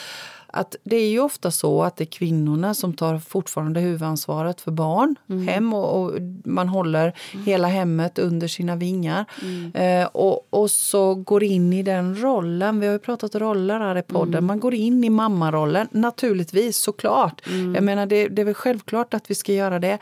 att 0.56 0.76
det 0.84 0.96
är 0.96 1.08
ju 1.08 1.20
ofta 1.20 1.50
så 1.50 1.82
att 1.82 1.96
det 1.96 2.04
är 2.04 2.06
kvinnorna 2.06 2.74
som 2.74 2.94
tar 2.94 3.18
fortfarande 3.18 3.80
huvudansvaret 3.80 4.60
för 4.60 4.70
barn, 4.70 5.16
hem 5.46 5.74
och, 5.74 6.02
och 6.02 6.12
man 6.44 6.68
håller 6.68 7.12
hela 7.46 7.68
hemmet 7.68 8.18
under 8.18 8.48
sina 8.48 8.76
vingar. 8.76 9.24
Eh, 9.74 10.06
och, 10.06 10.46
och 10.50 10.70
så 10.70 11.14
går 11.14 11.42
in 11.42 11.72
i 11.72 11.82
den 11.82 12.22
rollen. 12.22 12.80
Vi 12.80 12.86
har 12.86 12.92
ju 12.92 12.98
pratat 12.98 13.34
roller 13.34 13.80
här 13.80 13.98
i 13.98 14.02
podden. 14.02 14.44
Man 14.44 14.60
går 14.60 14.74
in 14.74 15.04
i 15.04 15.10
mammarollen, 15.10 15.88
naturligtvis 15.90 16.76
såklart. 16.76 17.42
Jag 17.74 17.84
menar 17.84 18.06
det, 18.06 18.28
det 18.28 18.42
är 18.42 18.46
väl 18.46 18.54
självklart 18.54 19.14
att 19.14 19.30
vi 19.30 19.34
ska 19.34 19.52
göra 19.52 19.78
det. 19.78 19.98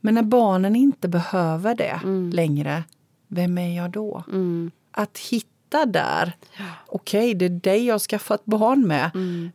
Men 0.00 0.14
när 0.14 0.22
barnen 0.22 0.76
inte 0.76 1.08
behöver 1.08 1.74
det 1.74 2.00
längre, 2.32 2.82
vem 3.28 3.58
är 3.58 3.76
jag 3.76 3.90
då? 3.90 4.24
Att 4.92 5.18
hitta 5.18 5.46
där, 5.86 6.32
okej 6.86 7.34
det 7.34 7.44
är 7.44 7.48
dig 7.48 7.86
jag 7.86 8.00
skaffat 8.00 8.44
barn 8.44 8.86
med. 8.86 9.04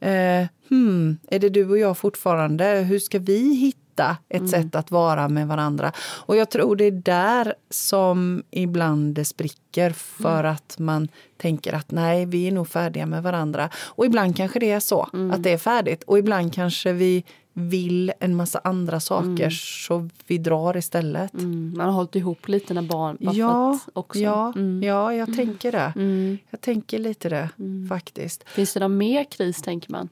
Eh, 0.01 0.47
hmm, 0.69 1.17
är 1.27 1.39
det 1.39 1.49
du 1.49 1.69
och 1.69 1.77
jag 1.77 1.97
fortfarande? 1.97 2.65
Hur 2.65 2.99
ska 2.99 3.19
vi 3.19 3.55
hitta 3.55 4.17
ett 4.29 4.49
sätt 4.49 4.75
att 4.75 4.91
vara 4.91 5.29
med 5.29 5.47
varandra? 5.47 5.91
Och 5.99 6.35
jag 6.35 6.49
tror 6.49 6.75
det 6.75 6.85
är 6.85 6.91
där 6.91 7.53
som 7.69 8.43
ibland 8.51 9.15
det 9.15 9.25
spricker 9.25 9.89
för 9.91 10.43
att 10.43 10.75
man 10.79 11.07
tänker 11.37 11.73
att 11.73 11.91
nej, 11.91 12.25
vi 12.25 12.47
är 12.47 12.51
nog 12.51 12.67
färdiga 12.67 13.05
med 13.05 13.23
varandra. 13.23 13.69
Och 13.75 14.05
ibland 14.05 14.37
kanske 14.37 14.59
det 14.59 14.71
är 14.71 14.79
så, 14.79 15.09
att 15.33 15.43
det 15.43 15.51
är 15.53 15.57
färdigt. 15.57 16.03
Och 16.03 16.19
ibland 16.19 16.53
kanske 16.53 16.93
vi 16.93 17.23
vill 17.57 18.11
en 18.19 18.35
massa 18.35 18.61
andra 18.63 18.99
saker 18.99 19.49
så 19.49 20.09
vi 20.27 20.37
drar 20.37 20.77
istället. 20.77 21.33
mm, 21.33 21.73
man 21.77 21.85
har 21.85 21.93
hållit 21.93 22.15
ihop 22.15 22.47
lite 22.47 22.73
när 22.73 22.81
barn 22.81 23.17
Ja, 23.19 23.79
också. 23.93 24.19
ja, 24.19 24.53
Mm. 24.55 24.83
ja, 24.83 25.13
jag 25.13 25.35
tänker 25.35 25.71
det. 25.71 25.93
Mm. 25.95 26.37
Jag 26.49 26.61
tänker 26.61 26.99
lite 26.99 27.29
det 27.29 27.49
faktiskt. 27.89 28.43
Finns 28.49 28.73
det 28.73 28.79
någon 28.79 28.97
mer 28.97 29.23
kris 29.23 29.61
tänker 29.61 29.91
man? 29.91 30.09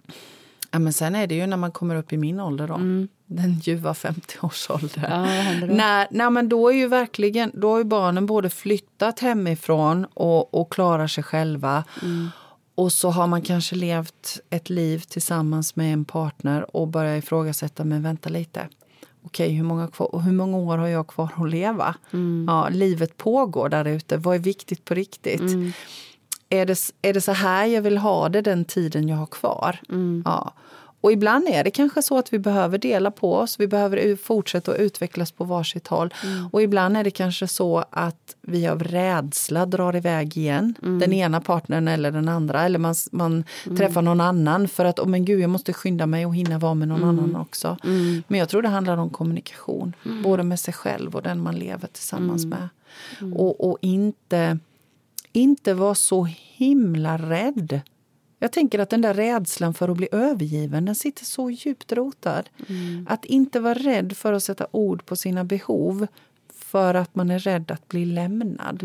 Ja, 0.72 0.80
men 0.80 0.94
sen 0.94 1.16
är 1.16 1.28
det 1.28 1.36
ju 1.36 1.48
när 1.48 1.58
man 1.58 1.72
kommer 1.72 1.96
upp 1.96 2.14
i 2.14 2.18
min 2.18 2.40
ålder 2.40 2.68
då. 2.68 2.78
Den 3.26 3.54
ljuva 3.64 3.94
50-årsåldern. 3.94 5.04
Ja? 5.10 5.26
Nej, 5.76 6.08
nej, 6.12 6.30
men 6.30 6.50
då 6.50 6.70
är 6.70 6.74
ju 6.76 6.88
verkligen, 6.88 7.52
då 7.54 7.72
har 7.72 7.78
ju 7.78 7.84
barnen 7.84 8.26
både 8.26 8.50
flyttat 8.50 9.20
hemifrån 9.20 10.06
och, 10.14 10.54
och 10.54 10.72
klarar 10.72 11.08
sig 11.08 11.24
själva. 11.24 11.84
Och 12.76 12.92
så 12.92 13.10
har 13.10 13.28
man 13.28 13.42
kanske 13.42 13.76
levt 13.76 14.40
ett 14.50 14.70
liv 14.70 15.00
tillsammans 15.00 15.76
med 15.76 15.94
en 15.94 16.06
partner 16.06 16.76
och 16.76 16.88
börjar 16.88 17.16
ifrågasätta, 17.16 17.84
men 17.84 18.04
vänta 18.04 18.30
lite. 18.30 18.68
Okej, 19.26 19.52
hur 19.52 19.64
många, 19.64 19.88
kvar, 19.88 20.20
hur 20.26 20.32
många 20.32 20.58
år 20.58 20.78
har 20.78 20.88
jag 20.88 21.08
kvar 21.08 21.30
att 21.36 21.50
leva? 21.50 21.96
Ja, 22.48 22.70
livet 22.70 23.18
pågår 23.18 23.70
där 23.70 23.86
ute. 23.88 24.18
Vad 24.18 24.36
är 24.36 24.40
viktigt 24.40 24.86
på 24.86 24.94
riktigt? 24.94 25.42
Är, 26.50 26.66
det, 26.66 26.80
är 27.02 27.14
det 27.14 27.22
så 27.22 27.32
här 27.32 27.66
jag 27.66 27.82
vill 27.82 27.98
ha 27.98 28.30
det 28.30 28.42
den 28.42 28.66
tiden 28.66 29.08
jag 29.08 29.18
har 29.18 29.26
kvar? 29.26 29.80
Ja. 30.26 30.54
Och 31.04 31.12
ibland 31.12 31.48
är 31.48 31.64
det 31.64 31.72
kanske 31.72 32.02
så 32.02 32.18
att 32.18 32.34
vi 32.34 32.40
behöver 32.40 32.78
dela 32.78 33.12
på 33.12 33.36
oss. 33.36 33.60
Vi 33.60 33.68
behöver 33.68 34.16
fortsätta 34.16 34.72
att 34.72 34.78
utvecklas 34.78 35.32
på 35.32 35.44
varsitt 35.44 35.88
håll. 35.88 36.14
Och 36.52 36.62
ibland 36.62 36.98
är 36.98 37.04
det 37.04 37.12
kanske 37.12 37.48
så 37.48 37.86
att 37.90 38.36
vi 38.42 38.68
av 38.68 38.84
rädsla 38.84 39.66
drar 39.66 39.96
iväg 39.96 40.38
igen. 40.38 40.76
Den 40.82 41.14
ena 41.14 41.42
partnern 41.42 41.88
eller 41.88 42.12
den 42.12 42.30
andra. 42.30 42.64
Eller 42.64 42.80
man, 42.80 42.96
man 43.12 43.44
träffar 43.78 44.02
någon 44.02 44.22
annan 44.22 44.68
för 44.68 44.86
att, 44.86 45.00
oh, 45.00 45.08
men 45.08 45.26
gud, 45.26 45.40
jag 45.40 45.50
måste 45.50 45.74
skynda 45.74 46.06
mig 46.06 46.26
och 46.26 46.36
hinna 46.36 46.60
vara 46.60 46.74
med 46.74 46.88
någon 46.88 47.04
annan 47.04 47.36
också. 47.36 47.78
Men 48.28 48.40
jag 48.40 48.50
tror 48.50 48.62
det 48.62 48.70
handlar 48.70 48.98
om 48.98 49.10
kommunikation. 49.10 49.96
Både 50.24 50.44
med 50.44 50.60
sig 50.60 50.74
själv 50.74 51.16
och 51.16 51.22
den 51.22 51.42
man 51.42 51.56
lever 51.56 51.88
tillsammans 51.88 52.46
med. 52.46 52.70
Och, 53.36 53.70
och 53.70 53.78
inte, 53.82 54.58
inte 55.34 55.74
vara 55.74 55.96
så 55.96 56.28
himla 56.58 57.18
rädd 57.18 57.82
jag 58.44 58.52
tänker 58.52 58.80
att 58.80 58.90
den 58.90 59.02
där 59.02 59.14
rädslan 59.14 59.74
för 59.74 59.90
att 59.90 59.98
bli 59.98 60.08
övergiven 60.12 60.86
den 60.86 60.96
sitter 60.96 61.26
så 61.26 61.50
djupt 61.50 61.92
rotad. 61.92 62.50
Att 63.08 63.26
inte 63.26 63.60
vara 63.60 63.74
rädd 63.74 64.18
för 64.18 64.34
att 64.34 64.44
sätta 64.44 64.68
ord 64.72 65.06
på 65.06 65.16
sina 65.16 65.44
behov 65.44 66.08
för 66.54 66.94
att 66.94 67.16
man 67.16 67.32
är 67.32 67.40
rädd 67.40 67.72
att 67.72 67.88
bli 67.88 68.06
lämnad. 68.06 68.84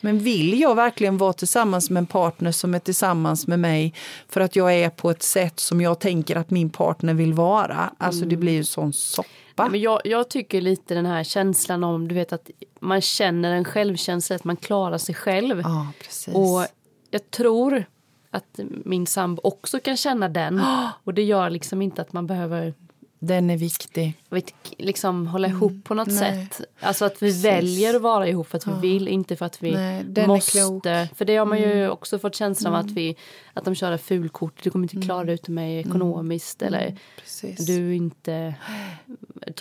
Men 0.00 0.18
vill 0.18 0.60
jag 0.60 0.74
verkligen 0.74 1.18
vara 1.18 1.32
tillsammans 1.32 1.90
med 1.90 2.00
en 2.00 2.06
partner 2.06 2.52
som 2.52 2.74
är 2.74 2.78
tillsammans 2.78 3.46
med 3.46 3.58
mig 3.60 3.94
för 4.28 4.40
att 4.40 4.56
jag 4.56 4.74
är 4.74 4.90
på 4.90 5.10
ett 5.10 5.22
sätt 5.22 5.60
som 5.60 5.80
jag 5.80 6.00
tänker 6.00 6.36
att 6.36 6.50
min 6.50 6.70
partner 6.70 7.14
vill 7.14 7.32
vara? 7.32 7.92
Alltså 7.98 8.24
det 8.24 8.36
blir 8.36 8.52
ju 8.52 8.64
sån 8.64 8.92
soppa. 8.92 9.68
Men 9.70 9.80
jag, 9.80 10.00
jag 10.04 10.30
tycker 10.30 10.60
lite 10.60 10.94
den 10.94 11.06
här 11.06 11.24
känslan 11.24 11.84
om 11.84 12.08
du 12.08 12.14
vet 12.14 12.32
att 12.32 12.50
man 12.80 13.00
känner 13.00 13.52
en 13.52 13.64
självkänsla 13.64 14.36
att 14.36 14.44
man 14.44 14.56
klarar 14.56 14.98
sig 14.98 15.14
själv. 15.14 15.60
Ja, 15.60 15.86
precis. 16.00 16.34
Och 16.34 16.66
jag 17.10 17.30
tror 17.30 17.84
att 18.32 18.60
min 18.84 19.06
sambo 19.06 19.40
också 19.44 19.80
kan 19.80 19.96
känna 19.96 20.28
den. 20.28 20.62
Och 21.04 21.14
det 21.14 21.22
gör 21.22 21.50
liksom 21.50 21.82
inte 21.82 22.02
att 22.02 22.12
man 22.12 22.26
behöver 22.26 22.74
Den 23.18 23.50
är 23.50 23.56
viktig. 23.56 24.14
vet, 24.30 24.52
liksom 24.78 25.26
hålla 25.26 25.48
ihop 25.48 25.72
på 25.84 25.94
något 25.94 26.08
Nej. 26.08 26.48
sätt. 26.48 26.66
Alltså 26.80 27.04
att 27.04 27.22
vi 27.22 27.28
Precis. 27.28 27.44
väljer 27.44 27.94
att 27.94 28.02
vara 28.02 28.28
ihop 28.28 28.48
för 28.48 28.58
att 28.58 28.66
vi 28.66 28.80
vill, 28.80 29.08
inte 29.08 29.36
för 29.36 29.46
att 29.46 29.62
vi 29.62 29.72
Nej, 29.72 30.26
måste. 30.26 30.90
Mm. 30.90 31.08
För 31.14 31.24
det 31.24 31.36
har 31.36 31.46
man 31.46 31.58
ju 31.58 31.88
också 31.88 32.18
fått 32.18 32.34
känslan 32.34 32.74
av 32.74 32.80
att, 32.80 32.90
vi, 32.90 33.16
att 33.54 33.64
de 33.64 33.74
kör 33.74 33.96
fulkort. 33.96 34.62
Du 34.62 34.70
kommer 34.70 34.94
inte 34.94 35.06
klara 35.06 35.24
det 35.24 35.32
utan 35.32 35.54
mig 35.54 35.78
ekonomiskt. 35.78 36.62
Eller 36.62 36.96
Precis. 37.16 37.66
du 37.66 37.94
inte... 37.94 38.54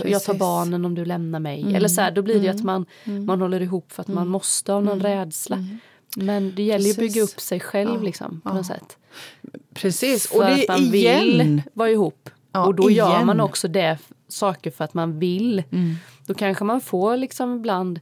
Jag 0.06 0.24
tar 0.24 0.34
barnen 0.34 0.86
om 0.86 0.96
du 0.96 1.06
lämnar 1.06 1.40
mig. 1.40 1.76
Eller 1.76 1.88
så 1.88 2.02
här, 2.02 2.12
då 2.12 2.22
blir 2.22 2.40
det 2.40 2.46
ju 2.46 2.50
att 2.50 2.64
man, 2.64 2.86
man 3.04 3.42
håller 3.42 3.62
ihop 3.62 3.92
för 3.92 4.02
att 4.02 4.08
man 4.08 4.28
måste 4.28 4.74
av 4.74 4.84
någon 4.84 5.00
rädsla. 5.00 5.58
Men 6.16 6.56
det 6.56 6.64
gäller 6.64 6.86
ju 6.86 6.92
att 6.92 6.98
bygga 6.98 7.22
upp 7.22 7.40
sig 7.40 7.60
själv 7.60 8.04
liksom, 8.04 8.42
på 8.42 8.54
något 8.54 8.66
sätt. 8.66 8.98
Precis. 9.74 10.28
För 10.28 10.38
Och 10.38 10.46
det 10.46 10.52
att 10.52 10.68
man 10.68 10.80
igen. 10.80 11.24
vill 11.24 11.62
vara 11.74 11.90
ihop. 11.90 12.30
Ja, 12.52 12.66
och 12.66 12.76
då 12.76 12.90
igen. 12.90 13.08
gör 13.08 13.24
man 13.24 13.40
också 13.40 13.68
det 13.68 13.98
saker 14.28 14.72
för 14.72 14.84
att 14.84 14.94
man 14.94 15.20
vill. 15.20 15.64
Mm. 15.72 15.96
Då 16.26 16.34
kanske 16.34 16.64
man 16.64 16.82
får 16.82 17.18
liksom 17.18 17.56
ibland 17.56 18.00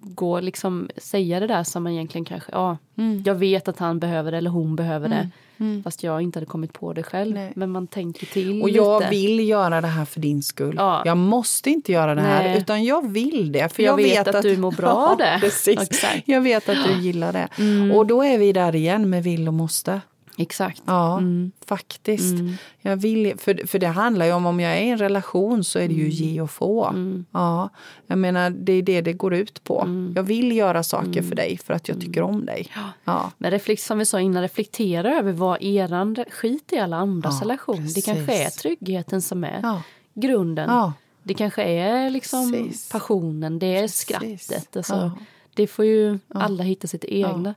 gå 0.00 0.40
liksom 0.40 0.90
säga 0.96 1.40
det 1.40 1.46
där 1.46 1.64
som 1.64 1.82
man 1.82 1.92
egentligen 1.92 2.24
kanske, 2.24 2.52
ja, 2.52 2.78
mm. 2.96 3.22
jag 3.26 3.34
vet 3.34 3.68
att 3.68 3.78
han 3.78 3.98
behöver 3.98 4.32
det 4.32 4.38
eller 4.38 4.50
hon 4.50 4.76
behöver 4.76 5.08
det. 5.08 5.30
Mm. 5.58 5.82
Fast 5.82 6.02
jag 6.02 6.22
inte 6.22 6.38
hade 6.38 6.46
kommit 6.46 6.72
på 6.72 6.92
det 6.92 7.02
själv. 7.02 7.34
Nej. 7.34 7.52
Men 7.56 7.70
man 7.70 7.86
tänker 7.86 8.26
till 8.26 8.62
Och 8.62 8.70
jag 8.70 9.00
lite. 9.00 9.10
vill 9.10 9.48
göra 9.48 9.80
det 9.80 9.86
här 9.86 10.04
för 10.04 10.20
din 10.20 10.42
skull. 10.42 10.74
Ja. 10.78 11.02
Jag 11.04 11.16
måste 11.16 11.70
inte 11.70 11.92
göra 11.92 12.14
det 12.14 12.20
här 12.20 12.42
Nej. 12.42 12.58
utan 12.58 12.84
jag 12.84 13.12
vill 13.12 13.52
det. 13.52 13.74
För 13.74 13.82
jag, 13.82 14.00
jag 14.00 14.04
vet, 14.04 14.28
att, 14.28 14.34
att, 14.34 14.42
du 14.42 14.56
mår 14.56 14.72
bra 14.72 14.88
av 15.10 15.16
det. 15.16 15.38
Precis. 15.40 16.04
Jag 16.24 16.40
vet 16.40 16.68
att 16.68 16.78
du 16.84 17.00
gillar 17.00 17.32
det. 17.32 17.48
Mm. 17.58 17.92
Och 17.92 18.06
då 18.06 18.22
är 18.22 18.38
vi 18.38 18.52
där 18.52 18.74
igen 18.74 19.10
med 19.10 19.22
vill 19.22 19.48
och 19.48 19.54
måste. 19.54 20.00
Exakt. 20.38 20.82
Ja, 20.86 21.18
mm. 21.18 21.52
faktiskt. 21.66 22.34
Mm. 22.34 22.54
Jag 22.80 22.96
vill, 22.96 23.38
för, 23.38 23.66
för 23.66 23.78
det 23.78 23.86
handlar 23.86 24.26
ju 24.26 24.32
om, 24.32 24.46
om 24.46 24.60
jag 24.60 24.78
är 24.78 24.82
i 24.82 24.88
en 24.88 24.98
relation 24.98 25.64
så 25.64 25.78
är 25.78 25.88
det 25.88 25.94
ju 25.94 26.04
mm. 26.04 26.12
ge 26.12 26.40
och 26.40 26.50
få. 26.50 26.84
Mm. 26.84 27.24
Ja, 27.30 27.68
jag 28.06 28.18
menar, 28.18 28.50
det 28.50 28.72
är 28.72 28.82
det 28.82 29.00
det 29.00 29.12
går 29.12 29.34
ut 29.34 29.64
på. 29.64 29.80
Mm. 29.80 30.12
Jag 30.16 30.22
vill 30.22 30.56
göra 30.56 30.82
saker 30.82 31.22
för 31.22 31.34
dig 31.34 31.58
för 31.64 31.74
att 31.74 31.88
jag 31.88 32.00
tycker 32.00 32.22
om 32.22 32.46
dig. 32.46 32.68
Ja. 32.74 32.82
ja. 33.04 33.30
Men 33.38 33.50
reflekt, 33.50 33.82
som 33.82 33.98
vi 33.98 34.04
sa 34.04 34.20
innan, 34.20 34.42
reflektera 34.42 35.18
över 35.18 35.32
vad 35.32 35.62
eran 35.62 36.16
skit 36.30 36.72
i 36.72 36.78
alla 36.78 36.96
andras 36.96 37.34
ja, 37.40 37.44
relation. 37.44 37.76
Precis. 37.76 37.94
Det 37.94 38.12
kanske 38.12 38.44
är 38.44 38.50
tryggheten 38.50 39.22
som 39.22 39.44
är 39.44 39.60
ja. 39.62 39.82
grunden. 40.14 40.92
Det 41.22 41.34
kanske 41.34 41.62
är 41.62 42.10
liksom 42.10 42.52
precis. 42.52 42.92
passionen, 42.92 43.58
det 43.58 43.76
är 43.76 43.82
precis. 43.82 44.00
skrattet. 44.00 44.76
Alltså, 44.76 45.12
Det 45.54 45.66
får 45.66 45.84
ju 45.84 46.18
alla 46.28 46.64
hitta 46.64 46.86
sitt 46.86 47.04
egna. 47.04 47.54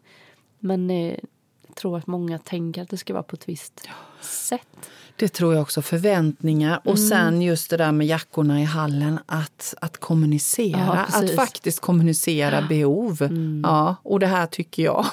Men 0.59 0.89
eh, 0.89 1.17
tror 1.78 1.97
att 1.97 2.07
många 2.07 2.38
tänker 2.39 2.82
att 2.82 2.89
det 2.89 2.97
ska 2.97 3.13
vara 3.13 3.23
på 3.23 3.36
ett 3.36 3.49
visst 3.49 3.88
sätt. 4.21 4.89
Det 5.15 5.28
tror 5.28 5.53
jag 5.53 5.61
också. 5.61 5.82
Förväntningar. 5.82 6.80
Och 6.86 6.97
mm. 6.97 7.09
sen 7.09 7.41
just 7.41 7.69
det 7.69 7.78
där 7.78 7.91
med 7.91 8.07
jackorna 8.07 8.61
i 8.61 8.63
hallen. 8.63 9.19
Att, 9.25 9.73
att 9.82 9.97
kommunicera. 9.97 11.05
Ja, 11.11 11.19
att 11.19 11.36
faktiskt 11.36 11.80
kommunicera 11.80 12.61
behov. 12.61 13.21
Mm. 13.21 13.61
Ja, 13.65 13.95
och 14.03 14.19
det 14.19 14.28
här 14.28 14.45
tycker 14.45 14.84
jag. 14.84 15.05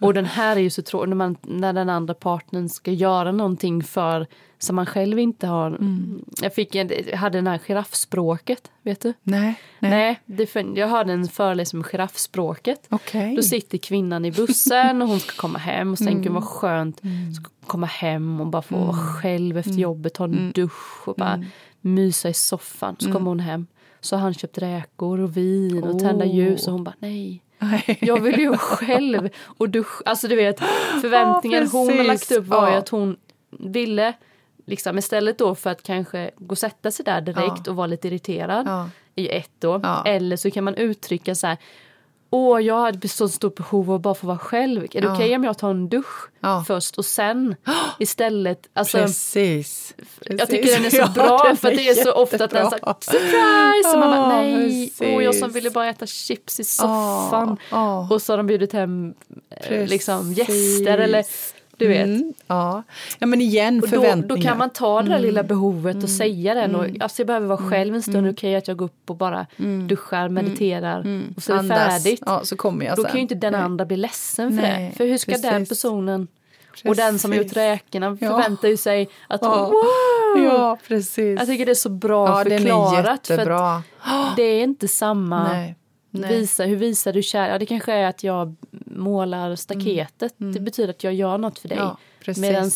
och 0.00 0.14
den 0.14 0.24
här 0.24 0.56
är 0.56 0.60
ju 0.60 0.70
så 0.70 0.82
tråkig. 0.82 1.16
När, 1.16 1.36
när 1.42 1.72
den 1.72 1.88
andra 1.88 2.14
partnern 2.14 2.68
ska 2.68 2.90
göra 2.90 3.32
någonting 3.32 3.84
för 3.84 4.26
som 4.62 4.76
man 4.76 4.86
själv 4.86 5.18
inte 5.18 5.46
har. 5.46 5.66
Mm. 5.66 6.24
Jag, 6.42 6.54
fick, 6.54 6.74
jag 6.74 7.16
hade 7.16 7.38
den 7.38 7.46
här 7.46 7.58
giraffspråket, 7.58 8.70
vet 8.82 9.00
du? 9.00 9.12
Nej. 9.22 9.54
nej. 9.78 9.90
nej 9.90 10.20
det, 10.26 10.54
jag 10.76 10.88
hade 10.88 11.12
en 11.12 11.28
föreläsning 11.28 11.80
om 11.80 11.84
giraffspråket. 11.84 12.86
Okay. 12.90 13.36
Då 13.36 13.42
sitter 13.42 13.78
kvinnan 13.78 14.24
i 14.24 14.32
bussen 14.32 15.02
och 15.02 15.08
hon 15.08 15.20
ska 15.20 15.36
komma 15.36 15.58
hem 15.58 15.92
och 15.92 15.98
så 15.98 16.04
mm. 16.04 16.14
tänker 16.14 16.30
hon 16.30 16.34
vad 16.34 16.48
skönt 16.48 17.04
mm. 17.04 17.34
ska 17.34 17.50
komma 17.66 17.86
hem 17.86 18.40
och 18.40 18.46
bara 18.46 18.62
få 18.62 18.76
vara 18.76 18.92
mm. 18.92 19.04
själv 19.04 19.58
efter 19.58 19.70
mm. 19.70 19.82
jobbet, 19.82 20.14
ta 20.14 20.24
en 20.24 20.34
mm. 20.34 20.52
dusch 20.52 21.08
och 21.08 21.14
bara 21.14 21.44
mysa 21.80 22.28
i 22.28 22.34
soffan. 22.34 22.96
Så 22.98 23.12
kommer 23.12 23.26
hon 23.26 23.40
hem. 23.40 23.66
Så 24.00 24.16
har 24.16 24.22
han 24.22 24.34
köpt 24.34 24.58
räkor 24.58 25.20
och 25.20 25.36
vin 25.36 25.82
och 25.84 25.98
tända 25.98 26.24
ljus 26.24 26.66
och 26.66 26.72
hon 26.72 26.84
bara 26.84 26.94
nej. 26.98 27.42
Jag 28.00 28.20
vill 28.20 28.40
ju 28.40 28.56
själv 28.56 29.28
och 29.42 29.68
duscha. 29.68 30.02
Alltså 30.04 30.28
du 30.28 30.36
vet 30.36 30.60
förväntningen 31.00 31.62
ja, 31.62 31.68
hon 31.72 31.98
har 31.98 32.04
lagt 32.04 32.32
upp 32.32 32.46
var 32.46 32.70
ju 32.70 32.76
att 32.76 32.88
hon 32.88 33.16
ville 33.58 34.14
Liksom 34.70 34.98
istället 34.98 35.38
då 35.38 35.54
för 35.54 35.70
att 35.70 35.82
kanske 35.82 36.30
gå 36.36 36.52
och 36.52 36.58
sätta 36.58 36.90
sig 36.90 37.04
där 37.04 37.20
direkt 37.20 37.66
ja. 37.66 37.70
och 37.70 37.76
vara 37.76 37.86
lite 37.86 38.08
irriterad 38.08 38.66
ja. 38.66 38.90
i 39.14 39.28
ett 39.28 39.50
då. 39.58 39.80
Ja. 39.82 40.04
Eller 40.06 40.36
så 40.36 40.50
kan 40.50 40.64
man 40.64 40.74
uttrycka 40.74 41.34
så 41.34 41.46
här 41.46 41.58
Åh, 42.32 42.60
jag 42.60 42.80
hade 42.80 43.08
så 43.08 43.28
stort 43.28 43.54
behov 43.54 43.90
av 43.90 43.96
att 43.96 44.02
bara 44.02 44.14
få 44.14 44.26
vara 44.26 44.38
själv. 44.38 44.84
Är 44.84 45.00
det 45.00 45.08
okej 45.08 45.12
okay 45.12 45.36
om 45.36 45.44
jag 45.44 45.58
tar 45.58 45.70
en 45.70 45.88
dusch 45.88 46.30
först 46.66 46.98
och 46.98 47.04
sen 47.04 47.56
istället... 47.98 48.68
Alltså, 48.72 48.98
precis, 48.98 49.94
precis. 49.96 50.38
Jag 50.38 50.48
tycker 50.48 50.70
den 50.70 50.84
är 50.84 50.90
så 50.90 51.12
bra 51.14 51.56
för 51.56 51.70
det 51.70 51.88
är 51.88 51.94
så 51.94 52.12
ofta 52.12 52.44
att 52.44 52.50
den 52.50 52.70
så 52.70 52.76
surprise! 53.00 53.92
och 53.92 53.98
man 53.98 54.10
bara 54.10 54.28
nej, 54.28 54.92
åh, 55.00 55.24
jag 55.24 55.34
som 55.34 55.50
ville 55.50 55.70
bara 55.70 55.88
äta 55.88 56.06
chips 56.06 56.60
i 56.60 56.64
soffan. 56.64 57.56
Och 58.10 58.22
så 58.22 58.32
har 58.32 58.36
de 58.36 58.46
bjudit 58.46 58.72
hem 58.72 59.14
eh, 59.50 59.86
liksom, 59.86 60.32
gäster 60.32 60.98
eller 60.98 61.24
du 61.80 61.88
vet. 61.88 62.06
Mm, 62.06 62.34
ja. 62.46 62.82
ja, 63.18 63.26
men 63.26 63.40
igen 63.40 63.82
förväntningar. 63.82 64.16
Då, 64.28 64.36
då 64.36 64.42
kan 64.42 64.58
man 64.58 64.70
ta 64.70 65.02
det 65.02 65.08
där 65.08 65.16
mm. 65.16 65.26
lilla 65.26 65.42
behovet 65.42 65.96
och 65.96 66.02
mm. 66.02 66.16
säga 66.18 66.54
den. 66.54 66.74
Och, 66.74 66.84
mm. 66.84 66.96
alltså 67.00 67.20
jag 67.20 67.26
behöver 67.26 67.46
vara 67.46 67.58
mm. 67.58 67.70
själv 67.70 67.94
en 67.94 68.02
stund, 68.02 68.16
mm. 68.16 68.30
okej 68.30 68.50
okay, 68.50 68.54
att 68.54 68.68
jag 68.68 68.76
går 68.76 68.86
upp 68.86 69.10
och 69.10 69.16
bara 69.16 69.46
duschar, 69.88 70.28
mediterar 70.28 70.98
och 71.36 71.42
så 71.42 71.54
är 71.54 71.62
det 71.62 71.68
färdigt. 71.68 72.22
Ja, 72.26 72.40
så 72.44 72.56
kommer 72.56 72.86
jag 72.86 72.96
då 72.96 73.04
kan 73.04 73.14
ju 73.14 73.20
inte 73.20 73.34
den 73.34 73.54
andra 73.54 73.84
bli 73.84 73.96
ledsen 73.96 74.56
för 74.56 74.62
Nej, 74.62 74.88
det. 74.90 74.96
För 74.96 75.06
hur 75.06 75.18
ska 75.18 75.32
precis. 75.32 75.50
den 75.50 75.66
personen 75.66 76.28
Precis. 76.70 76.88
Och 76.88 76.96
den 76.96 77.18
som 77.18 77.32
har 77.32 77.38
gjort 77.38 77.56
räkorna 77.56 78.16
förväntar 78.16 78.68
ju 78.68 78.76
sig 78.76 79.08
att 79.28 79.40
ja. 79.42 79.66
wow! 79.66 80.44
Ja, 80.44 80.78
precis. 80.88 81.38
Jag 81.38 81.46
tycker 81.46 81.66
det 81.66 81.72
är 81.72 81.74
så 81.74 81.88
bra 81.88 82.28
ja, 82.28 82.44
förklarat. 82.44 83.26
För 83.26 84.36
det 84.36 84.42
är 84.42 84.62
inte 84.62 84.88
samma 84.88 85.48
Nej. 85.48 85.76
Visa, 86.10 86.64
hur 86.64 86.76
visar 86.76 87.12
du 87.12 87.22
kärlek? 87.22 87.54
Ja, 87.54 87.58
det 87.58 87.66
kanske 87.66 87.92
är 87.92 88.08
att 88.08 88.24
jag 88.24 88.56
målar 88.86 89.56
staketet. 89.56 90.40
Mm. 90.40 90.52
Det 90.52 90.60
betyder 90.60 90.90
att 90.90 91.04
jag 91.04 91.14
gör 91.14 91.38
något 91.38 91.58
för 91.58 91.68
dig. 91.68 91.78
Ja. 91.78 91.96
Medan 92.26 92.70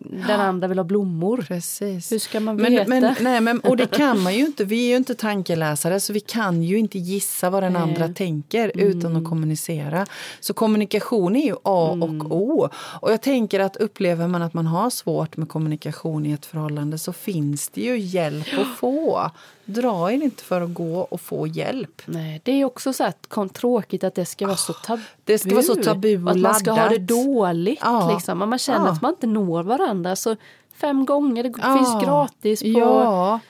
den 0.00 0.40
andra 0.40 0.68
vill 0.68 0.78
ha 0.78 0.84
blommor. 0.84 1.44
Precis. 1.48 2.12
Hur 2.12 2.18
ska 2.18 2.40
man 2.40 2.56
veta? 2.56 2.88
Men, 2.88 3.02
men, 3.02 3.14
nej, 3.20 3.40
men, 3.40 3.60
och 3.60 3.76
det 3.76 3.86
kan 3.86 4.22
man 4.22 4.34
ju 4.34 4.46
inte. 4.46 4.64
Vi 4.64 4.84
är 4.84 4.88
ju 4.88 4.96
inte 4.96 5.14
tankeläsare 5.14 6.00
så 6.00 6.12
vi 6.12 6.20
kan 6.20 6.62
ju 6.62 6.78
inte 6.78 6.98
gissa 6.98 7.50
vad 7.50 7.62
den 7.62 7.72
nej. 7.72 7.82
andra 7.82 8.08
tänker 8.08 8.72
mm. 8.74 8.86
utan 8.88 9.16
att 9.16 9.24
kommunicera. 9.24 10.06
Så 10.40 10.54
kommunikation 10.54 11.36
är 11.36 11.46
ju 11.46 11.56
A 11.62 11.92
mm. 11.92 12.02
och 12.02 12.32
O. 12.32 12.68
Och 12.74 13.12
jag 13.12 13.22
tänker 13.22 13.60
att 13.60 13.76
upplever 13.76 14.26
man 14.28 14.42
att 14.42 14.54
man 14.54 14.66
har 14.66 14.90
svårt 14.90 15.36
med 15.36 15.48
kommunikation 15.48 16.26
i 16.26 16.32
ett 16.32 16.46
förhållande 16.46 16.98
så 16.98 17.12
finns 17.12 17.68
det 17.68 17.80
ju 17.80 17.98
hjälp 17.98 18.48
att 18.58 18.66
få. 18.78 19.30
Dra 19.64 20.12
er 20.12 20.22
inte 20.22 20.42
för 20.42 20.60
att 20.60 20.74
gå 20.74 21.00
och 21.00 21.20
få 21.20 21.46
hjälp. 21.46 22.02
Nej, 22.06 22.40
det 22.44 22.52
är 22.52 22.64
också 22.64 22.92
så 22.92 23.04
här, 23.04 23.48
tråkigt 23.48 24.04
att 24.04 24.14
det 24.14 24.24
ska 24.24 24.46
vara 24.46 24.56
så 24.56 24.72
tabu. 24.72 25.02
Det 25.24 25.38
ska 25.38 25.50
vara 25.50 25.62
så 25.62 25.74
tabu 25.74 26.28
Att 26.28 26.36
man 26.36 26.54
ska 26.54 26.72
ha 26.72 26.88
det 26.88 26.98
dåligt. 26.98 27.78
Ja. 27.82 28.12
Liksom. 28.14 28.38
Man 28.38 28.58
känner. 28.58 28.89
Att 28.90 29.02
man 29.02 29.10
inte 29.14 29.26
når 29.26 29.62
varandra. 29.62 30.16
Så 30.16 30.36
fem 30.74 31.06
gånger, 31.06 31.42
det 31.42 31.52
ja. 31.58 31.76
finns 31.76 32.04
gratis 32.04 32.62
på... 32.62 32.68
Ja. 32.68 33.40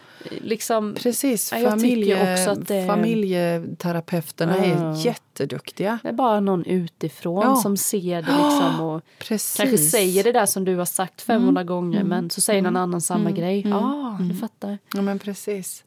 Liksom, 0.41 0.95
Precis, 0.95 1.51
Familje, 1.51 2.55
det, 2.57 2.87
familjeterapeuterna 2.87 4.57
är 4.57 5.07
jätteduktiga. 5.07 5.99
Det 6.03 6.09
är 6.09 6.13
bara 6.13 6.41
någon 6.41 6.65
utifrån 6.65 7.57
som 7.57 7.77
ser 7.77 8.23
det 8.23 8.37
liksom 8.37 8.81
och 8.81 9.03
Precis. 9.19 9.57
kanske 9.57 9.79
säger 9.79 10.25
det 10.25 10.33
där 10.33 10.47
som 10.47 10.65
du 10.65 10.77
har 10.77 10.85
sagt 10.85 11.23
500 11.23 11.61
mm. 11.61 11.67
gånger 11.67 12.01
mm. 12.01 12.09
men 12.09 12.31
så 12.31 12.41
säger 12.41 12.63
någon 12.63 12.77
mm. 12.77 12.83
annan 12.83 13.01
samma 13.01 13.21
mm. 13.21 13.35
grej. 13.35 13.69
Ja, 13.69 13.77
ah, 13.77 14.23
du 14.23 14.35
fattar. 14.35 14.79
Ja 14.95 15.03
men 15.03 15.19
precis. 15.19 15.85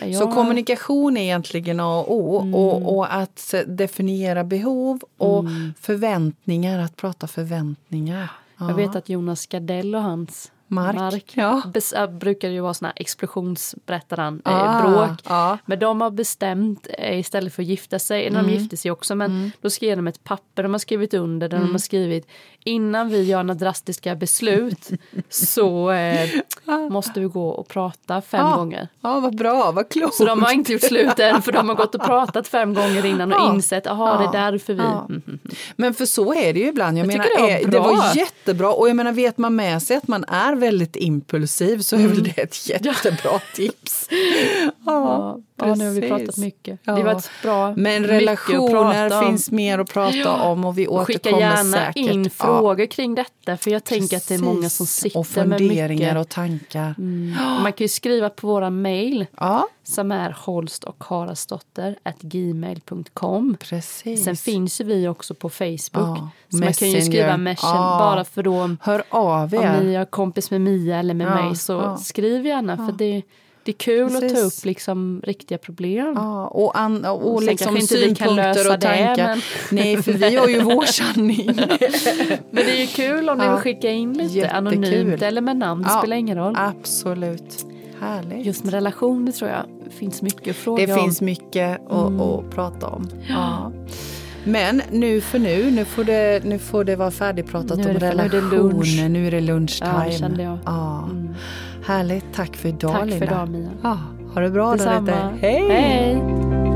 Ja. 0.00 0.18
Så 0.18 0.32
kommunikation 0.32 1.16
är 1.16 1.22
egentligen 1.22 1.80
A 1.80 1.98
och 1.98 2.14
O. 2.14 2.40
Mm. 2.40 2.54
Och, 2.54 2.96
och, 2.96 3.14
att 3.14 3.54
definiera 3.66 4.44
behov 4.44 5.00
och 5.16 5.40
mm. 5.40 5.74
förväntningar, 5.80 6.78
att 6.78 6.96
prata 6.96 7.26
förväntningar. 7.26 8.30
Ja. 8.58 8.68
Jag 8.68 8.74
vet 8.74 8.96
att 8.96 9.08
Jonas 9.08 9.46
Gardell 9.46 9.94
och 9.94 10.02
hans 10.02 10.52
Mark, 10.68 10.96
Mark 10.96 11.32
ja. 11.36 11.62
äh, 11.96 12.10
brukar 12.10 12.48
ju 12.48 12.60
vara 12.60 12.74
såna 12.74 12.90
explosionsberättaren, 12.90 14.42
äh, 14.44 14.52
ah, 14.52 14.82
bråk. 14.82 15.20
Ah. 15.24 15.58
Men 15.66 15.78
de 15.78 16.00
har 16.00 16.10
bestämt 16.10 16.86
äh, 16.98 17.18
istället 17.18 17.54
för 17.54 17.62
att 17.62 17.68
gifta 17.68 17.98
sig, 17.98 18.26
mm. 18.26 18.44
de 18.44 18.52
gifte 18.52 18.76
sig 18.76 18.90
också, 18.90 19.14
men 19.14 19.30
mm. 19.30 19.50
då 19.60 19.70
skrev 19.70 19.96
de 19.96 20.06
ett 20.06 20.24
papper 20.24 20.62
de 20.62 20.72
har 20.72 20.78
skrivit 20.78 21.14
under 21.14 21.48
där 21.48 21.56
mm. 21.56 21.68
de 21.68 21.72
har 21.72 21.78
skrivit 21.78 22.28
innan 22.66 23.08
vi 23.08 23.22
gör 23.22 23.42
några 23.42 23.58
drastiska 23.58 24.14
beslut 24.14 24.90
så 25.28 25.90
eh, 25.90 26.28
måste 26.90 27.20
vi 27.20 27.26
gå 27.26 27.48
och 27.48 27.68
prata 27.68 28.22
fem 28.22 28.46
ah. 28.46 28.56
gånger. 28.56 28.88
Ja, 29.00 29.20
vad 29.20 29.36
bra, 29.36 29.72
vad 29.72 29.88
klokt. 29.88 30.14
Så 30.14 30.24
de 30.24 30.42
har 30.42 30.52
inte 30.52 30.72
gjort 30.72 30.82
slut 30.82 31.18
än 31.18 31.42
för 31.42 31.52
de 31.52 31.68
har 31.68 31.76
gått 31.76 31.94
och 31.94 32.04
pratat 32.04 32.48
fem 32.48 32.74
gånger 32.74 33.06
innan 33.06 33.32
och 33.32 33.54
insett, 33.54 33.86
aha 33.86 34.18
det 34.18 34.38
är 34.38 34.50
därför 34.50 34.74
vi... 34.74 34.80
Mm, 34.82 35.22
mm, 35.26 35.38
men 35.76 35.94
för 35.94 36.06
så 36.06 36.34
är 36.34 36.52
det 36.52 36.60
ju 36.60 36.66
ibland. 36.66 36.98
Jag, 36.98 37.04
jag 37.04 37.06
menar, 37.06 37.24
det, 37.24 37.42
var 37.42 37.48
är, 37.48 37.66
det 37.66 37.78
var 37.78 38.16
jättebra 38.16 38.72
och 38.72 38.88
jag 38.88 38.96
menar 38.96 39.12
vet 39.12 39.38
man 39.38 39.56
med 39.56 39.82
sig 39.82 39.96
att 39.96 40.08
man 40.08 40.24
är 40.24 40.54
väldigt 40.54 40.96
impulsiv 40.96 41.78
så 41.78 41.96
är 41.96 42.00
mm. 42.00 42.12
väl 42.12 42.22
det 42.22 42.38
ett 42.38 42.68
jättebra 42.68 43.40
tips. 43.54 44.08
Ja, 45.58 45.68
ja, 45.68 45.74
nu 45.74 45.84
har 45.84 45.92
vi 45.92 46.08
pratat 46.08 46.36
mycket. 46.36 46.78
Ja. 46.84 46.92
Det 46.92 47.02
var 47.02 47.12
ett 47.12 47.30
bra 47.42 47.74
Men 47.76 48.04
relationer 48.04 49.26
finns 49.26 49.50
mer 49.50 49.78
att 49.78 49.92
prata 49.92 50.16
ja. 50.16 50.42
om 50.42 50.64
och 50.64 50.78
vi 50.78 50.88
återkommer 50.88 51.06
Skicka 51.06 51.40
gärna 51.40 51.86
säkert. 51.86 51.96
in 51.96 52.30
frågor 52.30 52.80
ja. 52.80 52.86
kring 52.86 53.14
detta 53.14 53.56
för 53.56 53.70
jag 53.70 53.84
tänker 53.84 54.16
Precis. 54.16 54.22
att 54.22 54.28
det 54.28 54.34
är 54.34 54.54
många 54.54 54.68
som 54.68 54.86
sitter 54.86 55.18
och 55.18 55.26
funderingar 55.26 55.88
med 55.88 55.98
mycket. 55.98 56.16
och 56.16 56.28
tankar. 56.28 56.94
Mm. 56.98 57.34
Man 57.62 57.72
kan 57.72 57.84
ju 57.84 57.88
skriva 57.88 58.30
på 58.30 58.46
våra 58.46 58.70
mejl 58.70 59.26
ja. 59.36 59.68
som 59.84 60.12
är 60.12 60.30
holst 60.30 60.84
och 60.84 61.04
harasdotter 61.04 61.96
gmail.com. 62.20 63.56
Sen 64.24 64.36
finns 64.36 64.80
ju 64.80 64.84
vi 64.84 65.08
också 65.08 65.34
på 65.34 65.50
Facebook. 65.50 65.82
Ja. 65.92 66.30
Så 66.48 66.56
man 66.56 66.72
kan 66.72 66.90
ju 66.90 67.02
skriva 67.02 67.36
messenger 67.36 67.98
bara 67.98 68.24
för 68.24 68.42
då 68.42 68.76
Hör 68.80 69.02
av 69.08 69.54
er. 69.54 69.58
om 69.58 69.86
ni 69.86 69.94
har 69.94 70.04
kompis 70.04 70.50
med 70.50 70.60
Mia 70.60 70.98
eller 70.98 71.14
med 71.14 71.30
mig 71.30 71.56
så 71.56 71.96
skriv 71.96 72.46
gärna 72.46 72.76
för 72.76 72.92
det 72.92 73.22
Det 73.66 73.72
är 73.72 73.74
kul 73.74 74.10
Precis. 74.10 74.32
att 74.32 74.38
ta 74.38 74.44
upp 74.44 74.64
liksom 74.64 75.20
riktiga 75.24 75.58
problem. 75.58 76.12
Ja, 76.16 76.46
och, 76.46 76.78
an, 76.78 77.04
och, 77.04 77.34
och 77.34 77.42
liksom 77.42 77.80
synpunkter 77.80 78.74
och 78.74 78.80
tankar. 78.80 79.16
Det, 79.16 79.40
men... 79.70 79.84
Nej, 79.84 80.02
för 80.02 80.12
vi 80.12 80.36
har 80.36 80.48
ju 80.48 80.60
vår 80.60 80.84
sanning. 80.84 81.46
men 82.50 82.64
det 82.64 82.76
är 82.76 82.80
ju 82.80 82.86
kul 82.86 83.28
om 83.28 83.38
ni 83.38 83.48
vill 83.48 83.56
skicka 83.56 83.90
in 83.90 84.12
lite 84.12 84.34
Jättekul. 84.34 84.56
anonymt 84.56 85.22
eller 85.22 85.40
med 85.40 85.56
namn, 85.56 85.82
det 85.82 85.88
ja, 85.92 85.98
spelar 85.98 86.16
ingen 86.16 86.38
roll. 86.38 86.54
Absolut. 86.56 87.66
Härligt. 88.00 88.46
Just 88.46 88.64
med 88.64 88.74
relationer 88.74 89.32
tror 89.32 89.50
jag 89.50 89.92
finns 89.92 90.22
mycket 90.22 90.50
att 90.50 90.56
fråga 90.56 90.86
Det 90.86 90.92
om. 90.92 90.98
finns 90.98 91.20
mycket 91.20 91.90
att, 91.90 92.08
mm. 92.08 92.50
prata 92.50 92.86
om. 92.86 93.08
Ja. 93.28 93.72
Men 94.46 94.82
nu 94.90 95.20
för 95.20 95.38
nu, 95.38 95.70
nu 95.70 95.84
får 95.84 96.04
det, 96.04 96.44
nu 96.44 96.58
får 96.58 96.84
det 96.84 96.96
vara 96.96 97.10
färdigpratat 97.10 97.78
om 97.78 97.92
relationer. 97.92 99.08
Nu 99.08 99.26
är 99.26 99.30
det 99.30 99.40
lunchtime. 99.40 100.04
Ja, 100.06 100.12
kände 100.18 100.42
jag. 100.42 100.58
Ja. 100.64 101.04
Mm. 101.10 101.34
Härligt, 101.86 102.24
tack 102.34 102.56
för 102.56 102.68
idag 102.68 102.92
Tack 102.92 103.06
Linda. 103.10 103.26
för 103.26 103.34
idag 103.34 103.48
Mia. 103.48 103.68
Ja, 103.82 103.98
ha 104.34 104.40
det 104.40 104.50
bra 104.50 104.72
Detsamma. 104.72 105.00
där 105.00 105.32
ute. 105.36 105.46
Hej! 105.46 105.68
Hej. 105.70 106.75